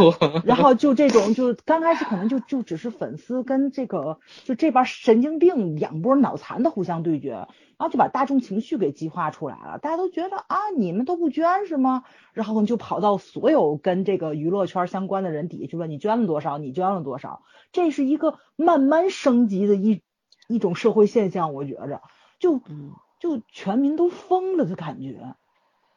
[0.44, 7.48] 然后就这种，就刚开始可能就就只是粉丝跟这个就这帮神经病两波脑残的互相对决，然
[7.78, 9.78] 后就把大众情绪给激化出来了。
[9.78, 12.05] 大家都觉得啊，你们都不捐是吗？
[12.32, 17.43] 然后就跑到所有跟这个娱乐圈相关的人底下去问你捐了多少，你捐了多少。
[17.72, 20.02] 这是一个慢慢升级的一
[20.48, 22.01] 一种社会现象，我觉着
[22.38, 22.93] 就嗯
[23.28, 25.34] 就全民都疯了的感觉，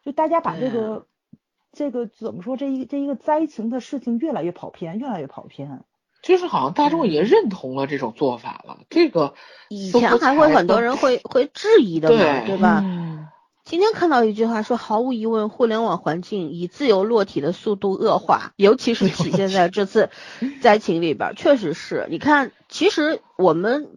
[0.04, 1.06] 就大家把这个。
[1.72, 2.58] 这个怎么说？
[2.58, 5.84] 这一这一个灾情的事情越来越跑偏，越来越跑偏。
[6.24, 9.36] 就是好像大众也认同了这种做法了，这个
[9.70, 12.82] 以前还会很多人会会质疑的嘛，对对吧？
[12.84, 13.28] 嗯，
[13.66, 20.10] 今天看到一句话说，毫无疑问，互联网环境以自由落体的速度恶化，尤其是体现在这次
[20.62, 22.08] 灾情里边儿，确实是。
[22.10, 23.90] 你看，其实我们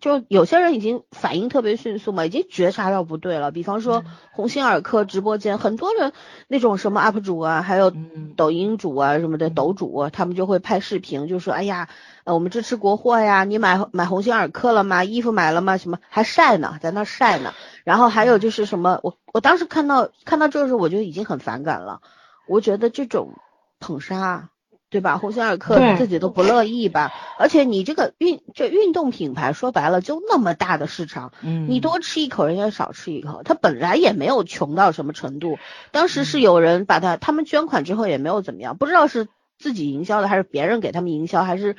[0.00, 3.50] 就有些人已经反应特别迅速嘛，已经觉察到不对了。
[3.50, 6.12] 比方说鸿星尔克直播间，很多人
[6.46, 11.88] 那种什么 UP 主啊，还有嗯抖音主啊什么的抖主啊，他们就会拍视频，就说哎呀，
[12.22, 15.02] 呃，我们支持国货呀，你买买鸿星尔克了吗？
[15.02, 15.76] 衣服买了吗？
[15.76, 17.52] 什么还晒呢，在那晒呢。
[17.82, 22.00] 然后还有就是什么，我我当时看到看到这个时候，我就已经很反感了。
[22.46, 23.34] 我觉得这种
[23.80, 24.50] 捧杀，
[24.92, 25.16] 对吧？
[25.16, 27.10] 鸿星尔克对自己都不乐意吧？
[27.38, 33.42] 而且你这个运这运动品牌，说白了就那么大的市场，嗯，你多吃一口，人家少吃一口。
[33.42, 35.58] 他本来也没有穷到什么程度，
[35.92, 39.28] 当时是有人把他他们捐款之后也没有怎么样，不知道是
[39.58, 41.74] 自己营销的还是别人给他们营销，还是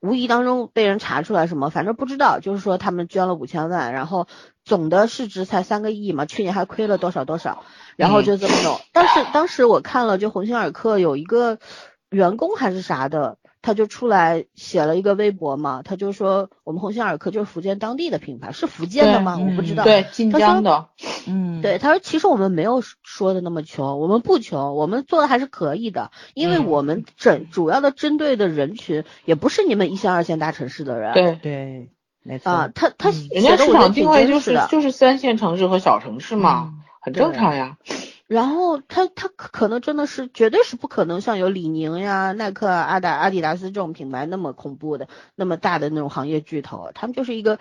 [0.00, 2.38] 无意当中被人查出来什么，反正不知道。
[2.38, 4.28] 就是说他们捐了五千万，然后
[4.64, 7.64] 总的市值才三个亿嘛，去年还亏了多少多少，
[7.96, 8.78] 然后就这么弄。
[8.92, 11.58] 但是当时我看了，就鸿星尔克有一个
[12.12, 13.38] 员工还是啥的。
[13.64, 19.38] 他就出来写了一个微博嘛，他就说我们鸿星尔克就是福建当地的品牌，是福建的吗？
[19.38, 19.84] 我不知道。
[19.84, 20.88] 对，晋他说江的，
[21.28, 31.14] 嗯，对，他说其实我们没有说的那么穷，我们不穷，我们做的还是可以的，因为嗯我们整主要的针对的人群也不是你们一线二线大城市的人。
[31.14, 31.88] 对，对，
[32.24, 34.58] 没错啊，他他人家市场定位就是。
[34.72, 37.76] 就是三线城市和小城市嘛，嗯很正常呀。
[38.32, 45.06] 然后他他可可能真的是绝对是不可能像有李宁呀、耐克、阿达、阿迪达斯这种品牌那么恐怖的、
[45.36, 47.58] 那么大的那种行业巨头，他们就是一个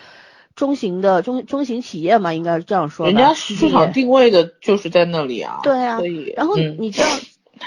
[0.56, 3.06] 中型的中中型企业嘛，应该是这样说。
[3.06, 5.60] 人家市场定位的就是在那里啊。
[5.62, 7.20] 对啊所以然后嗯你这样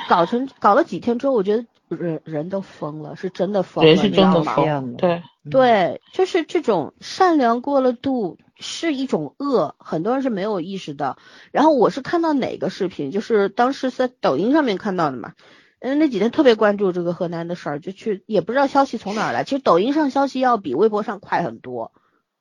[0.08, 11.18] 搞成搞了几天之后，我觉得人人都疯了，是真的疯了，人是真的疯对，对，就是这种善良过了度是一种恶，很多人是没有意识到。
[11.52, 15.32] 然后我是看到哪个视频，就是当时在抖音上面看到的嘛。
[15.80, 19.44] 嗯，那几天特别关注这个河南的事儿，就去也不知道消息从哪儿来。
[19.44, 21.92] 其实抖音上消息要比微博上快很多，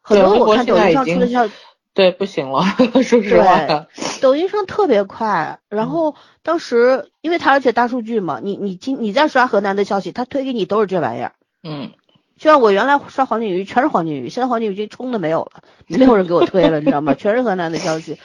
[0.02, 1.50] 很多我看抖音上出的消
[1.94, 2.64] 对，不行了，
[3.04, 3.88] 说实话。
[4.22, 5.60] 抖音上特别快。
[5.70, 11.34] 嗯然后当时因为它而且大数据嘛，你你今你在刷河南的消息，它推给你都是这玩意儿。
[11.64, 11.92] 嗯，
[12.38, 17.14] 就像我原来刷黄景瑜，全是黄景瑜，现在黄景瑜已经冲的没有了，没有人给我推了，你知道吗？
[17.18, 18.18] 全是河南的消息。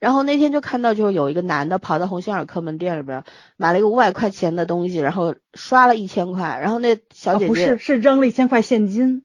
[0.00, 3.22] 然后那天就看到，就是有一个男的跑到鸿星尔克门店里边
[3.56, 9.22] 买了一个五百块钱的东西，然后刷了一千块，然后那小姐姐、啊不是是扔了一千块现金，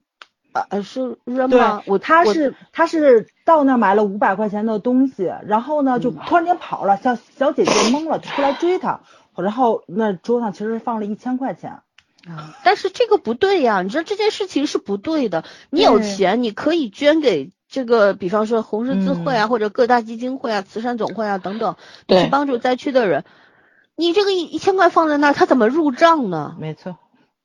[0.52, 1.82] 呃呃是扔吗？
[1.86, 9.00] 我我他是他是到那儿买了五百块钱的东西，然后呢就嗯突然间跑了，小小姐姐懵了，就出来追他，
[9.36, 11.80] 然后那桌上其实放了一千块钱，
[12.26, 15.44] 啊，但是这个不对呀，你知道这件事情是不对的。
[15.70, 21.76] 你有钱，你可以捐给这个，比方说红十字会啊，或者各大基金会啊、慈善总会啊等等，
[22.06, 23.24] 对去帮助灾区的人。
[23.94, 26.56] 你这个一一千块放在那儿，他怎么入账呢？
[26.58, 26.96] 没错，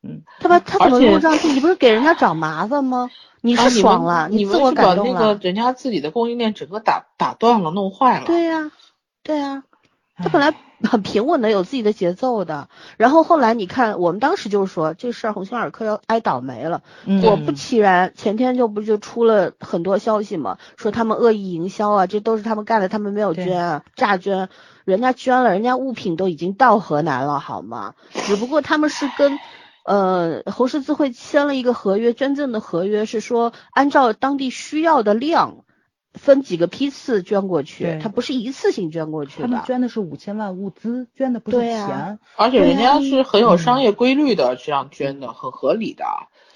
[0.04, 1.34] 嗯，他把他怎么而且入账？
[1.56, 3.10] 你不是给人家找麻烦吗？
[3.40, 5.20] 你啊是爽了，你自我感动了。
[5.20, 8.26] 那个人家自己的供应链整个打打断了，弄坏了。
[8.26, 8.72] 对呀、
[9.24, 9.64] 对呀、
[10.18, 10.54] 他本来
[10.84, 12.70] 很平稳的，有自己的节奏的。
[12.98, 16.84] 然后后来你看，我们当时就说这事儿鸿星尔克要挨倒霉了。
[17.06, 24.48] 嗯果不其然，前天就不就出了很多消息嘛，说他们恶意营销啊，这都是他们干的，他们没有捐啊，诈捐，
[24.86, 27.94] 人家捐了，人家物品都已经到河南了，好吗？
[28.14, 29.38] 只不过他们是跟
[29.84, 35.66] 呃红十字会签了一个合约，捐赠的合约是说按照当地需要的量。
[36.14, 39.66] 分几个批次捐过去对，它不是一次性捐过去他们的。
[39.66, 46.06] 捐的是五千万物资，捐的不是钱，而且人家是很有嗯商业规律的，这样捐的很合理的。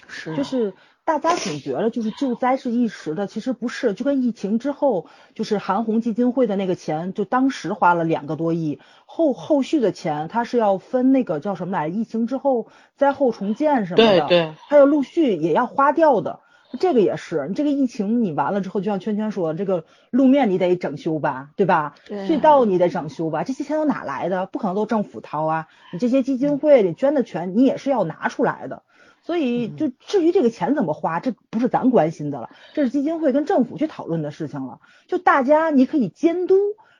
[0.07, 0.75] 是就是
[1.07, 3.93] 大家总觉得就是救灾是一时的，其实不是。
[3.93, 5.05] 就跟疫情之后，
[5.35, 12.67] 就是韩红基金会的那个钱，就当时花了两个多亿，后后续的钱它是要分那个叫什么来，疫情之后
[12.97, 16.41] 灾后重建什么的，对对，还有陆续也要花掉的。
[16.81, 21.95] 这个也是，你这个疫情你完了之后，就像圈圈说，这个路面你得整修吧，对吧？
[22.27, 24.45] 隧道你得整修吧，这些钱都哪来的？
[24.45, 25.67] 不可能都政府掏啊！
[25.93, 28.83] 你这些基金会你捐的钱，你也是要拿出来的。
[29.27, 34.79] 所以，就至于这个钱怎么花，这不是咱关心的了，这是基金会跟政府去讨论的事情了。
[35.07, 36.55] 就大家你可以监督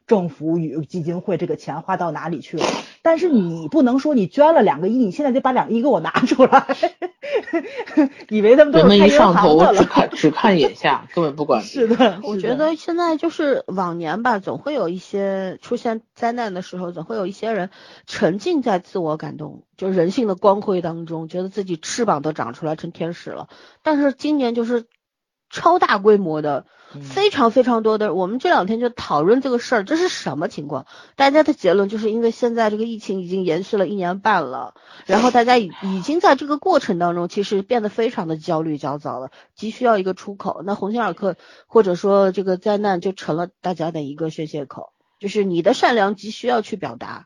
[0.08, 2.66] 政府与基金会这个钱花到哪里去了，
[3.02, 6.66] 但是你不能说你捐了两个亿，你现在就把两个亿给我拿出来，
[8.30, 9.78] 以为他们都人们是开银一上头行的了。
[9.78, 11.62] 只看只看眼下，根本不管。
[11.68, 17.70] 是的，我觉得现在就是往年吧，总会有一些出现灾难的时候，总会有一些人
[18.06, 23.50] 沉浸在自我感动，就是人性的光辉当中，觉得自己翅膀都长出来成天使了。
[23.84, 24.86] 但是今年就是
[25.50, 28.14] 超大规模的，嗯非常非常多的。
[28.14, 30.86] 我们这两天就讨论这个事儿，这是什么情况？
[31.16, 34.74] 大家的结论就是因为现在这个疫情已经延续了一年半了，
[35.06, 40.62] 然后大家已已经在这个过程当中，其实变得非常的焦虑焦躁了，急需要一个出口。
[40.66, 41.36] 那鸿星尔克
[41.68, 47.26] 或者说这个灾难就成了大家的一个宣泄口，就是你的善良急需要去表达。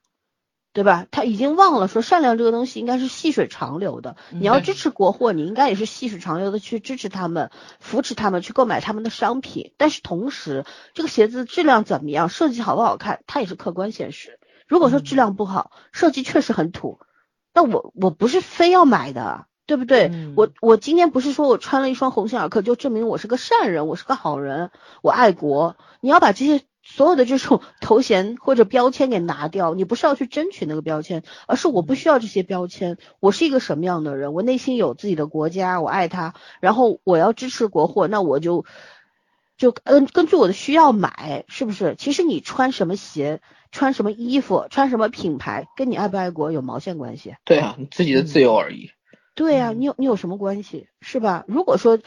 [0.73, 1.06] 对吧？
[1.11, 4.15] 他已经忘了说善良这个东西应该是细水长流的。
[4.30, 9.73] 你要支持国货，你应该也是细水长流的去支持他们，扶持他们去购买他们的商品。
[9.77, 14.39] 但是同时，这个鞋子质量怎么样，设计好不好看，它也是客观现实。
[14.65, 16.99] 如果说质量不好，设计确实很土，
[17.53, 20.10] 那我我不是非要买的，对不对？
[20.14, 24.72] 嗯我我今天不是说我穿了一双鸿星尔克就证明我是个善人，我是个好人，
[25.02, 25.76] 我爱国。
[25.99, 32.98] 你要把这些所有的这种头衔或者标签给拿掉，你不是要去争取那个标签，而是我不需要这些标签。
[33.20, 34.34] 我是一个什么样的人？
[34.34, 38.66] 我内心有自己的国家，我爱它，然后我要支持国货，那我就
[39.58, 41.95] 就根根据我的需要买，是不是？
[41.98, 43.41] 其实你穿什么鞋，
[43.72, 47.36] 穿什么衣服，穿什么品牌，跟你爱不爱国有毛线关系？
[47.45, 48.90] 对啊，你自己的自由而已。
[49.36, 51.45] 对啊、你有你有什么关系，是吧？
[51.48, 51.99] 如果说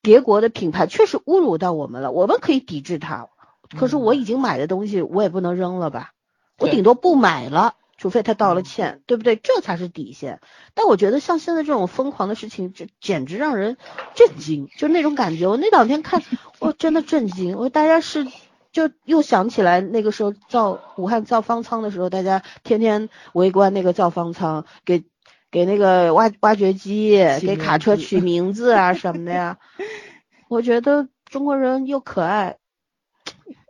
[0.00, 3.28] 别国的品牌确实侮辱到我们了，我们可以抵制它。
[3.78, 6.12] 可是我已经买的东西，我也不能扔了吧？
[6.58, 9.36] 我顶多不买了，除非他道了歉，对不对？
[9.36, 10.40] 这才是底线。
[10.74, 13.76] 但我觉得像现在这种疯狂的事情，这简直让人
[14.14, 15.46] 震惊，就那种感觉。
[15.46, 16.22] 我那两天看，
[16.60, 17.56] 我真的震惊。
[17.56, 18.26] 我大家是
[18.70, 25.04] 就又想起来那个时候造武汉造方舱的时候，大家天天围观那个造方舱，给
[25.50, 29.58] 给那个挖挖掘机给卡车取名字啊什么的呀。
[30.48, 32.58] 我觉得中国人又可爱，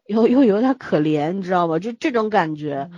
[0.07, 1.79] 又又有点可怜，你知道吧？
[1.79, 2.91] 就这种感觉。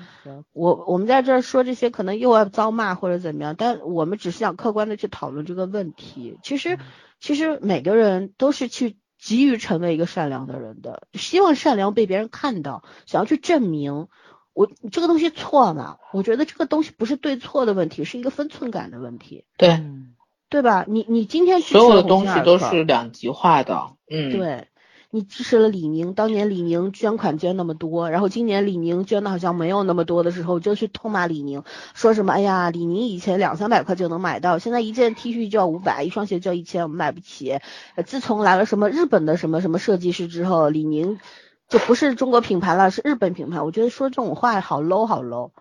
[0.52, 6.38] 我我们在这儿说这些，可能又要遭骂或者怎么样，但我们只是想客观的去讨论这个问题。
[6.42, 6.78] 其实，
[7.20, 14.08] 其实每个人都是去急于成为一个善良的人的，希望善良被别人看到，想要去证明
[14.52, 15.98] 我这个东西错嘛？
[16.12, 20.14] 我觉得这个东西不是对错的问题，是一个分寸感的问题，对，嗯
[20.48, 20.84] 对吧？
[20.86, 23.92] 你你今天所有的东西都是两极化的。
[24.08, 24.68] 嗯，，对。
[25.14, 31.62] 你支持了李宁，当年李宁捐款捐那么多，然后今年李宁捐的好像没有那么多的时候，就去痛骂李宁，
[31.94, 37.60] 说什么哎呀，李宁以前两三百块就能买到，现在一件 T 恤就要五百，一双鞋就要一千，我们买不起。
[37.94, 41.20] 呃自从来了什么日本的什么什么设计师之后，李宁
[41.68, 43.60] 就不是中国品牌了，是日本品牌。
[43.60, 45.52] 我觉得说这种话好 low 好 low，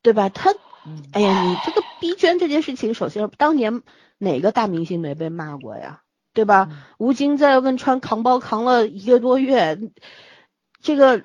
[0.00, 0.30] 对吧？
[0.30, 0.54] 他
[0.86, 3.82] 嗯哎呀，你这个逼捐这件事情，首先当年
[4.16, 6.00] 哪个大明星没被骂过呀？
[6.38, 6.68] 对吧？
[6.98, 9.76] 吴京在汶川扛包扛了一个多月，
[10.80, 11.24] 这个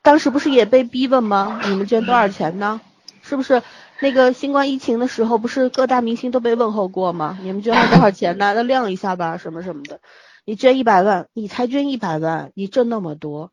[0.00, 1.60] 当时不是也被逼问吗？
[1.64, 2.80] 你们捐多少钱呢？
[3.20, 3.64] 是不是？
[3.98, 7.36] 那个新冠疫情的时候，不是各大明星都被问候过吗？
[7.42, 8.54] 你们捐了多少钱呢？
[8.54, 9.98] 那亮一下吧，什么什么的。
[10.44, 13.50] 你捐一百万，你才捐一百万，你挣那么多，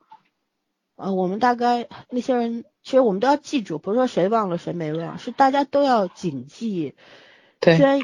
[0.97, 6.93] 啊，我们大概那些人，其实我们都要记住，不是说谁忘了谁没忘，是大家都要谨记，
[7.59, 8.01] 对捐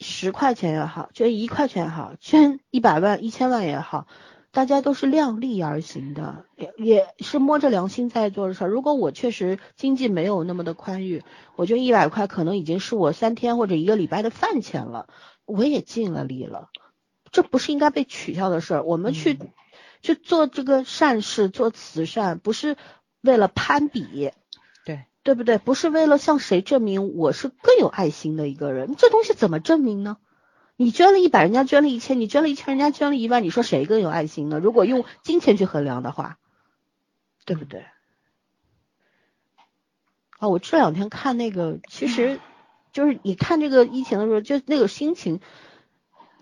[0.00, 4.06] 十块钱也好，捐一块钱也好，捐一百万、一千万也好，
[4.50, 8.68] 大家都是量力而行的，也也是摸着良心在做的事儿。
[8.68, 11.22] 如果我确实经济没有那么的宽裕，
[11.56, 15.08] 我捐一百块可能已经是我三天或者一个礼拜的饭钱了，
[15.44, 16.68] 我也尽了力了，
[17.30, 18.82] 这不是应该被取笑的事儿。
[18.84, 19.50] 我们去、嗯
[20.00, 22.76] 去做这个善事、做慈善，不是
[23.20, 24.30] 为了攀比，
[25.28, 25.58] 对，不对？
[25.58, 30.16] 不是为了向谁证明我是更有爱心的一个人，这东西怎么证明呢？
[30.76, 34.58] 你捐了一百，人家捐了一千，你捐了一千，人家捐了一万，你说谁更有爱心呢？
[34.58, 36.38] 如果用金钱去衡量的话，
[37.44, 37.84] 对不对？
[40.38, 42.40] 啊，我这两天看那个，其实
[42.94, 45.40] 就是你看这个疫情的时候，就那个心情，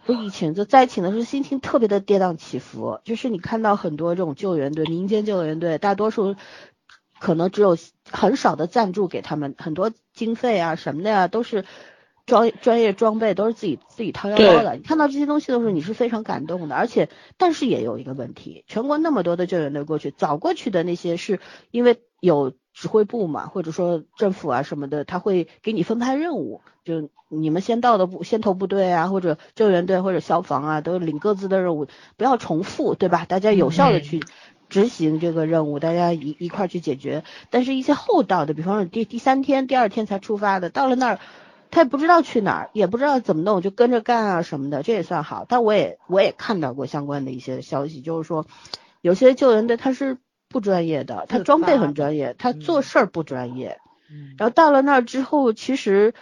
[0.05, 3.01] 不是疫情，就灾情的时候，心情特别的跌宕起伏。
[3.03, 6.37] 就是你看到很多这种救援队，民间救援队，大多数
[7.19, 7.77] 可能只有
[8.11, 11.65] 很少的赞助给他们，很多经费啊什么的呀、都是
[12.27, 14.75] 专专业装备都是自己自己掏腰包的。
[14.77, 16.75] 你看到这些东西的时候，你是非常感动的。
[16.75, 21.41] 而且，但是也有一个问题，全国那么多的救援队过去，早过去的那些是
[21.71, 31.87] 因为有指挥部嘛，或者说政府啊什么的，他会给你分派任务，就你们先到的部先头部队啊，或者救援队或者消防啊，都领各自的任务，
[32.17, 33.25] 不要重复，对吧？
[33.25, 34.21] 大家有效的去
[34.69, 37.25] 执行这个任务，大家一一块儿去解决。
[37.51, 41.19] 但是，一些后到的，比方说第第三天、第二天才出发的，到了那儿。
[41.69, 45.45] 他也不知道去哪儿，也不知道怎么弄，就跟着干啊什么的，这也算好。
[45.49, 48.47] 但我也我也看到过相关的一些消息，就是说
[49.01, 50.17] 有些救援队他是
[50.49, 53.79] 不专业的，他装备很专业，他做嗯事儿不专业。
[54.09, 56.15] 嗯然后到了那儿之后，其实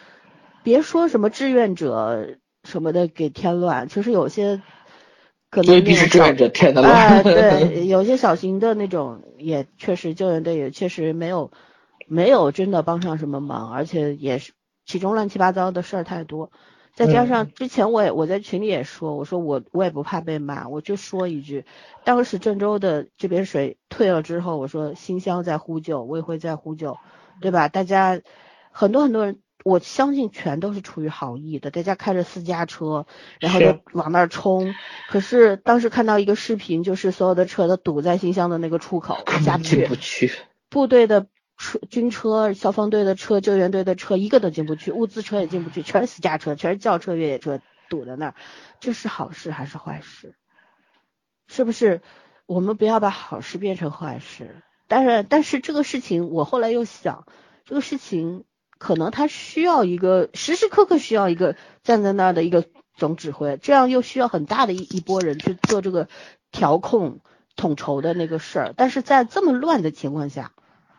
[0.62, 4.62] 别说什么志愿者什么的给添乱，其实有些
[5.54, 6.88] 可能未必是志愿者添的了。
[6.88, 11.52] 哎，对，有些小型的那种也确实救援队也确实没有
[12.08, 14.52] 没有真的帮上什么忙，而且也是
[14.84, 16.50] 其中乱七八糟的事儿太多。
[16.96, 21.64] 再加上之前我也我在群里也说，我说我我也不怕被骂，我就说一句，
[22.04, 26.96] 当时郑州的这边水退了之后，我说新乡在呼救，我也会在呼救，
[27.40, 27.68] 对吧？
[27.68, 28.20] 大家
[28.70, 33.06] 很多很多人，我相信全都是出于好意的，大家开着私家车，
[33.40, 34.72] 然后就往那儿冲。
[35.08, 40.30] 可是当时看到一个视频，就是所有的车都堵在新乡的那个出口下不去，不去。
[40.68, 41.26] 部队的。
[41.56, 48.34] 车、军车、消防队的车、救援队的车，一个都进不去，物资车也进不去，全是私家车，全是轿车、越野车堵在那儿，
[48.80, 50.34] 这是好事还是坏事？
[51.46, 52.02] 是不是？
[52.46, 54.62] 我们不要把好事变成坏事。
[54.88, 57.24] 但是，但是这个事情我后来又想，
[57.64, 58.42] 这个事情
[58.84, 66.08] 可能他需要一个时时刻刻需要一个站在那儿的一个总指挥，这样又需要很大的一一波人去做这个
[66.52, 67.20] 调控、
[67.56, 68.74] 统筹的那个事儿。
[68.76, 70.52] 但是在这么乱的情况下。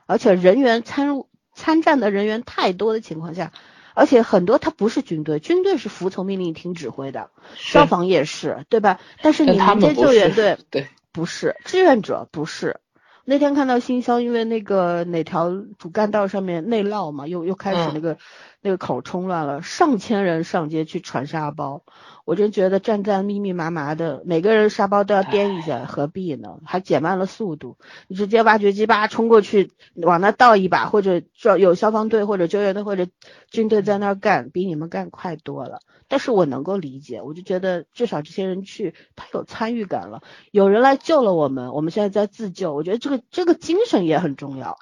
[0.08, 3.52] 而且人员参入参战的人员太多的情况下，
[3.94, 9.00] 而且很多他不是军队，军队是服从命令听指挥的，消防也是，对吧？
[9.22, 12.80] 但是你民间救援队 对不是志愿者不是。
[13.26, 15.50] 那天看到新乡，因为那个哪条
[15.80, 18.18] 主干道上面内涝嘛，又又开始那个
[18.66, 21.84] 那个口冲乱了，上千人上街去传沙包。
[22.26, 26.58] 我真觉得站在密密麻麻的，每个人沙包都要掂一下，何必呢？
[26.66, 27.78] 还减慢了速度。
[28.08, 33.06] 你直接挖掘机吧冲过去，往那倒一把，或者说有消防队或者救援队或者
[33.52, 35.82] 军队在那儿干，比你们干快多了。
[36.08, 44.80] 但是我能够理解，我就觉得至少这些人去，他有参与感了，有人来救了我们，我们现在在自救，我觉得这个这个精神也很重要。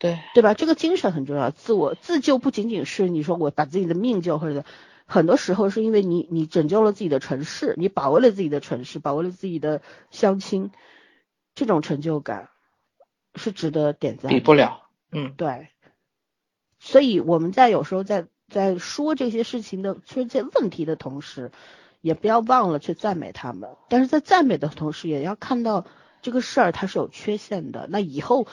[0.00, 0.54] 对对吧？
[0.54, 4.64] 这个精神很重要，自我自救不仅仅是你说我把自己的命救或者。
[5.12, 9.82] 很多时候是因为你，你拯救了自己的城市，你保卫了自己的城市，保卫了自己的
[10.12, 10.70] 乡亲，
[11.56, 12.48] 这种成就感
[13.34, 14.30] 是值得点赞。
[14.30, 15.66] 比不了，嗯，对。
[16.78, 21.50] 所以我们在有时候在在说这些事情的说这些问题的同时，
[22.00, 23.70] 也不要忘了去赞美他们。
[23.88, 25.86] 但是在赞美的同时，也要看到
[26.22, 27.88] 这个事儿它是有缺陷的。
[27.90, 28.46] 那以后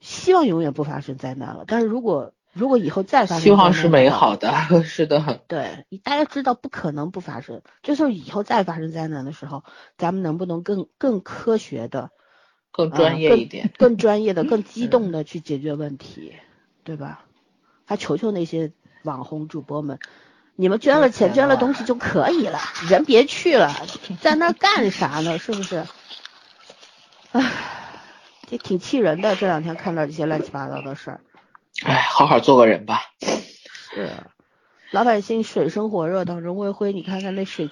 [0.00, 1.64] 希望永远不发生灾难了。
[1.66, 4.52] 但是如果如果以后再发生，希望是美好的，
[4.84, 5.40] 是的。
[5.46, 9.62] 对，大家知道不可能不发生，就是以后再发生灾难的时候，
[9.98, 12.10] 咱们能不能更更科学的、
[12.72, 16.34] 更专业一点、更专业的、更激动的去解决问题，
[16.84, 17.24] 对吧？
[17.84, 19.98] 还求求那些网红主播们，
[20.56, 22.58] 你们捐了钱、捐了东西就可以了，
[22.88, 23.70] 人别去了，
[24.22, 25.38] 在那干啥呢？
[25.38, 25.84] 是不是？
[27.32, 27.42] 唉，
[28.46, 29.36] 这挺气人的。
[29.36, 31.20] 这两天看到这些乱七八糟的事儿。
[31.84, 33.00] 哎，好好做个人吧。
[33.20, 34.10] 是，
[34.90, 37.70] 老百姓水深火热当中，魏辉，你看看那水，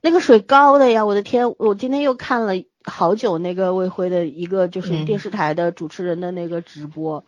[0.00, 1.06] 那个水高的呀！
[1.06, 2.52] 我的天，我今天又看了
[2.84, 7.24] 好久那个魏辉的一个就是电视台的主持人的那个直播，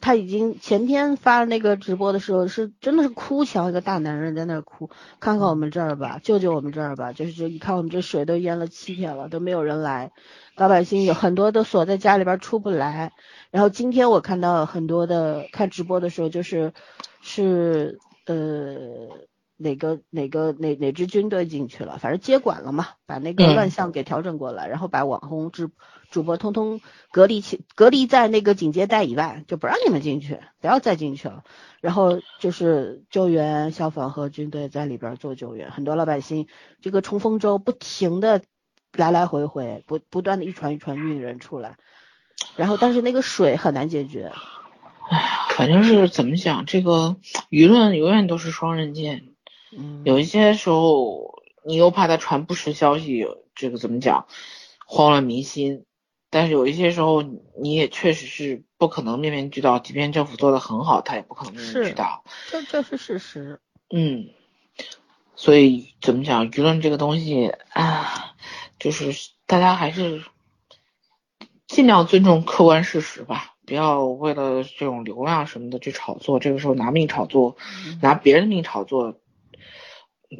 [0.00, 10.12] 他已经前天发那个直播的时候是真的是哭墙，一个大男人在那哭，看看我们这儿吧，救救我们这儿吧，就是一看我们这水都淹了七天了，都没有人来，
[10.60, 13.12] 老百姓有很多都锁在家里边出不来。
[13.50, 16.74] 然后今天我看到很多的看直播的时候，就是
[17.22, 19.08] 是呃
[19.56, 25.70] 哪个哪个哪哪支军队进去了，反正接管了嘛，把那个乱象给调整过来，然后把网红主
[26.10, 31.42] 主播通通隔离起隔离在那个警戒带以外，就不让你们进去，不要再进去了。
[31.80, 36.48] 然后就是救援消防和军队在里边做救援，很多老百姓
[36.82, 38.42] 这个冲锋舟不停的
[38.92, 41.76] 来来回回，不不断的一船一船运人出来。
[42.56, 44.32] 然后，但是那个水很难解决。
[45.10, 45.22] 哎，
[45.56, 47.16] 反正是怎么讲，这个
[47.50, 49.28] 舆论永远都是双刃剑。
[49.76, 54.26] 嗯，有一些时候你又怕他传不实消息，这个怎么讲，
[54.86, 55.84] 慌了民心。
[56.32, 62.24] 但是有一些时候你也确实是不可能面面俱到，即便政府做的很好，他也不可能面面俱到。
[62.48, 63.60] 这这是事实。
[63.92, 64.28] 嗯，
[65.34, 68.34] 所以怎么讲，舆论这个东西啊，
[68.80, 70.22] 就是大家还是。
[71.72, 76.40] 尽量尊重客观事实吧，不要为了这种流量什么的去炒作。
[76.40, 77.56] 这个时候拿命炒作，
[78.02, 79.20] 拿别人的命炒作，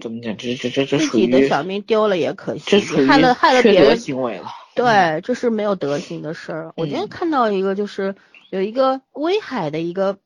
[0.03, 0.37] 怎么讲？
[0.37, 4.51] 这这这这属于自己的小命丢了也可惜，这属于害了害了别人行为了。
[4.75, 6.73] 对，这是没有德行的事儿。
[6.77, 8.17] 我今天看到一个，就是
[8.51, 10.19] 有一个威海的一个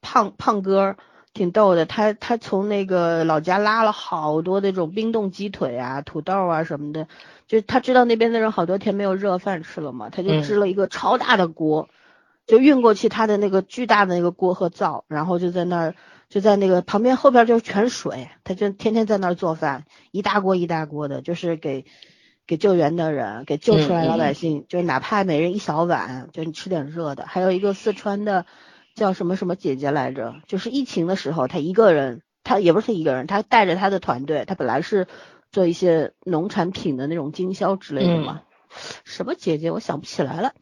[0.00, 0.96] 胖胖哥，
[1.34, 1.84] 挺逗的。
[1.84, 7.06] 他他从那个老家拉了好多那种冰冻鸡腿啊、土豆啊什么的。
[7.46, 11.90] 就他知道那边的人好多天没有热饭吃了嘛，他就支了一个超大的锅，
[12.46, 15.94] 就运过去他的那个巨大的那个锅和灶，然后就在那儿
[16.30, 21.84] 就在那个旁边后边就全水，他就天天在那儿做饭，一大锅一大锅的，就是给
[22.46, 27.26] 给救援的人，给救出来老百姓，就是哪怕每人一小碗，就你吃点热的。
[27.26, 28.46] 还有一个四川的
[28.94, 35.06] 叫什么什么姐姐来着，就是疫情的时候，她一个人，她也不是她一个人，她带着她的团队，她本来是
[35.50, 38.42] 做一些农产品的那种经销之类的嘛。
[39.04, 40.52] 什么姐姐，我想不起来了。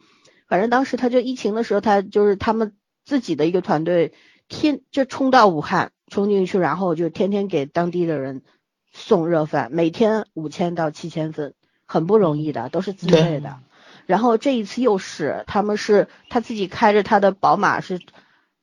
[0.47, 4.13] 反正当时她就疫情的时候，她就是他们自己的一个团队，
[4.47, 8.43] 天就冲到武汉，冲进去，然后就天天给当地的人
[8.91, 11.53] 送热饭，每天五千到七千份，
[11.85, 13.59] 很不容易的，都是自费的。
[14.05, 18.01] 然后这一次又是，他们是他自己开着他的宝马是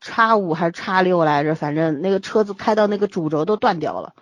[0.00, 4.14] 叉五还是叉六来着，反正那个车子开到那个主轴都断掉了，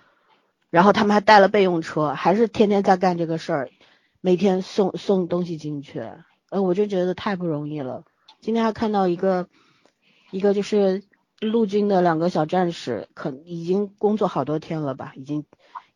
[0.71, 3.71] 然后他们还带了备用车，还是天天在干这个事儿。
[4.21, 6.03] 每天送送东西进去，
[6.51, 8.03] 呃，我就觉得太不容易了。
[8.41, 9.47] 今天还看到一个，
[10.33, 11.05] 一个就是
[11.41, 15.45] 陆军的两个小战士，可已经工作好多天了吧，已经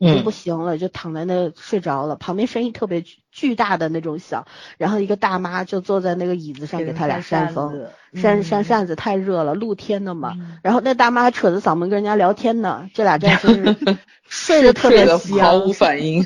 [0.03, 2.17] 已经不行了，就躺在那睡着了。
[2.17, 4.47] 旁边声音特别巨大的那种响，
[4.77, 10.35] 然后一个大妈就坐在那个椅子上给他俩扇风，扇扇扇子，太热了，露天的嘛。
[10.63, 13.99] 然后那大妈还扯着嗓门跟人家聊天呢，这俩真是。
[14.29, 16.25] 睡得特别香，毫无反应。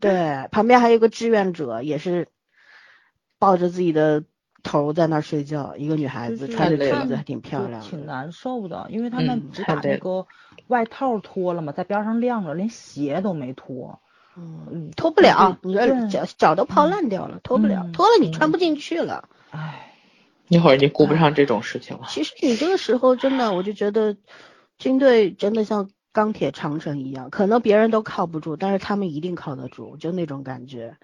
[0.00, 2.28] 对，旁边还有个志愿者，也是
[3.38, 4.24] 抱着自己的
[4.62, 5.76] 头在那儿睡觉。
[5.76, 10.26] 一个女孩子穿着裙子还挺漂亮，挺难受的，因为他们只把那个
[10.66, 14.00] 外套脱了嘛，在边上晾着，连鞋都没脱。
[14.36, 19.28] 嗯，脱不了，你说脚脚都泡烂掉了，脱不了，脱了你穿不进去了。
[19.50, 19.92] 唉，
[20.48, 22.04] 一会儿你顾不上这种事情了。
[22.08, 24.16] 其实你这个时候真的，我就觉得
[24.78, 25.90] 军队真的像。
[26.10, 30.96] 钢铁长城一样，可能别人都靠不住，但是他们一定靠得住，就那种感觉。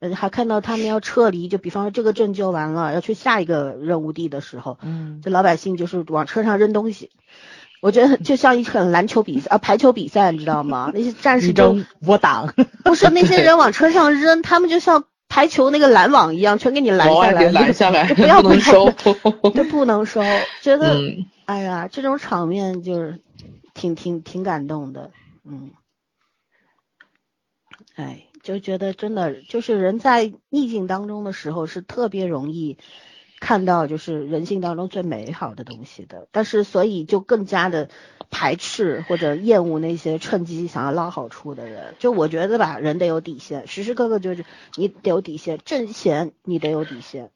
[0.00, 7.10] 嗯，还看到他们要撤离，就比方说这个镇救完了，要去下一个任务地的时候，嗯，这老百姓就是往车上扔东西。
[7.80, 10.90] 我觉得就像一场篮球比赛啊，排球比赛，你知道吗？
[10.94, 12.52] 那些战士都我挡，
[12.84, 18.90] 不是那些人往车上扔，他们就像排球那个拦网一样，全给你拦下来，拦下来，不要不能收，
[19.54, 20.22] 就不能收。
[20.62, 20.98] 觉得，
[21.44, 23.20] 哎呀，这种场面就是。
[23.76, 25.10] 挺挺挺感动的，
[25.44, 25.72] 嗯，
[27.94, 32.78] 哎，就觉得真的就是人在逆境当中的时候是特别容易
[33.40, 37.90] 看到就是人性当中最美好的东西的，但是所以就更加的
[38.30, 41.94] 排斥或者厌恶那些趁机想要捞好处的人。
[41.98, 44.44] 就我觉得吧，人得有底线，时时刻刻就是
[44.76, 47.30] 你得有底线，挣钱你得有底线，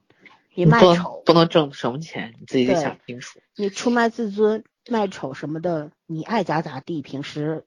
[0.54, 3.40] 你卖丑不能挣什么钱，你自己得想清楚。
[3.56, 4.64] 你出卖自尊。
[4.88, 7.02] 卖丑什么的，你爱咋咋地。
[7.02, 7.66] 平时，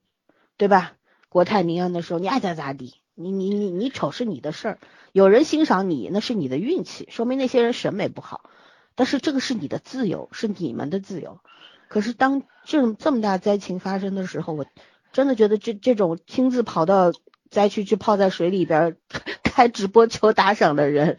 [0.58, 0.94] 对吧？
[1.30, 2.96] 国泰民安的时候，你爱咋咋地。
[3.16, 4.80] 你你你你丑是你的事儿，
[5.12, 8.50] 有人欣赏你那是你的运气，说明那些人审美不好。
[8.96, 11.40] 但是这个是你的自由，是你们的自由。
[11.88, 14.66] 可是当这种这么大灾情发生的时候，我
[15.12, 17.12] 真的觉得这这种亲自跑到
[17.50, 18.98] 灾区去泡在水里边
[19.44, 21.18] 开直播求打赏的人，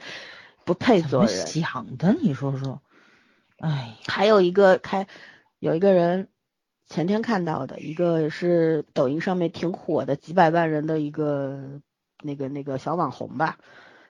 [0.65, 1.47] 不配做人。
[1.47, 2.81] 想的，你说说。
[3.59, 5.07] 哎，还有一个开。
[5.61, 6.29] 有一个人
[6.89, 11.81] 前天看到的，一个是抖音上面挺火的，几百万人的一个
[12.23, 13.57] 那个那个小网红吧，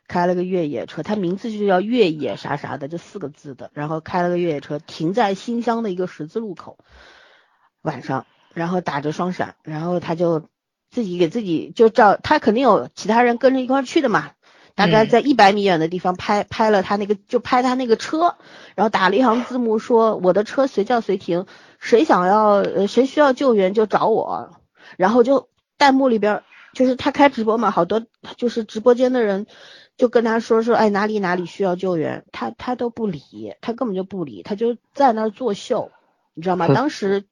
[0.09, 6.79] 开了个越野车，他名字就叫越野啥啥的就四个字的，然后开了个越野车停在新乡的一个十字路口，
[7.83, 10.49] 晚上，然后打着双闪，然后他就
[10.91, 14.33] 自己给自己就照，他肯定有其他人跟着一块去的嘛。
[14.77, 18.35] 大概在一百米远的地方拍拍了他那个，就拍他那个车，
[18.75, 21.47] 然后打了一行字幕说：“我的车随叫随停，
[21.85, 24.59] 谁想要呃谁需要救援就找我。”
[24.97, 26.43] 然后就弹幕里边
[26.73, 28.05] 就是他开直播嘛，好多
[28.36, 29.47] 就是直播间的人
[29.97, 35.90] 就跟他说说：“哎哪里哪里需要救援。”他他都不理，他根本就不理，他就在那儿作秀，
[36.35, 36.66] 你知道吗？
[36.69, 37.24] 当时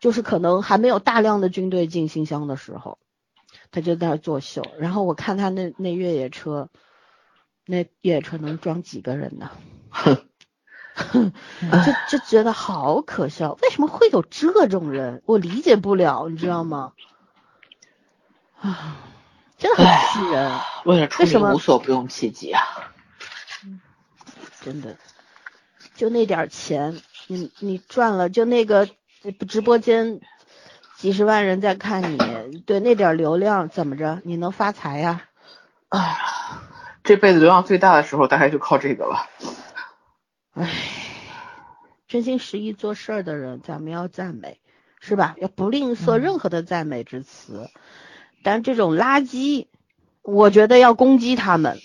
[0.00, 2.98] 就是可能还没有大量的军队进新乡的时候。
[3.72, 6.68] 他就在那作秀，然后我看他那那越野车，
[7.66, 9.50] 那越野车能装几个人呢？
[11.12, 11.30] 哼，
[11.84, 15.22] 就就觉得好可笑，为什么会有这种人？
[15.26, 16.92] 我理解不了，你知道吗？
[18.62, 18.96] 啊，
[19.58, 20.58] 真的很气人。
[20.86, 22.62] 为了出名无所不用其极啊！
[24.62, 24.96] 真的，
[25.94, 28.88] 就那点钱，你你赚了，就那个
[29.48, 30.20] 直播间。
[30.96, 34.22] 几十万人在看你，对那点流量怎么着？
[34.24, 35.24] 你能发财呀？
[35.90, 36.16] 哎呀，
[37.04, 39.28] 这辈子流量最大的时候大概就靠这个了。
[40.58, 40.70] 唉，
[42.08, 44.58] 真心实意做事儿的人，咱们要赞美，
[45.00, 45.36] 是吧？
[45.38, 47.68] 要不吝啬任何的赞美之词。
[48.42, 49.66] 但这种垃圾，
[50.22, 51.78] 我觉得要攻击他们，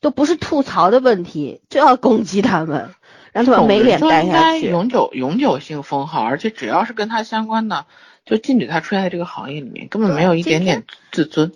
[0.00, 2.90] 都不是吐槽的问题，就要攻击他们，
[3.32, 4.68] 让他们没脸待下去。
[4.68, 7.86] 永久永久性封号，而且只要是跟他相关的。
[8.24, 11.52] 就禁止他出现在这个行业里面，根本没有一点点自尊。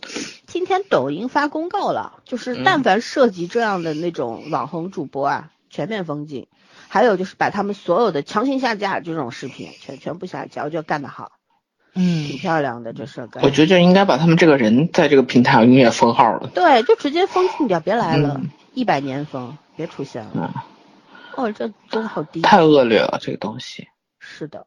[0.46, 6.48] 今天抖音发公告了，就是嗯但凡涉及这样的那种网红主播啊，全面封禁。
[6.88, 11.32] 还有就是把他们所有的强行下架这种视频全全部下架，我觉得干得好，
[11.94, 13.42] 嗯挺漂亮的这事儿干。
[13.44, 16.50] 我觉得就应该把他们这个人在这个平台上永远封号了。
[16.52, 20.30] 对，就直接封禁掉，别来了嗯，一百年封，别出现了。
[20.34, 20.50] 嗯，
[21.36, 22.40] 哦，这真的好低。
[22.42, 23.86] 太恶劣了，这个东西。
[24.18, 24.66] 是的，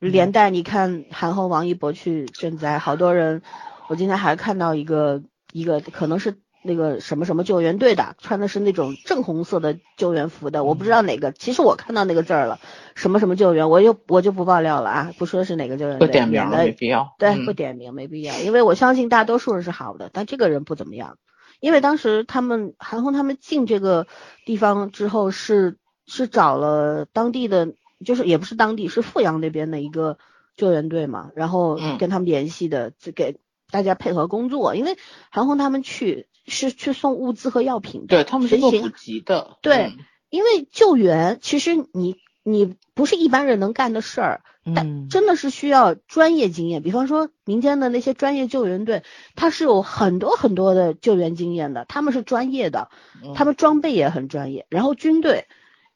[0.00, 3.40] 嗯连带你看韩红、王一博去赈灾，好多人，
[3.88, 5.22] 我今天还看到一个
[5.52, 12.58] 一个可能是那个什么什么救援队的，穿的是那种正红色的救援服的，我不知道哪个，其实我看到那个字儿了，
[12.94, 17.14] 什么什么救援，我就我就不爆料了啊，不说是哪个救援队，不点名了，免得没必要。
[17.18, 21.18] 对，嗯不点名没必要，因为我相信大多数人是好的，但这个人不怎么样。
[21.60, 24.06] 因为当时他们韩红他们进这个
[24.44, 25.76] 地方之后是
[26.06, 27.74] 是找了当地的，
[28.04, 30.18] 就是也不是当地，是阜阳那边的一个
[30.56, 33.36] 救援队嘛，然后嗯跟他们联系的，就给
[33.70, 34.74] 大家配合工作。
[34.74, 34.98] 因为
[35.30, 39.58] 韩红他们去是去送物资和药品的，对他们是做补给的。
[39.62, 39.98] 对嗯
[40.30, 44.40] 因为救援其实你你不是一般人能干的事儿，
[44.74, 46.82] 但嗯，真的是需要专业经验。
[46.82, 49.04] 比方说民间的那些专业救援队，
[49.36, 52.90] 他是有很多很多的救援经验的，他们是专业的，
[53.22, 54.66] 嗯他们装备也很专业。
[54.70, 55.46] 然后军队，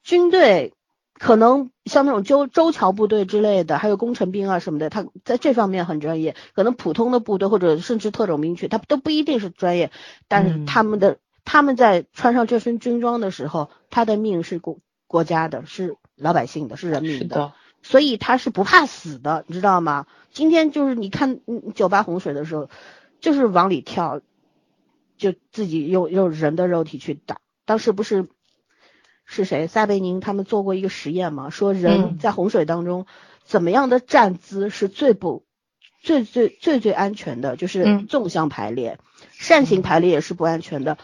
[0.03, 0.73] 军队
[1.19, 6.35] 可能像那种周周桥部队之类的，还有工程兵啊什么的，他在这方面很专业。
[6.55, 9.91] 可能普通的部队或者甚至特种兵去，他都不一定是专业，
[10.29, 17.51] 但是嗯他们的、他们在穿上这身军装的时候，他的命是国国家的，是老百姓的，是人民是的，
[17.83, 20.07] 所以他是不怕死的，你知道吗？
[20.31, 22.69] 今天就是你看嗯九八洪水的时候，
[23.19, 24.21] 就是往里跳，
[25.17, 27.39] 就自己用用人的肉体去打。
[27.65, 28.27] 当时不是
[29.31, 33.05] 是谁撒贝宁他们做过一个实验嘛，说人嗯在洪水当中
[33.45, 35.45] 怎么样的站姿是最不
[36.01, 38.97] 最最最最安全的，就是嗯纵向排列，
[39.31, 40.97] 扇形排列也是不安全的。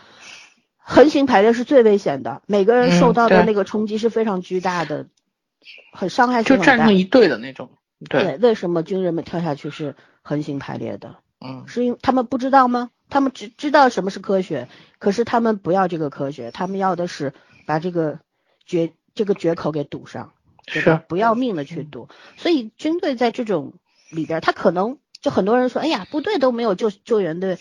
[0.78, 5.06] 横行排列是最危险的，每个人受到的那个冲击是非常巨大的，
[5.94, 7.70] 很伤害是就很大站成一队的那种。
[8.10, 11.16] 对，对，为什么军人们跳下去是横行排列的？
[11.40, 12.90] 嗯，是因为他们不知道吗？
[13.10, 17.34] 他们只知道什么是科学，可是他们不要这个科学，他们要的是
[17.66, 18.20] 把这个
[18.66, 20.34] 绝这个绝口给堵上，
[20.66, 22.08] 对吧是，嗯不要命的去堵。
[22.38, 23.74] 所以军队在这种
[24.12, 27.58] 里边儿，他可能就很多人说，哎呀，部队都没有救救援队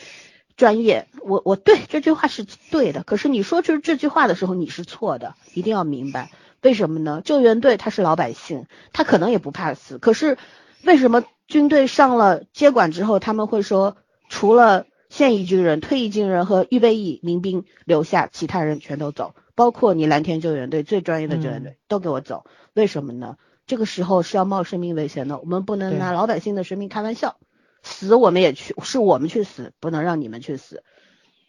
[0.57, 1.09] 专业。
[1.23, 6.31] 我我对这句话是对的，可是你说出这句话的时候，你是错的，一定要明白
[6.63, 7.23] 为什么呢？
[7.25, 10.39] 救援队他是老百姓，他可能也不怕死，可是
[10.83, 13.97] 为什么军队上了接管之后，他们会说，
[14.29, 22.45] 除了现役军人、退役军人和预备役民兵留下，其他人全都走，包括你蓝天救援队最专业的救援队、都给我走。
[22.73, 23.37] 为什么呢？
[23.67, 27.37] 这个时候是要冒生命危险的，我们不能拿老百姓的生命开玩笑。
[27.83, 30.83] 死我们也去，是我们去死，不能让你们去死。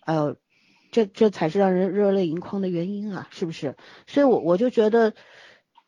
[0.01, 0.35] 哎呦，
[0.91, 3.75] 这这才是让人热泪盈眶的原因啊，是不是？
[4.05, 5.13] 所以我我就觉得，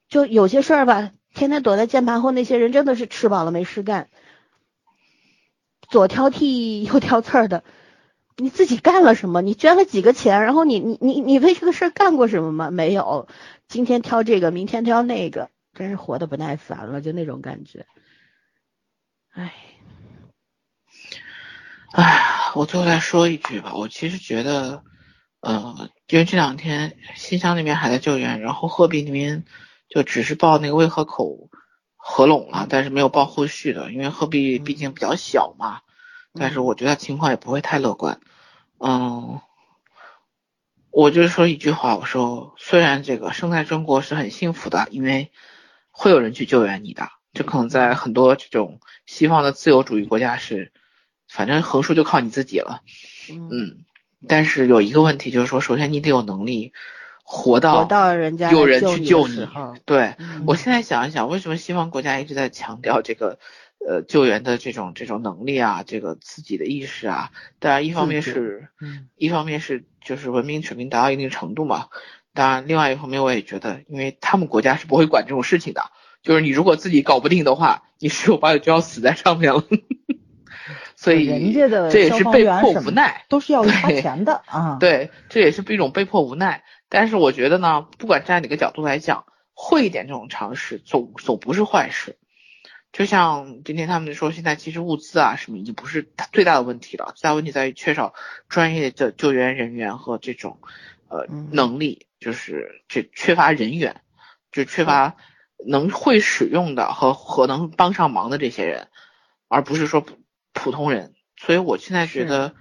[0.10, 4.10] 就有些事儿吧，天天躲在键盘后那些人真的是吃饱了没事干，
[5.90, 7.64] 左挑剔右挑刺儿的。
[8.40, 9.42] 你自己干了什么？
[9.42, 10.44] 你捐了几个钱？
[10.44, 12.70] 然后你你你你为这个事儿干过什么吗？
[12.70, 13.28] 没有。
[13.68, 17.88] 今天挑这个，明天挑那个，真是活得不耐烦了，就那种感觉。
[19.34, 19.54] 唉，
[21.94, 24.84] 唉，我最后再说一句吧，我其实觉得，
[25.42, 29.46] 呃，因为这两天新乡那边还在救援，然后鹤壁那边
[29.90, 31.50] 就只是报那个渭河口
[31.96, 35.82] 合拢了，但是没有报后续的，因为鹤壁毕竟比较小嘛，
[36.40, 38.20] 但是我觉得情况也不会太乐观。
[38.80, 39.42] 嗯，
[40.92, 45.32] 我就说一句话，我说虽然这个生在中国是很幸福的，因为
[45.92, 50.72] 会有人去救援你的，这可能在很多这种西方的自由主义国家是，
[51.28, 52.82] 反正横竖就靠你自己了。
[53.32, 53.86] 嗯，嗯，
[54.28, 56.74] 但是有一个问题就是说，首先你得有能力
[57.24, 59.48] 活到活到人家有人去救你。
[59.86, 63.40] 对，嗯我现在想一想，为什么西方国家一直在强调这个
[63.86, 67.32] 呃救援的这种这种能力啊，这个自己的意识啊？
[67.60, 71.88] 当然，一方面是嗯一方面是就是文明水平达到一定程度嘛。
[72.34, 75.92] 当然，另外一方面我也觉得，因为他们国家是不会管这种事情的，
[76.22, 79.64] 就是你如果自己搞不定的话，你十有八九就要死在上面了。
[80.96, 83.24] 所以人家的这也是被迫无奈。
[83.30, 86.64] 都是要花钱的啊。，对，这也是一种被迫无奈。
[86.90, 92.18] 但是我觉得呢，不管站哪个角度来讲，会一点这种常识总总不是坏事。
[92.98, 98.16] 就像今天他们说，现在其实物资啊什么已经不是最大的问题了，最大问题在于缺少
[98.50, 100.60] 专业的救援人员和这种
[101.08, 104.02] 呃嗯能力，就是这缺乏人员，
[104.52, 105.16] 就缺乏
[105.64, 108.88] 能会使用的和和能帮上忙的这些人，
[109.48, 110.18] 而不是说普
[110.52, 111.14] 普通人。
[111.36, 112.56] 所以我现在觉得，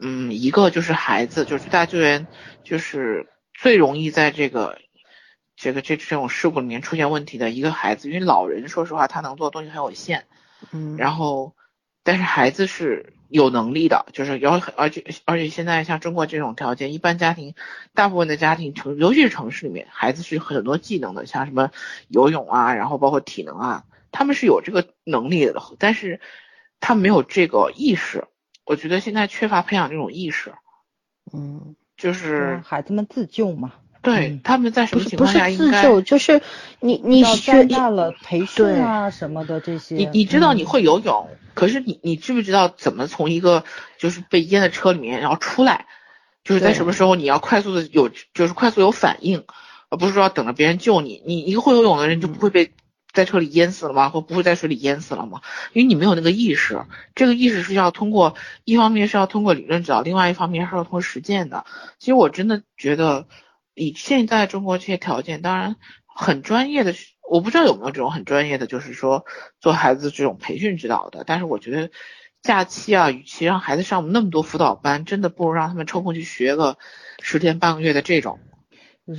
[0.00, 2.26] 嗯，一个就是孩子，就是最大救援，
[2.64, 4.80] 就是最容易在这个
[5.56, 10.24] 这个这这种事故里面出现问题的一个孩子，因为老人说实话他能做的东西很有限，
[10.70, 11.54] 嗯，然后
[12.02, 17.54] 但是孩子是有能力的，就是有而且而且现在像中国这种条件，一般家庭
[17.94, 21.70] 大部分的家庭城，尤其是城市里面，孩子是很多技能的，像什么
[22.08, 26.20] 游泳啊，然后包括体能啊，他们是有这个能力的，但是。
[26.78, 28.26] 他没有这个意识，
[28.66, 30.52] 我觉得现在缺乏培养这种意识。
[31.32, 33.72] 嗯，就是孩子们自救嘛。
[34.06, 35.64] 对，他们在什么情况下应该？
[35.64, 36.40] 不是自救，就是
[36.80, 39.96] 你你学到了培训啊什么的这些。
[39.96, 43.64] 你你知道你会游泳，可是你你知不知道怎么从一个
[43.98, 45.86] 就是被淹的车里面然后出来？
[46.44, 49.44] 就是在什么时候你要快速的有就是快速有反应，
[49.90, 51.22] 而不是说要等着别人救你。
[51.26, 52.72] 你一个会游泳的人就不会被。
[53.12, 54.10] 在车里淹死了吗？
[54.10, 55.40] 或不会在水里淹死了吗？
[55.72, 56.82] 因为你没有那个意识，
[57.14, 58.34] 这个意识是要通过
[58.64, 61.64] 一方面是要通过理论指导，另外一方面是要通过实践的。
[61.98, 63.26] 其实我真的觉得，
[63.76, 65.76] 以现在中国这些条件，当然
[66.06, 66.94] 很专业的，
[67.30, 69.26] 我不知道有没有这种很专业的，就是说
[69.60, 71.24] 做孩子这种培训指导的。
[71.26, 71.90] 但是我觉得
[72.40, 76.78] 假期啊，与其让孩子上那么多辅导班，真的不如让他们抽空去学个
[77.20, 78.40] 十天半个月的这种，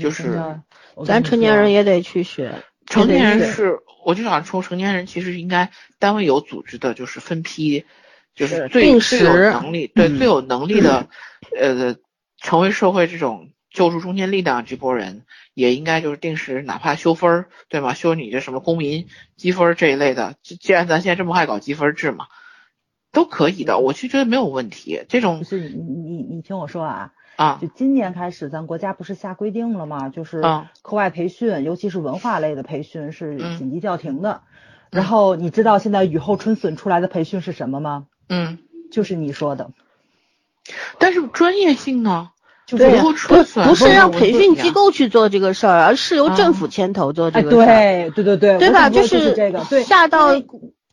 [0.02, 0.60] 就是
[1.06, 2.64] 咱成年人也得去学。
[2.88, 5.70] 成年人是，我就想说，成年人其实应该
[6.00, 7.86] 单位有组织的，就是分批，
[8.34, 11.10] 就是最最有能力，对最有能力的，
[11.56, 11.98] 呃，
[12.42, 15.22] 成为社会这种救助中间力量这波人，
[15.54, 17.94] 也应该就是定时，哪怕修分儿，对吗？
[17.94, 19.06] 修你这什么公民
[19.36, 22.26] 积分这一类的，既然咱现在这么爱搞积分制嘛，
[23.12, 25.06] 都可以的，我其实觉得没有问题。
[25.08, 27.14] 这种不是你你你听我说啊。
[27.36, 30.10] 啊，就今年开始，咱国家不是下规定了吗？
[30.10, 30.42] 就是
[30.82, 34.42] 课外培训，尤其是文化类的培训是紧急叫停的。
[34.90, 38.08] 然后你知道现在雨后春笋出来的培训是什么吗？
[38.28, 38.58] 嗯，
[38.92, 39.70] 就是你说的。
[40.98, 42.32] 但是专业性呢？
[42.68, 47.66] 就不是让培训机构去做这个事儿，而是由政府牵头做这个事儿。
[47.66, 48.90] 对对对对，对吧？
[48.92, 50.40] 就是这个，对，下到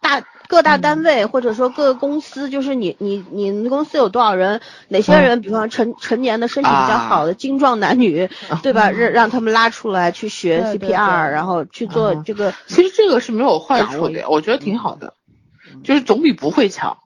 [0.01, 0.23] 大。
[0.47, 4.61] 各大单位或者说各个公司，就是你你你们公司有多少人？
[4.89, 5.41] 哪些人？
[5.41, 8.29] 比方成成年的身体比较好的精壮男女，
[8.63, 8.91] 对吧？
[8.91, 12.53] 让让他们拉出来去学 CPR，然后去做这个。
[12.67, 15.15] 其实这个是没有坏处的，我觉得挺好的，
[15.83, 16.99] 就是总比不会强。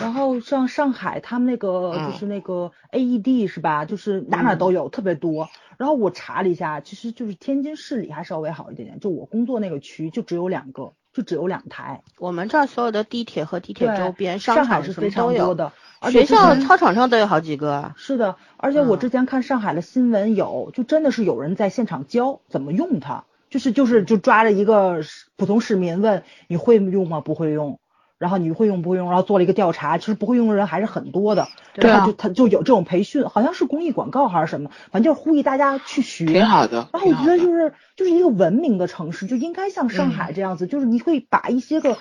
[0.00, 3.84] 然后像上海，他们那个就是那个 AED 是吧？
[3.84, 5.48] 就是哪哪都有，特别多。
[5.76, 10.92] 然后我查了一下，其实就是天津市里还稍微好一点点，就我工作那个区就只有两个。
[11.14, 15.72] 就只有两台，我们这儿所有的地铁和地铁周边上海是非常多的，
[16.10, 17.92] 学校操场上都有好几个。
[17.96, 25.02] 是的，而且我之前看上海的新闻有，就真的是有人在现场教怎么用它，就是就是就抓着一个
[25.36, 27.20] 普通市民问你会用吗？
[27.20, 27.78] 不会用。
[28.24, 29.08] 然后你会用不会用？
[29.08, 31.46] 然后做了一个调查，其实不会用的人还是很多的。
[31.74, 36.24] 对啊，就他就有这种培训，好像是公益广告还是什么，反正就是呼吁大家去学。
[36.24, 36.88] 挺好的。
[36.94, 41.98] 然后我觉得就是就是一个文明的城市，就应该像上海这样子，就是你会把一些个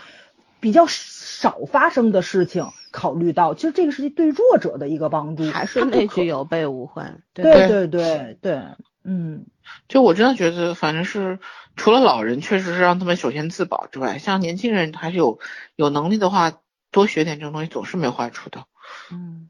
[0.62, 5.44] 比较少发生的事情考虑到，其实这个是对弱者的一个帮助。
[5.52, 7.22] 还是那句有备无患。
[7.34, 8.62] 对对对对，
[9.04, 9.46] 嗯。
[9.88, 11.40] 就我真的觉得，反正是
[11.76, 15.40] 除了老人，确实是让他们首先自保之外，像年轻人还是有
[15.76, 16.52] 有能力的话，
[16.92, 18.66] 多学点这种东西总是没坏处的。
[19.12, 19.50] 嗯，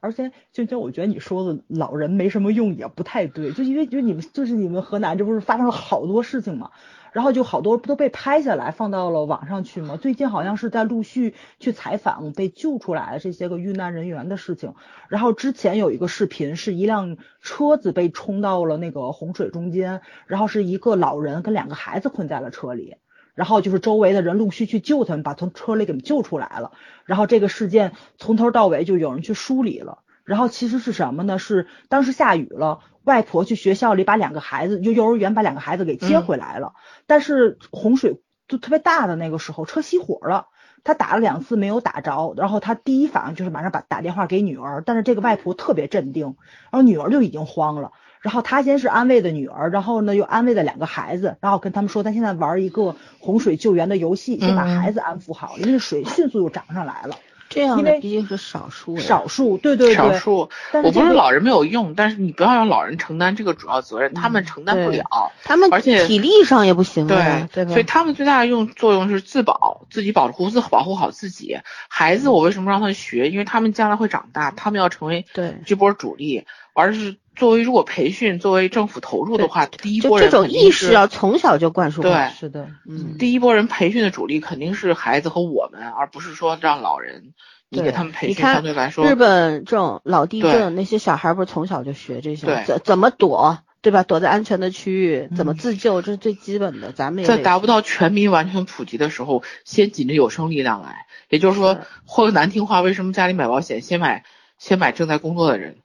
[0.00, 6.70] 而且就就我觉得你说的老人没什么用也不太对，就因为就你们就是你们河南这不是发生了好多事情嘛。
[7.12, 9.98] 然后就好多不都被拍下来放到了网上去吗？
[9.98, 14.74] 最近好像是在陆续去采访被救出来的这些个遇难人员的事情。
[15.08, 22.96] 然后之前有一个视频是一辆车子被冲到了那个洪水中间，然后是一个老人跟两个孩子困在了车里，
[23.34, 26.72] 然后就是周围的人陆续去救他们，把从车里给救出来了。
[27.04, 29.98] 然后这个事件从头到尾就有人去梳理了。
[30.24, 31.38] 然后其实是什么呢？
[31.38, 32.78] 是当时下雨了。
[33.04, 36.74] 外婆去学校里把两个孩子，就幼儿园把两个孩子给接回来了，
[37.06, 40.46] 但是洪水就特别大的那个时候，车熄火了，
[40.84, 46.36] 他打了两次没有打着，然后他第一反应就是马上把打电话给女儿，但是这个外婆特别镇定，
[46.70, 57.16] 然后女儿就已经慌了，然后他先是安慰的女儿，然后呢又安慰了两个孩子，然后跟他们说，他现在玩一个洪水救援的游戏，先把孩子安抚好，因为水迅速又涨上来了。
[57.52, 60.48] 这样的毕竟是少数，少数，对对对，少数。
[60.82, 71.58] 我不是老人没有用，但是你不要让老人承担这个主要责任，他们承担不了，他们而且体力上也不行，对对所以他们最大的用作用是自保，自己保护自保护好自己。
[71.88, 73.28] 孩子，我为什么让他学？
[73.28, 75.54] 因为他们将来会长大，他们要成为对。
[75.64, 76.44] 这波主力，
[76.74, 77.16] 而是。
[77.34, 82.28] 作为如果培训作为政府投入的话，第一波人这种意识要从小就灌输对好。
[82.28, 87.32] 是的，嗯，第一波人培训的主力肯定是孩子和我们，而不是说让老人
[87.70, 94.02] 你给他们培训，你看相对来说日本这种老地震，那些小孩不是从小就学这些，对怎怎么躲，对吧？
[94.02, 96.92] 躲在安全的区域，怎么嗯自救，这是最基本的。
[96.92, 101.06] 咱们也在达不到全民完全普及的时候，先紧着有生力量来。
[101.30, 104.24] 也就是说是，或者难听话，为什么家里买保险先买
[104.58, 105.78] 先买正在工作的人？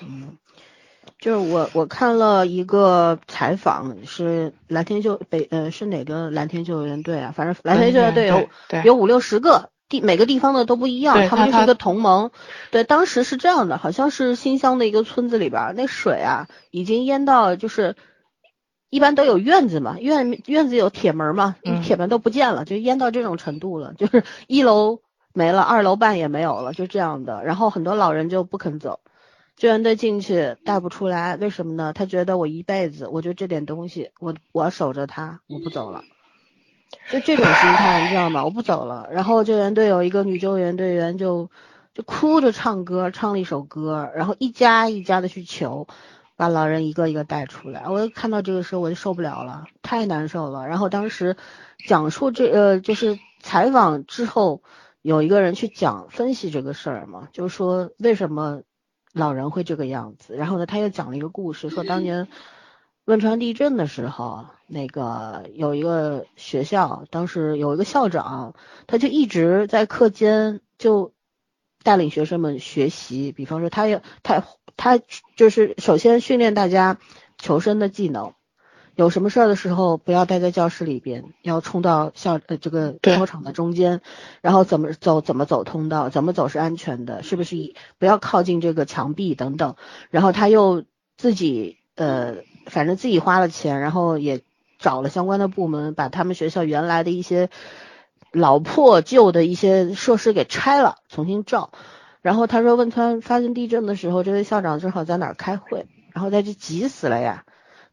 [0.00, 0.36] 嗯，
[1.18, 7.32] 就是我我看了一个采访，是蓝天救北呃是哪个蓝天救援队啊？
[7.36, 12.30] 反正蓝天救援队有对有五六十个地，每个地方的都不一样，他们就是一个同盟。
[12.70, 17.96] 对，当时是这样的，好像是新乡的一个村子里边，那水啊已经淹到就是。
[18.94, 25.00] 一般都有院子嘛，院院子有铁门嘛，嗯铁门都不见了，就淹到这种程度了，就是一楼
[25.32, 27.42] 没了，二楼半也没有了，就这样的。
[27.42, 29.00] 然后很多老人就不肯走，
[29.56, 31.92] 救援队进去带不出来，为什么呢？
[31.92, 36.02] 他觉得我一辈子，我就这点东西，我我守着他，我不走了。
[37.10, 38.44] 就这种心态，你知道吗？
[38.44, 39.08] 我不走了。
[39.12, 41.50] 然后救援队有一个女救援队员就
[41.94, 45.86] 就哭着唱歌，唱了一首歌，然后一家一家的去求，
[46.36, 47.88] 把老人一个一个带出来。
[47.88, 50.66] 我看到这个时候我就受不了了，太难受了。
[50.66, 51.36] 然后当时
[51.86, 54.62] 讲述这呃就是采访之后，
[55.00, 58.62] 有一个人去讲分析这个事儿嘛，就是说为什么
[59.12, 60.36] 老人会这个样子。
[60.36, 62.28] 然后呢，他又讲了一个故事，说当年
[63.04, 68.54] 汶川地震的时候，那个有一个学校，当时有一个校长，
[68.86, 71.12] 他就一直在课间就
[71.82, 74.44] 带领学生们学习，比方说他要他
[74.76, 75.00] 他
[75.36, 76.98] 就是首先训练大家
[77.38, 78.34] 求生的技能。
[78.94, 84.02] 有什么事儿的时候，不要待在教室里边，要冲到校呃这个对操场的中间，
[84.42, 89.76] 然后怎么走怎么走通道，怎么走是安全的，是不是不要靠近这个墙壁等等。
[90.10, 90.84] 然后他又
[91.16, 92.36] 自己呃，
[92.66, 94.42] 反正自己花了钱，然后也
[94.78, 97.48] 找了相关的部门，把他们学校原来的一些
[98.30, 101.70] 老破旧的一些设施给拆了，重新造。
[102.20, 107.44] 然后他说汶川发生地震的时候，这位校长正好在哪儿开会，然后在这急死了呀。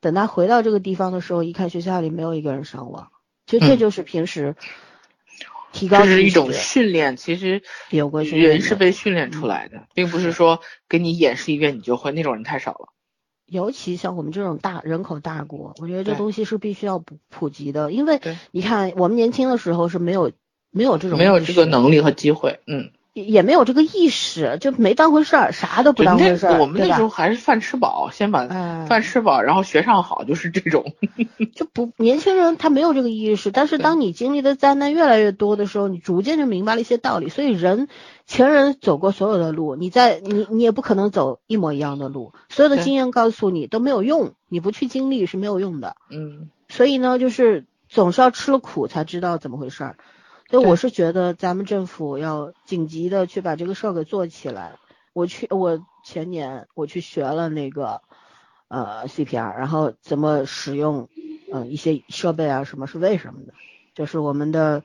[0.01, 3.11] 等他回到这个地方的时候，一看学校里没有一个人伤亡，
[3.45, 3.77] 其实这嗯。
[3.77, 4.55] 就是平时
[5.71, 12.89] 提高这是一种训练，其实有过训练人是被训练出来的，并不是说给你演示一遍你就会，那种人太少了。
[13.45, 18.21] 尤其像我们这种大人口大国，我觉得这东西是必须要普普及的，因为
[18.51, 20.31] 你看我们年轻的时候是没有
[20.69, 30.93] 没有这种没有这个能力和机会，嗯，也也没有这个意识，就没当回事儿，啥都不，当回事儿，我们那时候还是饭吃饱，先把哎饭吃饱，然后学上好，就是这种。
[31.55, 37.29] 就不年轻人他没有这个意识，但是当你经历的灾难越来越多的时候，你逐渐就明白了一些道理。
[37.29, 37.87] 所以人
[38.27, 45.95] 前人走过所有的路，你在你你也不可能走一模一样的路，所有的经验告诉你都没有用，你不去经历是没有用的。
[46.11, 49.97] 嗯，所以呢，就是总是要吃了苦才知道怎么回事儿。
[50.49, 54.73] 所以对我是觉得咱们政府要紧急的去把这个事儿给做起来。
[55.13, 58.01] 我去，我前年我去学了那个
[58.67, 61.09] 呃 CPR，然后怎么使用
[61.51, 63.53] 呃一些设备啊，什么是为什么的，
[63.93, 64.83] 就是我们的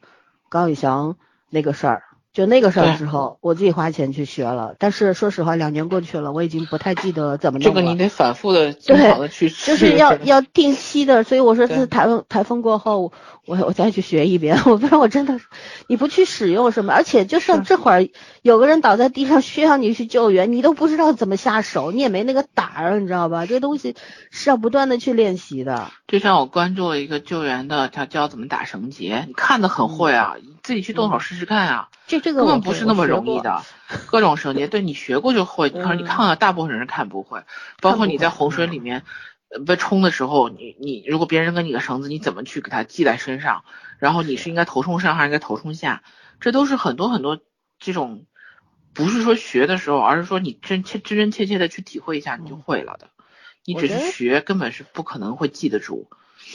[0.49, 1.17] 高以翔
[1.51, 2.03] 那个事儿。
[2.33, 7.81] 就那个事儿对之后，我自己花钱去学了，但是说实话，两年过去了，我已经不太记得怎么弄了。
[7.81, 13.13] 这个你得反复的、经常的去，就是要要定期的，所以我说对是台风台风过后，
[13.47, 15.39] 我我再去学一遍， 我不然我真的
[15.87, 18.09] 你不去使用什么，而且就算这会儿
[18.43, 23.47] 有个人倒在地上需要你去救援，你都不知道怎么下手，你也没那个胆儿，你知道吧？
[23.47, 23.97] 这东西
[24.31, 25.91] 是要不断的去练习的。
[26.07, 33.41] 就像我关注了一个救援的，他教怎么打绳结，你看的很会啊，你自己去动手试试看啊，这这个根本不是那么容易。
[33.41, 33.63] 的。
[34.07, 37.41] 各种绳结，对你学过就会，可是你嗯 看了，大部分人是看不会。
[37.81, 39.05] 包括你在洪水嗯里面呃
[39.67, 43.65] 被冲的时候，你你如果别人扔给你个绳子，你怎么去给它系在身上？
[43.99, 46.03] 然后你是应该头冲上还是应该头冲下？
[46.41, 47.41] 这都是很多很多
[47.79, 48.27] 这种，
[48.93, 53.09] 不是说学的时候，而是说你真切真真切切的去体会一下，你就会了的。
[53.65, 56.09] 你只是学，根本是不可能会记得住。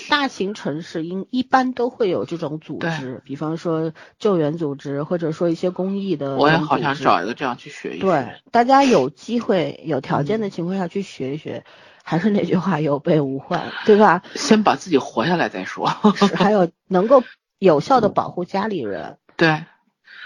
[0.08, 6.36] 大型城市应一般都会有这种组织，比方说救援组织，或者说一些公益的。
[6.36, 8.06] 我也好想找一个这样去学一学。
[8.06, 11.66] 对，大家有机会、有条件的情况下去学一学。
[12.04, 14.24] 还是那句话，有备无患，对吧？
[14.36, 15.90] 先把自己活下来再说。
[16.16, 17.24] 是还有能够
[17.60, 19.18] 有效的保护家里人。
[19.38, 19.64] 对，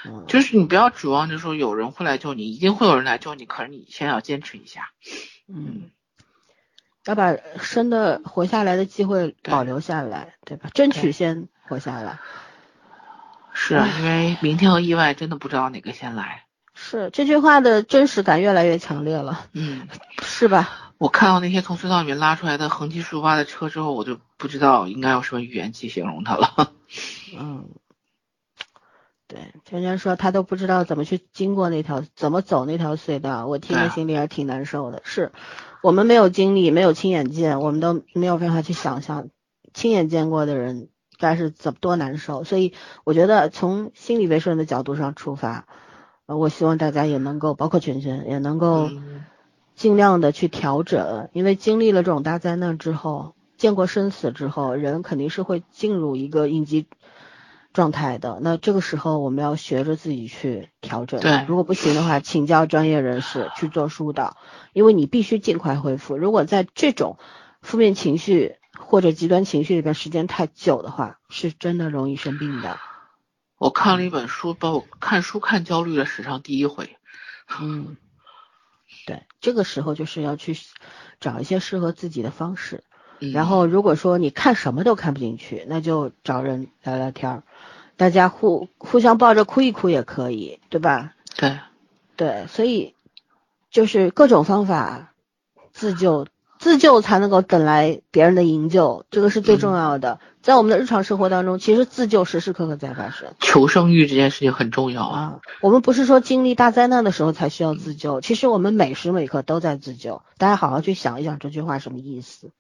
[0.05, 4.89] 嗯，就是你不要指望着说有人会来救你，一定会有人来救你，可是你先要坚持一下。
[5.47, 5.91] 嗯，
[7.05, 10.69] 要把生的活下来的机会保留下来，对吧？
[10.73, 12.19] 争取先活下来。
[13.53, 16.43] 是啊，因为明天和意外真的不知道哪个先来。
[16.75, 19.87] 是这句话的真实感越来越强烈了，嗯，
[20.23, 20.92] 是吧？
[21.03, 26.71] 我看到那些从隧道里面拉出来的横七竖八的车之后，我就不知道应该用什么语言去形容它了。
[27.37, 27.67] 嗯，
[29.27, 35.01] 对，圈圈说他都不知道怎么去经过那条，怎么走那条隧道，我听着心里还挺难受的。
[35.03, 35.33] 是
[35.81, 39.27] 我们没有经历，没有亲眼见，我们都没有办法去想象
[39.73, 40.87] 亲眼见过的人
[41.19, 42.45] 该是怎么多难受。
[42.45, 42.73] 所以
[43.03, 45.65] 我觉得从心理卫生的角度上出发，
[46.27, 49.25] 呃，我希望大家也能够，包括圈圈也能够嗯
[49.75, 56.87] 尽量的去调整，因为经历了这种大灾难之后，见过生死之后，人肯定是会进入一个应激
[57.73, 58.39] 状态的。
[58.41, 61.19] 那这个时候，我们要学着自己去调整。
[61.21, 64.37] 对如果不行的话，请教专业人士去做疏导，
[64.73, 66.17] 因为你必须尽快恢复。
[66.17, 67.17] 如果在这种
[67.61, 72.77] 负面情绪或者极端情绪里边时间太久的话，是真的容易生病的。
[73.57, 76.97] 我看了一本书，把我看书看焦虑了史上第一回。
[77.61, 77.97] 嗯，
[79.05, 80.57] 对，这个时候就是要去
[81.19, 82.83] 找一些适合自己的方式。
[83.19, 87.43] 嗯然后如果说你看什么都看不进去，那就找人聊聊天儿，
[87.95, 91.13] 大家互互相抱着哭一哭也可以，对吧？
[91.37, 91.59] 对，
[92.17, 92.95] 对，所以
[93.69, 95.13] 就是各种方法
[95.71, 96.27] 自救，
[96.63, 100.21] 自救才能够等来别人的营救，这个是最重要的。
[100.41, 103.33] 在我们的日常生活当中，其实自救时时刻刻在发生。
[103.41, 105.19] 求生欲这件事情很重要啊。
[105.19, 110.23] 啊，我们不是说经历大灾难的时候才需要自救，其实我们每时每刻都在自救。
[110.37, 112.53] 大家好好去想一想这句话什么意思，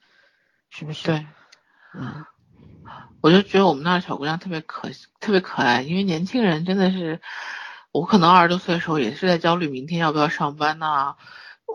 [0.69, 1.25] 是不是？，对，
[1.97, 2.25] 嗯，
[3.21, 4.89] 我就觉得我们那儿小姑娘特别可
[5.21, 7.21] 特别可爱，因为年轻人真的是，
[7.93, 11.15] 我可能二十多岁的时候也是在焦虑明天要不要上班呐、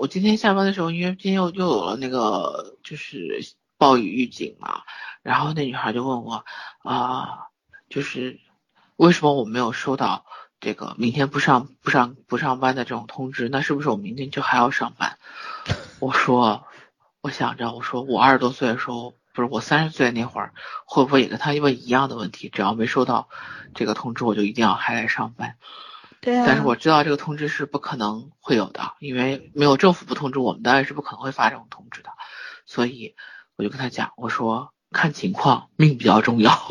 [0.01, 3.41] 我今天下班的时候，因为今天又又有了那个就是
[3.79, 4.83] 暴雨预警嘛，
[5.23, 6.45] 然后那女孩就问我
[6.85, 7.49] 啊、
[7.89, 8.39] 就是
[8.95, 10.25] 为什么我没有收到
[10.61, 13.49] 这个明天不上不上不上班的这种通知？
[13.49, 15.19] 那是不是我明天就还要上班？
[15.99, 16.65] 我说，
[17.21, 20.55] 我想着，我说我二十多岁的时候，不是我三十岁那会儿，
[20.87, 22.49] 会不会也跟他问一样的问题？
[22.49, 23.29] 只要没收到
[23.75, 25.57] 这个通知，我就一定要还来上班。
[26.21, 26.45] 对啊。
[26.47, 32.11] 但是我知道这个通知是不可能会有的，因为没有政府不通知我们，当然是不可能会发这种通知的。
[32.67, 33.15] 所以
[33.57, 36.53] 我就跟他讲，我说看情况，命比较重要。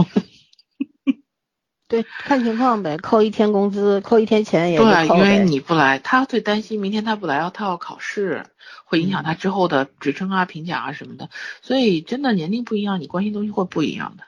[1.89, 8.45] 对，看情况呗，扣一天工资，扣一天钱也就对，因为你不来，他最担心明天他不来，要他要考试，
[8.83, 11.29] 会影响他之后的职称啊、评奖啊什么的。
[11.61, 14.25] 所以真的年龄不一样，你关心东西会不一样的。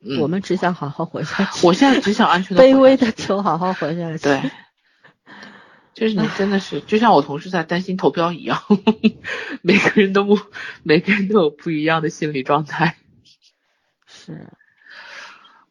[0.00, 1.66] 嗯，我们只想好好活下去。
[1.66, 2.62] 我现在只想安全的。
[2.62, 4.18] 卑微的求好好活下去。
[4.22, 4.50] 对，
[5.94, 8.62] 就是你真的是就像我同事在担心投标一样，
[9.62, 10.38] 每个人都不，
[10.82, 12.96] 每个人都有不一样的心理状态。
[14.06, 14.48] 是，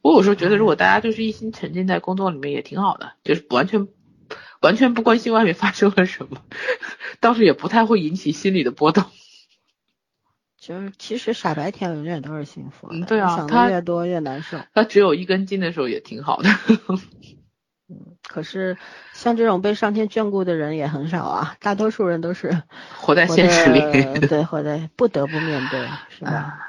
[0.02, 3.88] 我有时候觉得，如果大家就是一心沉浸在工作里面也挺好的，就是完全
[4.60, 6.42] 完全不关心外面发生了什么，
[7.22, 9.06] 倒是也不太会引起心理的波动。
[10.68, 12.96] 就是其实傻白甜永远都是幸福的。
[12.96, 14.58] 嗯对啊想的越多越难受。
[14.74, 16.50] 他只有一根筋的时候也挺好的。
[18.28, 18.76] 可是
[19.14, 22.62] 像这种被上天眷顾的人也很少啊，大多数人都是
[23.00, 23.80] 活在活现实里
[24.28, 26.60] 对，活在不得不面对，是吧？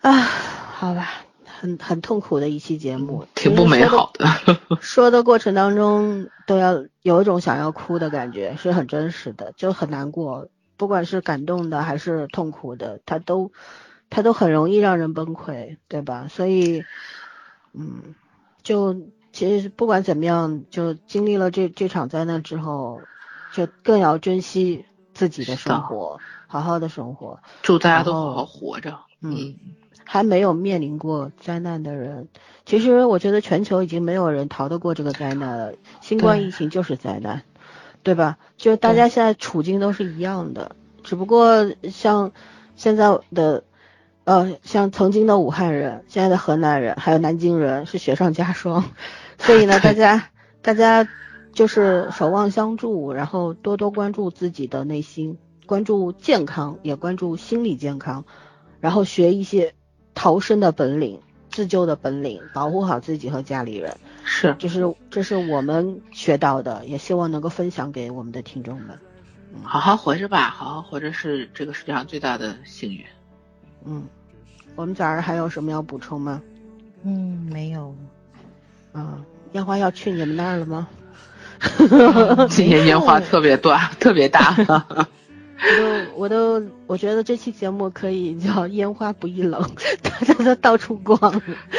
[0.00, 1.08] 啊，好吧，
[1.46, 4.26] 很很痛苦的一期节目，挺不美好的。
[4.80, 13.52] 说的过程当中都要有一种想要哭的感觉，是很真实的，就很难过，不管是感动的还是痛苦的，它都
[14.10, 16.26] 它都很容易让人崩溃，对吧？
[16.28, 16.84] 所以，
[17.72, 18.14] 嗯，
[18.62, 18.96] 就
[19.32, 23.00] 其实不管怎么样，就经历了这这场灾难之后，
[23.52, 24.84] 就更要珍惜
[25.14, 27.40] 自己的生活，好好的生活。
[27.62, 28.98] 祝大家都好好活着。
[29.20, 29.54] 嗯，
[30.04, 32.28] 还没有面临过灾难的人，
[32.66, 35.74] 其实我觉得全球已经没有人逃得过这个灾难了。
[36.00, 37.44] 新冠疫情就是灾难，
[38.02, 38.38] 对吧？
[38.56, 42.32] 就大家现在处境都是一样的，只不过像
[42.76, 43.64] 现在的，
[44.24, 48.84] 呃，像曾经的武汉人，现在的河南人，还有南京人是雪上加霜，
[49.38, 50.30] 所以呢，大家
[50.62, 51.06] 大家
[51.52, 58.24] 就是守望相助，然后多多关注自己的内心，关注健康，也关注心理健康。
[58.80, 59.74] 然后学一些
[60.12, 61.20] 逃生的本领、
[61.52, 68.98] 自救的本领，保护好自己和家里人，是，就是这是我们学到的，也希望能够分享给我们的听众们。
[69.62, 73.04] 好好活着吧，好好活着是这个世界上最大的幸运。
[73.84, 74.04] 嗯，
[74.74, 76.42] 我们早上还有什么要补充吗？
[77.04, 77.94] 嗯，没有。
[78.92, 79.18] 啊，
[79.52, 80.88] 烟花要去你们那儿了吗？
[82.50, 84.56] 今年烟花特别大， 特别大。
[85.62, 89.60] 我都我都我觉得这期节目可以叫烟花不易冷，
[90.02, 91.18] 大家都到处逛。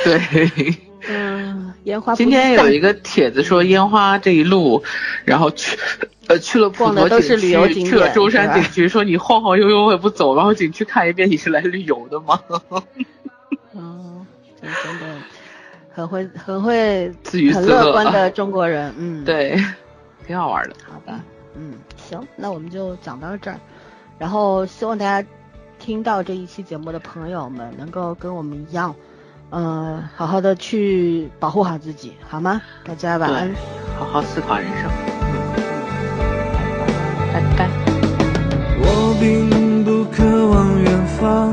[0.04, 0.74] 对，
[1.10, 4.82] 嗯，烟花不今天有一个帖子说烟花这一路，
[5.26, 5.78] 然后去
[6.28, 12.40] 呃去了普逛的都是旅游区，景去了中点是吧山景区，说你晃晃悠悠也不走，然后景区看一遍，你是来旅游的吗？
[13.74, 14.26] 嗯，
[14.62, 15.16] 真的
[15.94, 19.62] 很会很会自娱很自乐乐观的中国人，嗯，，对，
[20.26, 20.76] 挺好玩的。
[20.86, 21.20] 好的，
[21.56, 23.60] 嗯，行，那我们就讲到这儿，
[24.24, 25.28] 然后希望大家
[25.80, 28.96] 听到这一期节目的朋友们能够跟我们一样，
[29.50, 32.62] 呃，好好的去保护好自己，好吗？
[32.86, 33.54] 大家晚安。
[34.00, 34.90] 好好思考人生。
[37.34, 37.70] 拜拜。
[38.80, 41.52] 我并不渴望远方，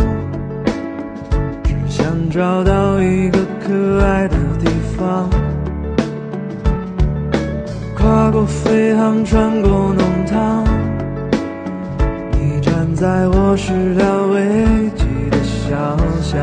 [1.65, 5.29] 只想找到一个可爱的地方。
[7.99, 10.65] 跨过飞航，穿过弄堂，
[13.01, 16.37] 在我始料未及的想象。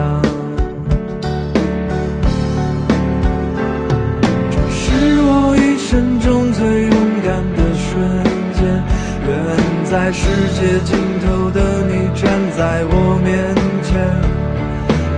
[4.50, 7.94] 这是我一生中最勇敢的瞬
[8.58, 8.66] 间。
[9.28, 9.30] 远
[9.86, 10.26] 在世
[10.58, 12.26] 界尽头的你站
[12.58, 13.54] 在我面
[13.84, 13.94] 前，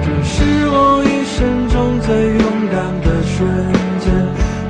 [0.04, 1.40] 这是我一生
[1.70, 3.48] 中最勇敢的瞬
[4.04, 4.12] 间。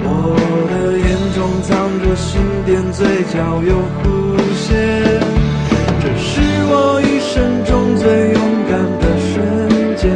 [0.03, 0.37] 我
[0.69, 3.73] 的眼中藏着心电，嘴角有
[4.03, 4.69] 弧线，
[5.99, 8.39] 这是我一生中最勇
[8.69, 8.71] 敢
[9.01, 9.33] 的瞬
[9.97, 10.09] 间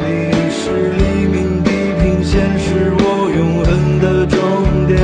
[0.00, 0.62] 你是
[0.96, 1.70] 黎明地
[2.00, 3.04] 平线是我
[3.36, 3.68] 永恒
[4.00, 4.38] 的终
[4.86, 4.98] 点。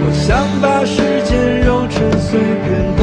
[0.00, 2.97] 我想把时间揉成碎片